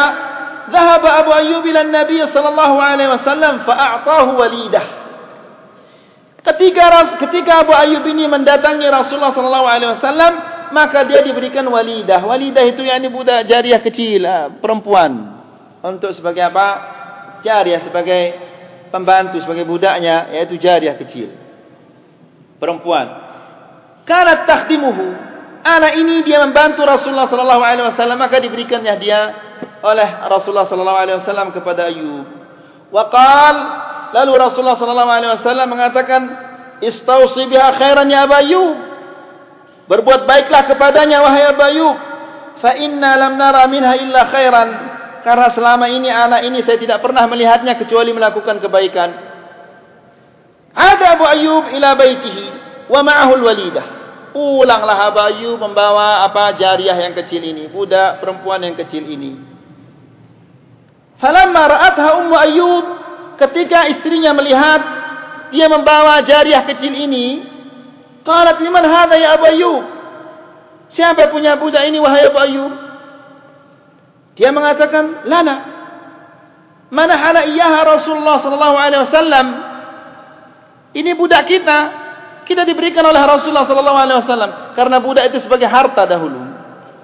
dhahaba 0.71 1.25
Abu 1.25 1.31
Ayyub 1.33 1.65
ila 1.67 1.85
Nabi 1.85 2.23
sallallahu 2.29 2.77
alaihi 2.79 3.11
wasallam 3.11 3.65
fa'atahu 3.65 4.31
walidah. 4.37 4.87
Ketika 6.45 7.19
ketika 7.29 7.67
Abu 7.67 7.73
Ayyub 7.75 8.05
ini 8.09 8.25
mendatangi 8.31 8.87
Rasulullah 8.89 9.35
sallallahu 9.35 9.69
alaihi 9.69 9.91
wasallam, 9.99 10.33
maka 10.73 11.05
dia 11.05 11.21
diberikan 11.25 11.67
walidah. 11.67 12.23
Walidah 12.25 12.65
itu 12.65 12.85
yakni 12.85 13.09
budak 13.13 13.45
jariah 13.49 13.81
kecil, 13.83 14.23
ah, 14.25 14.49
perempuan 14.53 15.39
untuk 15.83 16.11
sebagai 16.15 16.43
apa? 16.47 16.69
Jariah 17.45 17.87
sebagai 17.87 18.23
pembantu 18.91 19.39
sebagai 19.39 19.69
budaknya 19.69 20.33
yaitu 20.35 20.59
jariah 20.59 20.97
kecil. 20.99 21.31
Perempuan. 22.59 23.07
Kana 24.03 24.43
takhdimuhu. 24.43 25.29
Anak 25.69 26.01
ini 26.01 26.25
dia 26.25 26.41
membantu 26.41 26.81
Rasulullah 26.89 27.29
sallallahu 27.29 27.61
alaihi 27.61 27.87
wasallam 27.93 28.17
maka 28.17 28.41
diberikannya 28.41 28.95
dia 28.97 29.21
oleh 29.85 30.09
Rasulullah 30.33 30.65
sallallahu 30.65 30.97
alaihi 30.97 31.17
wasallam 31.21 31.53
kepada 31.53 31.93
Ayub. 31.93 32.25
Wa 32.89 33.13
qal 33.13 33.57
lalu 34.17 34.33
Rasulullah 34.41 34.81
sallallahu 34.81 35.13
alaihi 35.13 35.33
wasallam 35.37 35.69
mengatakan 35.69 36.23
istausi 36.81 37.45
biha 37.53 37.77
khairan 37.77 38.09
ya 38.09 38.25
Ayyub. 38.25 38.77
Berbuat 39.93 40.25
baiklah 40.25 40.73
kepadanya 40.73 41.21
wahai 41.21 41.53
Ayyub. 41.53 41.97
Fa 42.65 42.73
inna 42.73 43.15
lam 43.21 43.37
nara 43.37 43.69
minha 43.69 43.93
illa 44.01 44.25
khairan 44.33 44.69
karena 45.21 45.53
selama 45.53 45.87
ini 45.93 46.09
anak 46.09 46.49
ini 46.49 46.65
saya 46.65 46.81
tidak 46.81 47.05
pernah 47.05 47.29
melihatnya 47.29 47.77
kecuali 47.77 48.17
melakukan 48.17 48.57
kebaikan. 48.65 49.11
Ada 50.73 51.19
Abu 51.19 51.29
Ayyub 51.29 51.77
ila 51.77 51.93
baitihi 51.93 52.47
wa 52.89 53.05
ma'ahu 53.05 53.33
al-walidah. 53.37 53.98
Pulanglah 54.39 55.11
Abu 55.11 55.19
Ayyub 55.19 55.59
membawa 55.59 56.23
apa 56.23 56.55
jariah 56.55 56.95
yang 56.95 57.11
kecil 57.19 57.43
ini, 57.43 57.67
budak 57.67 58.23
perempuan 58.23 58.63
yang 58.63 58.79
kecil 58.79 59.03
ini. 59.03 59.35
Falamma 61.19 61.67
ra'atha 61.67 62.23
Ummu 62.23 62.39
Ayyub 62.39 62.85
ketika 63.35 63.91
istrinya 63.91 64.31
melihat 64.39 64.79
dia 65.51 65.67
membawa 65.67 66.23
jariah 66.23 66.63
kecil 66.71 66.95
ini, 66.95 67.51
qalat 68.23 68.63
liman 68.63 68.87
hadha 68.87 69.19
ya 69.19 69.35
Abu 69.35 69.51
Ayyub? 69.51 69.83
Siapa 70.95 71.35
punya 71.35 71.59
budak 71.59 71.83
ini 71.91 71.99
wahai 71.99 72.31
Abu 72.31 72.39
Ayyub? 72.39 72.73
Dia 74.39 74.55
mengatakan, 74.55 75.27
lana. 75.27 75.57
Mana 76.95 77.19
hala 77.19 77.43
iyaha 77.43 77.79
Rasulullah 77.83 78.39
sallallahu 78.39 78.77
alaihi 78.79 79.03
wasallam? 79.03 79.47
Ini 80.95 81.11
budak 81.19 81.43
kita. 81.51 82.07
Kita 82.49 82.65
diberikan 82.65 83.05
oleh 83.05 83.21
Rasulullah 83.21 83.69
sallallahu 83.69 83.99
alaihi 84.01 84.19
wasallam 84.25 84.73
karena 84.73 84.97
budak 85.05 85.29
itu 85.29 85.45
sebagai 85.45 85.69
harta 85.69 86.09
dahulu. 86.09 86.49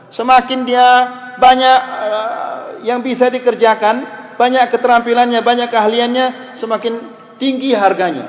Semakin 0.09 0.65
dia 0.65 0.89
banyak 1.37 1.79
uh, 1.85 2.61
yang 2.81 3.05
bisa 3.05 3.29
dikerjakan, 3.29 4.09
banyak 4.41 4.73
keterampilannya, 4.73 5.45
banyak 5.45 5.69
keahliannya, 5.69 6.57
semakin 6.65 6.93
tinggi 7.37 7.77
harganya. 7.77 8.25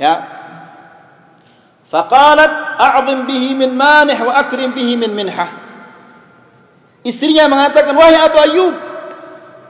Ya. 0.00 0.14
Faqalat 1.92 2.80
a'zim 2.80 3.28
bihi 3.28 3.52
min 3.52 3.76
manih 3.76 4.16
wa 4.24 4.32
akrim 4.32 4.72
bihi 4.72 4.96
min 4.96 5.12
minhah. 5.12 5.68
Istrinya 7.04 7.52
mengatakan, 7.52 7.92
wahai 7.92 8.16
Abu 8.16 8.38
Ayyub, 8.48 8.74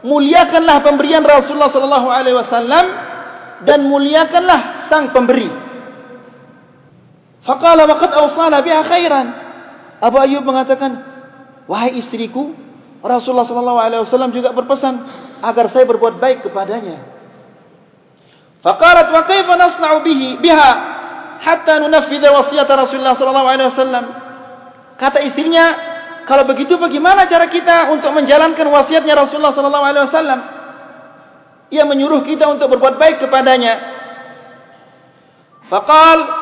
muliakanlah 0.07 0.86
pemberian 0.86 1.26
Rasulullah 1.26 1.74
sallallahu 1.74 2.09
alaihi 2.11 2.36
wasallam 2.39 2.84
dan 3.66 3.91
muliakanlah 3.91 4.86
sang 4.86 5.11
pemberi. 5.11 5.67
Faqala 7.49 7.88
waqad 7.88 8.12
awsana 8.12 8.61
biha 8.61 8.84
khairan. 8.84 9.26
Abu 10.05 10.20
Ayyub 10.20 10.44
mengatakan, 10.44 11.01
wahai 11.64 11.96
istriku, 11.96 12.53
Rasulullah 13.01 13.49
sallallahu 13.49 13.80
alaihi 13.80 14.05
wasallam 14.05 14.36
juga 14.36 14.53
berpesan 14.53 14.94
agar 15.40 15.72
saya 15.72 15.88
berbuat 15.88 16.20
baik 16.20 16.44
kepadanya. 16.44 17.09
Faqalat 18.61 19.09
wa 19.09 19.22
kaifa 19.24 19.55
nasna'u 19.57 20.05
bihi 20.05 20.44
biha 20.44 20.70
hatta 21.40 21.80
nunaffidha 21.80 22.28
wasiyat 22.36 22.68
Rasulullah 22.68 23.16
sallallahu 23.16 23.49
alaihi 23.49 23.68
wasallam. 23.72 24.05
Kata 25.01 25.24
istrinya, 25.24 25.66
kalau 26.28 26.44
begitu 26.44 26.76
bagaimana 26.76 27.24
cara 27.30 27.49
kita 27.49 27.88
untuk 27.96 28.12
menjalankan 28.12 28.66
wasiatnya 28.68 29.16
Rasulullah 29.16 29.57
sallallahu 29.57 29.86
alaihi 29.88 30.05
wasallam? 30.05 30.40
Ia 31.72 31.84
menyuruh 31.88 32.28
kita 32.28 32.44
untuk 32.44 32.76
berbuat 32.76 33.01
baik 33.01 33.24
kepadanya. 33.24 33.96
Faqal 35.72 36.38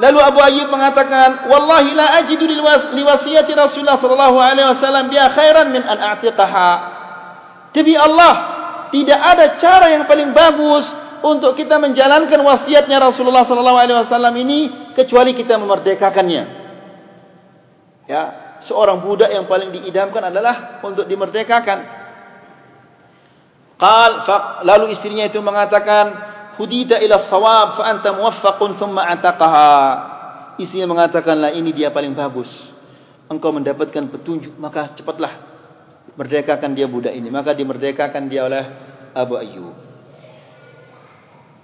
lalu 0.00 0.18
Abu 0.24 0.40
Ayyub 0.40 0.72
mengatakan, 0.72 1.46
"Wallahi 1.46 1.92
la 1.92 2.24
ajidu 2.24 2.48
li 2.48 3.04
wasiyati 3.04 3.52
Rasulullah 3.52 4.00
sallallahu 4.00 4.36
alaihi 4.40 4.68
wasallam 4.72 5.12
bi 5.12 5.20
khairan 5.20 5.68
min 5.68 5.84
an 5.84 5.98
a'tiqaha." 6.16 6.72
Demi 7.76 7.94
Allah, 7.94 8.32
tidak 8.90 9.20
ada 9.20 9.44
cara 9.60 9.86
yang 9.92 10.08
paling 10.08 10.32
bagus 10.32 10.88
untuk 11.20 11.52
kita 11.54 11.76
menjalankan 11.76 12.40
wasiatnya 12.40 12.96
Rasulullah 12.98 13.44
sallallahu 13.44 13.78
alaihi 13.78 13.98
wasallam 14.00 14.34
ini 14.40 14.58
kecuali 14.96 15.36
kita 15.36 15.60
memerdekakannya. 15.60 16.42
Ya, 18.08 18.22
seorang 18.66 19.04
budak 19.04 19.30
yang 19.30 19.46
paling 19.46 19.70
diidamkan 19.70 20.32
adalah 20.32 20.82
untuk 20.82 21.06
dimerdekakan. 21.06 22.00
Qal 23.80 24.10
lalu 24.68 24.92
istrinya 24.92 25.24
itu 25.24 25.40
mengatakan 25.40 26.29
hudita 26.60 27.00
ila 27.00 27.24
sawab 27.32 27.80
fa 27.80 27.82
anta 27.88 28.12
muwaffaqun 28.12 28.76
thumma 28.76 29.08
ataqaha. 29.16 29.72
Istrinya 30.60 30.92
mengatakanlah 30.92 31.56
ini 31.56 31.72
dia 31.72 31.88
paling 31.88 32.12
bagus. 32.12 32.52
Engkau 33.32 33.48
mendapatkan 33.48 34.12
petunjuk 34.12 34.52
maka 34.60 34.92
cepatlah 34.92 35.40
merdekakan 36.20 36.76
dia 36.76 36.84
budak 36.84 37.16
ini. 37.16 37.32
Maka 37.32 37.56
dimerdekakan 37.56 38.28
dia 38.28 38.44
oleh 38.44 38.64
Abu 39.16 39.40
Ayyub. 39.40 39.74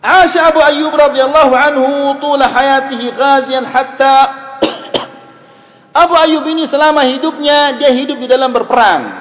Asha 0.00 0.48
Abu 0.48 0.64
Ayyub 0.64 0.94
radhiyallahu 0.94 1.52
anhu 1.52 1.88
tula 2.22 2.46
hayatihi 2.48 3.06
ghazian 3.12 3.66
hatta 3.66 4.16
Abu 6.06 6.14
Ayyub 6.14 6.44
ini 6.46 6.70
selama 6.70 7.04
hidupnya 7.04 7.76
dia 7.76 7.92
hidup 7.92 8.16
di 8.16 8.28
dalam 8.30 8.54
berperang. 8.54 9.15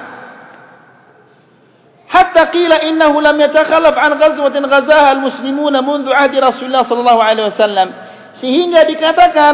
Hatta 2.15 2.47
qila 2.47 2.79
innahu 2.87 3.19
lam 3.19 3.35
yatakhallaf 3.35 3.91
an 3.99 4.15
ghazwatin 4.15 4.63
ghazaha 4.63 5.19
al-muslimuna 5.19 5.83
mundu 5.83 6.15
ahdi 6.15 6.39
Rasulullah 6.39 6.87
sallallahu 6.87 7.19
alaihi 7.19 7.51
wasallam. 7.51 7.91
Sehingga 8.39 8.87
dikatakan 8.87 9.53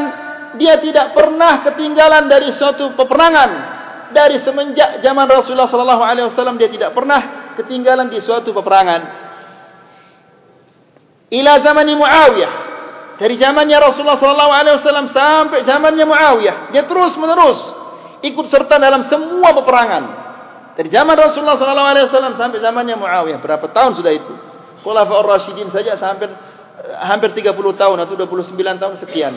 dia 0.61 0.77
tidak 0.77 1.17
pernah 1.17 1.65
ketinggalan 1.65 2.29
dari 2.29 2.53
suatu 2.53 2.93
peperangan 2.93 3.49
dari 4.13 4.45
semenjak 4.45 5.01
zaman 5.01 5.25
Rasulullah 5.25 5.73
sallallahu 5.73 6.03
alaihi 6.05 6.29
wasallam 6.29 6.61
dia 6.61 6.69
tidak 6.69 6.93
pernah 6.93 7.53
ketinggalan 7.57 8.13
di 8.13 8.21
suatu 8.21 8.53
peperangan. 8.53 9.01
Ila 11.33 11.65
zaman 11.65 11.89
Muawiyah 11.97 12.53
dari 13.17 13.41
zamannya 13.41 13.77
Rasulullah 13.81 14.21
sallallahu 14.21 14.53
alaihi 14.53 14.75
wasallam 14.77 15.09
sampai 15.09 15.65
zamannya 15.65 16.05
Muawiyah 16.05 16.69
dia 16.69 16.85
terus 16.85 17.17
menerus 17.17 17.57
ikut 18.21 18.53
serta 18.53 18.77
dalam 18.77 19.01
semua 19.09 19.49
peperangan 19.57 20.20
dari 20.81 20.89
zaman 20.89 21.13
Rasulullah 21.13 21.61
wasallam 21.61 22.33
sampai 22.33 22.57
zamannya 22.57 22.97
Muawiyah 22.97 23.37
berapa 23.37 23.69
tahun 23.69 24.01
sudah 24.01 24.09
itu 24.17 24.33
Khulafaur 24.81 25.29
Rasyidin 25.29 25.69
saja 25.69 25.93
sampai 26.01 26.25
hampir 27.05 27.37
30 27.37 27.53
tahun 27.53 27.97
atau 28.01 28.17
29 28.17 28.57
tahun 28.57 28.95
sekian. 28.97 29.33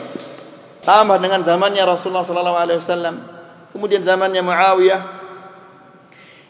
Tambah 0.81 1.21
dengan 1.21 1.45
zamannya 1.45 1.85
Rasulullah 1.85 2.25
wasallam. 2.25 3.15
Kemudian 3.69 4.01
zamannya 4.01 4.41
Muawiyah. 4.41 5.01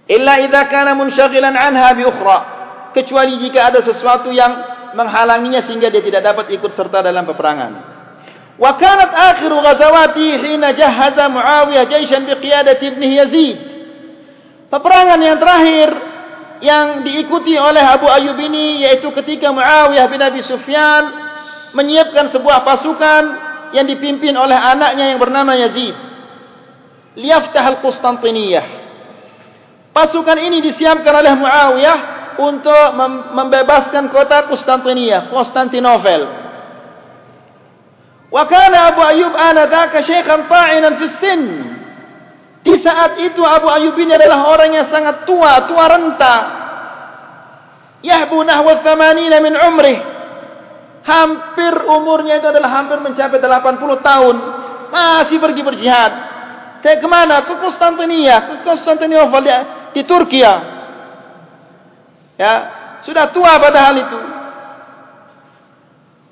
Illa 0.08 0.40
idza 0.40 0.64
kana 0.72 0.96
munshaghilan 0.96 1.60
anha 1.60 1.92
bi 1.92 2.08
ukhra. 2.08 2.40
Kecuali 2.96 3.36
jika 3.44 3.68
ada 3.68 3.84
sesuatu 3.84 4.32
yang 4.32 4.56
menghalanginya 4.96 5.68
sehingga 5.68 5.92
dia 5.92 6.00
tidak 6.00 6.24
dapat 6.24 6.56
ikut 6.56 6.72
serta 6.72 7.04
dalam 7.04 7.28
peperangan. 7.28 7.72
Wa 8.56 8.80
kanat 8.80 9.12
akhiru 9.12 9.60
ghazawati 9.60 10.40
hina 10.40 10.72
jahaza 10.72 11.28
Muawiyah 11.28 11.84
jaishan 11.92 12.24
bi 12.24 12.40
qiyadati 12.40 12.96
Yazid. 12.96 13.75
Peperangan 14.70 15.20
yang 15.22 15.38
terakhir 15.38 15.90
yang 16.64 16.86
diikuti 17.06 17.54
oleh 17.60 17.84
Abu 17.84 18.10
Ayyub 18.10 18.40
ini 18.40 18.82
yaitu 18.82 19.12
ketika 19.14 19.52
Muawiyah 19.52 20.08
bin 20.10 20.22
Abi 20.24 20.42
Sufyan 20.42 21.04
menyiapkan 21.76 22.32
sebuah 22.32 22.64
pasukan 22.64 23.24
yang 23.76 23.86
dipimpin 23.86 24.34
oleh 24.34 24.56
anaknya 24.56 25.14
yang 25.14 25.20
bernama 25.20 25.54
Yazid. 25.54 25.96
Liyaftah 27.16 27.64
al-Qustantiniyah. 27.76 28.66
Pasukan 29.96 30.38
ini 30.40 30.60
disiapkan 30.60 31.14
oleh 31.16 31.34
Muawiyah 31.40 32.00
untuk 32.36 32.88
membebaskan 33.32 34.12
kota 34.12 34.52
Konstantinia, 34.52 35.32
Konstantinopel. 35.32 36.24
Wa 38.28 38.44
kana 38.52 38.92
Abu 38.92 39.02
Ayyub 39.04 39.32
anadzaka 39.32 40.04
shaykhan 40.04 40.52
ta'inan 40.52 40.94
fi 41.00 41.06
sin. 41.24 41.42
Di 42.66 42.82
saat 42.82 43.22
itu 43.22 43.46
Abu 43.46 43.70
Ayyub 43.70 43.94
ini 44.02 44.18
adalah 44.18 44.50
orang 44.50 44.74
yang 44.74 44.90
sangat 44.90 45.30
tua, 45.30 45.70
tua 45.70 45.86
renta. 45.86 46.38
Yahbu 48.02 48.42
nahwa 48.42 48.82
80 48.82 49.46
min 49.46 49.54
umrih. 49.54 50.00
Hampir 51.06 51.86
umurnya 51.86 52.42
itu 52.42 52.50
adalah 52.50 52.82
hampir 52.82 52.98
mencapai 52.98 53.38
80 53.38 54.02
tahun. 54.02 54.36
Masih 54.90 55.38
pergi 55.38 55.62
berjihad. 55.62 56.14
Ke 56.82 56.98
kemana? 56.98 57.46
Ke 57.46 57.54
Konstantinia, 57.62 58.42
ke 58.42 58.54
Konstantinopel 58.66 59.46
di 59.94 60.02
Turki. 60.02 60.42
Ya, 62.36 62.54
sudah 63.06 63.30
tua 63.30 63.62
pada 63.62 63.80
hal 63.86 63.96
itu. 64.02 64.20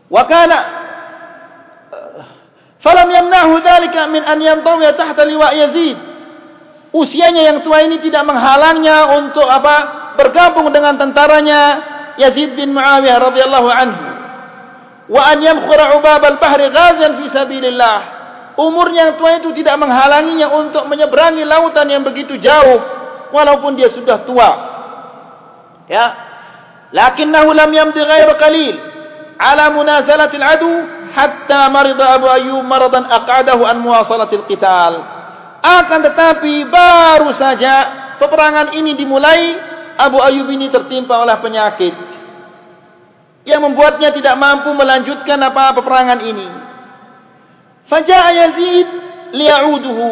Wa 0.09 0.25
kana 0.29 0.59
falam 2.81 3.09
yamnahu 3.09 3.61
dhalika 3.61 4.09
min 4.09 4.21
an 4.25 4.37
yantawi 4.41 4.89
tahta 4.97 5.21
liwa 5.25 5.53
Yazid. 5.53 6.12
Usianya 6.93 7.41
yang 7.41 7.65
tua 7.65 7.81
ini 7.81 7.97
tidak 8.05 8.21
menghalangnya 8.21 9.17
untuk 9.17 9.49
apa? 9.49 10.05
bergabung 10.13 10.69
dengan 10.69 10.93
tentaranya 10.93 11.61
Yazid 12.21 12.53
bin 12.53 12.69
Muawiyah 12.69 13.17
radhiyallahu 13.17 13.69
anhu. 13.69 14.03
Wa 15.09 15.21
an 15.33 15.37
yamkhura 15.41 15.97
ubab 15.97 16.21
al-bahri 16.21 16.69
ghazan 16.69 17.17
fi 17.17 17.25
sabilillah. 17.33 17.97
Umurnya 18.53 19.09
yang 19.09 19.13
tua 19.17 19.41
itu 19.41 19.49
tidak 19.57 19.81
menghalanginya 19.81 20.53
untuk 20.53 20.85
menyeberangi 20.85 21.41
lautan 21.41 21.89
yang 21.89 22.05
begitu 22.05 22.37
jauh 22.37 22.79
walaupun 23.33 23.73
dia 23.73 23.89
sudah 23.89 24.21
tua. 24.29 24.49
ya 25.89 26.05
lakinnahu 26.93 27.51
lam 27.51 27.73
yamdi 27.73 27.99
ghair 27.99 28.29
qalil 28.37 28.75
ala 29.41 29.73
munazalati 29.73 30.37
al-adu 30.37 30.69
hatta 31.11 31.67
marida 31.73 32.15
Abu 32.15 32.29
Ayyub 32.29 32.63
maradan 32.63 33.09
aqadahu 33.09 33.65
an 33.65 33.81
muwasalati 33.81 34.37
al-qital 34.37 34.93
akan 35.63 35.99
tetapi 36.11 36.67
baru 36.67 37.31
saja 37.31 37.75
peperangan 38.19 38.75
ini 38.75 38.99
dimulai 38.99 39.55
Abu 39.95 40.19
Ayyub 40.19 40.51
ini 40.51 40.67
tertimpa 40.67 41.23
oleh 41.23 41.39
penyakit 41.39 41.95
yang 43.47 43.63
membuatnya 43.63 44.11
tidak 44.11 44.35
mampu 44.35 44.75
melanjutkan 44.75 45.39
apa 45.39 45.71
peperangan 45.79 46.19
ini 46.19 46.47
faja'a 47.87 48.29
Yazid 48.35 48.87
liya'uduhu 49.31 50.09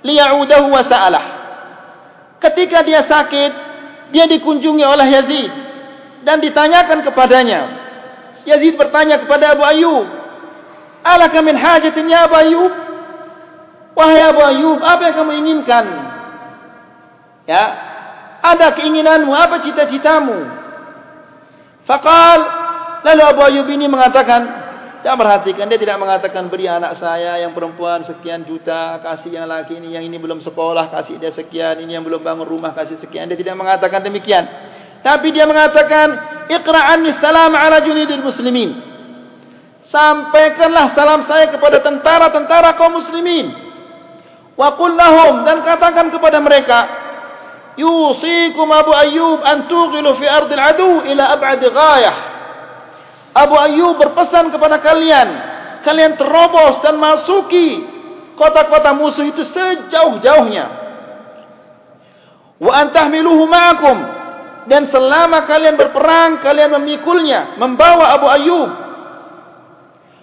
liya'udahu 0.00 0.66
wa 0.72 0.82
sa'alah 0.88 1.24
ketika 2.40 2.80
dia 2.82 3.04
sakit 3.04 3.52
dia 4.12 4.28
dikunjungi 4.28 4.84
oleh 4.84 5.08
Yazid 5.08 5.52
dan 6.22 6.38
ditanyakan 6.38 7.02
kepadanya. 7.06 7.60
Yazid 8.46 8.74
bertanya 8.74 9.22
kepada 9.22 9.54
Abu 9.54 9.62
Ayyub, 9.62 10.06
"Alaka 11.02 11.38
min 11.42 11.54
hajatin 11.54 12.10
ya 12.10 12.26
Abu 12.26 12.34
Ayyub?" 12.38 12.72
Wahai 13.92 14.20
Abu 14.24 14.40
Ayyub, 14.40 14.80
apa 14.80 15.02
yang 15.04 15.16
kamu 15.20 15.32
inginkan? 15.44 15.84
Ya, 17.44 17.64
ada 18.40 18.72
keinginanmu, 18.72 19.30
apa 19.30 19.60
cita-citamu? 19.60 20.48
Fakal, 21.84 22.38
lalu 23.04 23.22
Abu 23.22 23.40
Ayyub 23.44 23.68
ini 23.68 23.86
mengatakan, 23.90 24.62
Jangan 25.02 25.18
perhatikan, 25.18 25.66
dia 25.66 25.82
tidak 25.82 25.98
mengatakan 25.98 26.46
beri 26.46 26.70
anak 26.70 27.02
saya 27.02 27.42
yang 27.42 27.50
perempuan 27.58 28.06
sekian 28.06 28.46
juta, 28.46 29.02
kasih 29.02 29.34
yang 29.34 29.50
laki 29.50 29.74
ini, 29.74 29.98
yang 29.98 30.06
ini 30.06 30.14
belum 30.14 30.38
sekolah, 30.46 30.94
kasih 30.94 31.18
dia 31.18 31.34
sekian, 31.34 31.82
ini 31.82 31.98
yang 31.98 32.06
belum 32.06 32.22
bangun 32.22 32.46
rumah, 32.46 32.70
kasih 32.70 33.02
sekian. 33.02 33.26
Dia 33.26 33.34
tidak 33.34 33.58
mengatakan 33.58 33.98
demikian. 34.06 34.46
Tapi 35.02 35.34
dia 35.34 35.42
mengatakan, 35.50 36.06
Iqra'anni 36.46 37.18
salam 37.18 37.50
ala 37.50 37.82
junidil 37.82 38.22
muslimin. 38.22 38.78
Sampaikanlah 39.90 40.94
salam 40.94 41.26
saya 41.26 41.50
kepada 41.50 41.82
tentara-tentara 41.82 42.78
kaum 42.78 43.02
muslimin. 43.02 43.61
Wa 44.52 44.76
kullahum, 44.76 45.48
dan 45.48 45.64
katakan 45.64 46.12
kepada 46.12 46.38
mereka, 46.38 46.78
Yusikum 47.76 48.68
Abu 48.68 48.92
Ayyub 48.92 49.40
an 49.40 49.64
tughilu 49.64 50.20
fi 50.20 50.26
ardil 50.28 50.60
adu 50.60 50.90
ila 51.08 51.24
ab'adi 51.32 51.66
ghayah. 51.72 52.16
Abu 53.32 53.56
Ayyub 53.56 53.96
berpesan 53.96 54.52
kepada 54.52 54.76
kalian, 54.84 55.28
kalian 55.88 56.20
terobos 56.20 56.84
dan 56.84 57.00
masuki 57.00 57.80
kota-kota 58.36 58.92
musuh 58.92 59.24
itu 59.24 59.40
sejauh-jauhnya. 59.40 60.66
Wa 62.60 62.72
antahmiluhu 62.86 63.48
ma'akum 63.48 63.96
dan 64.68 64.86
selama 64.92 65.48
kalian 65.48 65.74
berperang 65.74 66.44
kalian 66.44 66.76
memikulnya, 66.76 67.56
membawa 67.56 68.14
Abu 68.14 68.26
Ayyub. 68.28 68.70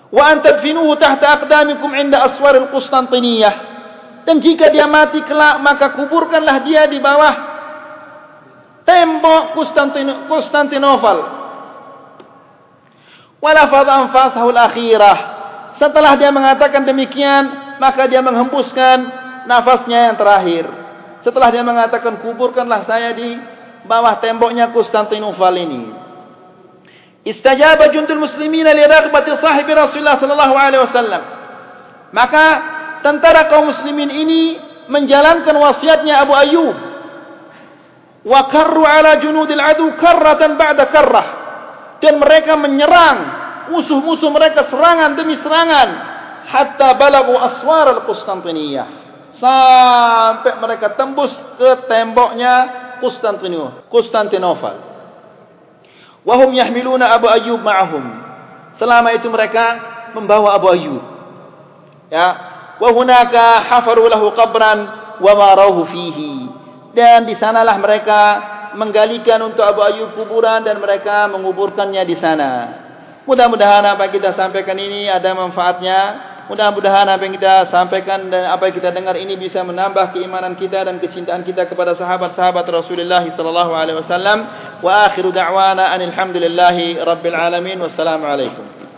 Wa 0.10 0.24
antadfinuhu 0.38 0.98
tahta 1.02 1.42
aqdamikum 1.42 1.94
'inda 1.98 2.24
aswar 2.30 2.58
al-Qustantiniyah. 2.58 3.69
Dan 4.30 4.46
jika 4.46 4.70
dia 4.70 4.86
mati 4.86 5.26
kelak 5.26 5.58
maka 5.66 5.98
kuburkanlah 5.98 6.62
dia 6.62 6.86
di 6.86 7.02
bawah 7.02 7.34
tembok 8.86 9.58
Konstantinopel. 10.30 11.20
Walafadh 13.42 13.90
anfasahu 13.90 14.54
al-akhirah 14.54 15.18
setelah 15.82 16.14
dia 16.14 16.30
mengatakan 16.30 16.86
demikian 16.86 17.74
maka 17.82 18.06
dia 18.06 18.22
menghembuskan 18.22 18.98
nafasnya 19.50 20.14
yang 20.14 20.16
terakhir. 20.22 20.70
Setelah 21.26 21.50
dia 21.50 21.66
mengatakan 21.66 22.22
kuburkanlah 22.22 22.86
saya 22.86 23.18
di 23.18 23.34
bawah 23.90 24.14
temboknya 24.22 24.70
Konstantinopel 24.70 25.58
ini. 25.58 25.90
Istajaba 27.26 27.90
jundul 27.90 28.22
muslimin 28.22 28.70
li 28.78 28.86
raghbati 28.86 29.42
sahibi 29.42 29.74
Rasulullah 29.74 30.22
sallallahu 30.22 30.54
alaihi 30.54 30.86
wasallam. 30.86 31.24
Maka 32.14 32.78
tentara 33.06 33.48
kaum 33.52 33.70
muslimin 33.70 34.10
ini 34.10 34.42
menjalankan 34.90 35.56
wasiatnya 35.56 36.24
Abu 36.24 36.34
Ayyub. 36.34 36.78
Wa 38.26 38.52
karru 38.52 38.84
ala 38.84 39.20
junudil 39.24 39.62
adu 39.62 39.96
karratan 39.96 40.60
ba'da 40.60 40.90
karrah. 40.92 41.28
Dan 42.00 42.20
mereka 42.20 42.56
menyerang 42.56 43.18
musuh-musuh 43.76 44.32
mereka 44.32 44.68
serangan 44.72 45.20
demi 45.20 45.36
serangan 45.40 45.90
hatta 46.48 46.96
balagu 46.96 47.36
aswar 47.40 48.00
al-Qustantiniyah. 48.00 48.88
Sampai 49.40 50.60
mereka 50.60 51.00
tembus 51.00 51.32
ke 51.56 51.88
temboknya 51.88 52.54
Konstantinopel. 53.00 53.88
Konstantinopel 53.88 54.90
wahum 56.28 56.52
yahmiluna 56.54 57.16
Abu 57.16 57.28
Ayyub 57.30 57.62
ma'ahum. 57.62 58.04
Selama 58.80 59.12
itu 59.16 59.28
mereka 59.28 59.66
membawa 60.16 60.56
Abu 60.56 60.68
Ayyub. 60.72 61.04
Ya 62.10 62.49
hafaru 62.80 64.08
lahu 64.08 64.32
qabran 64.34 64.80
wa 65.20 65.32
marahu 65.36 65.84
fihi 65.92 66.60
dan 66.96 67.28
di 67.28 67.38
sanalah 67.38 67.78
mereka 67.78 68.22
menggalikan 68.74 69.42
untuk 69.46 69.66
Abu 69.66 69.82
Ayyub 69.82 70.14
kuburan 70.18 70.66
dan 70.66 70.78
mereka 70.78 71.26
menguburkannya 71.30 72.04
di 72.06 72.16
sana. 72.18 72.52
Mudah-mudahan 73.26 73.86
apa 73.86 74.10
yang 74.10 74.14
kita 74.18 74.34
sampaikan 74.34 74.78
ini 74.78 75.06
ada 75.10 75.34
manfaatnya. 75.38 76.00
Mudah-mudahan 76.50 77.06
apa 77.06 77.30
yang 77.30 77.38
kita 77.38 77.70
sampaikan 77.70 78.26
dan 78.26 78.50
apa 78.50 78.70
yang 78.70 78.76
kita 78.82 78.90
dengar 78.90 79.14
ini 79.22 79.38
bisa 79.38 79.62
menambah 79.62 80.18
keimanan 80.18 80.58
kita 80.58 80.82
dan 80.82 80.98
kecintaan 80.98 81.46
kita 81.46 81.70
kepada 81.70 81.94
sahabat-sahabat 81.94 82.66
Rasulullah 82.66 83.22
sallallahu 83.22 83.70
alaihi 83.70 84.02
wasallam. 84.02 84.38
Wa 84.82 85.14
akhiru 85.14 85.30
da'wana 85.30 85.94
anil 85.94 86.10
hamdulillahi 86.10 86.98
rabbil 87.06 87.38
alamin. 87.38 87.78
Wassalamualaikum. 87.86 88.89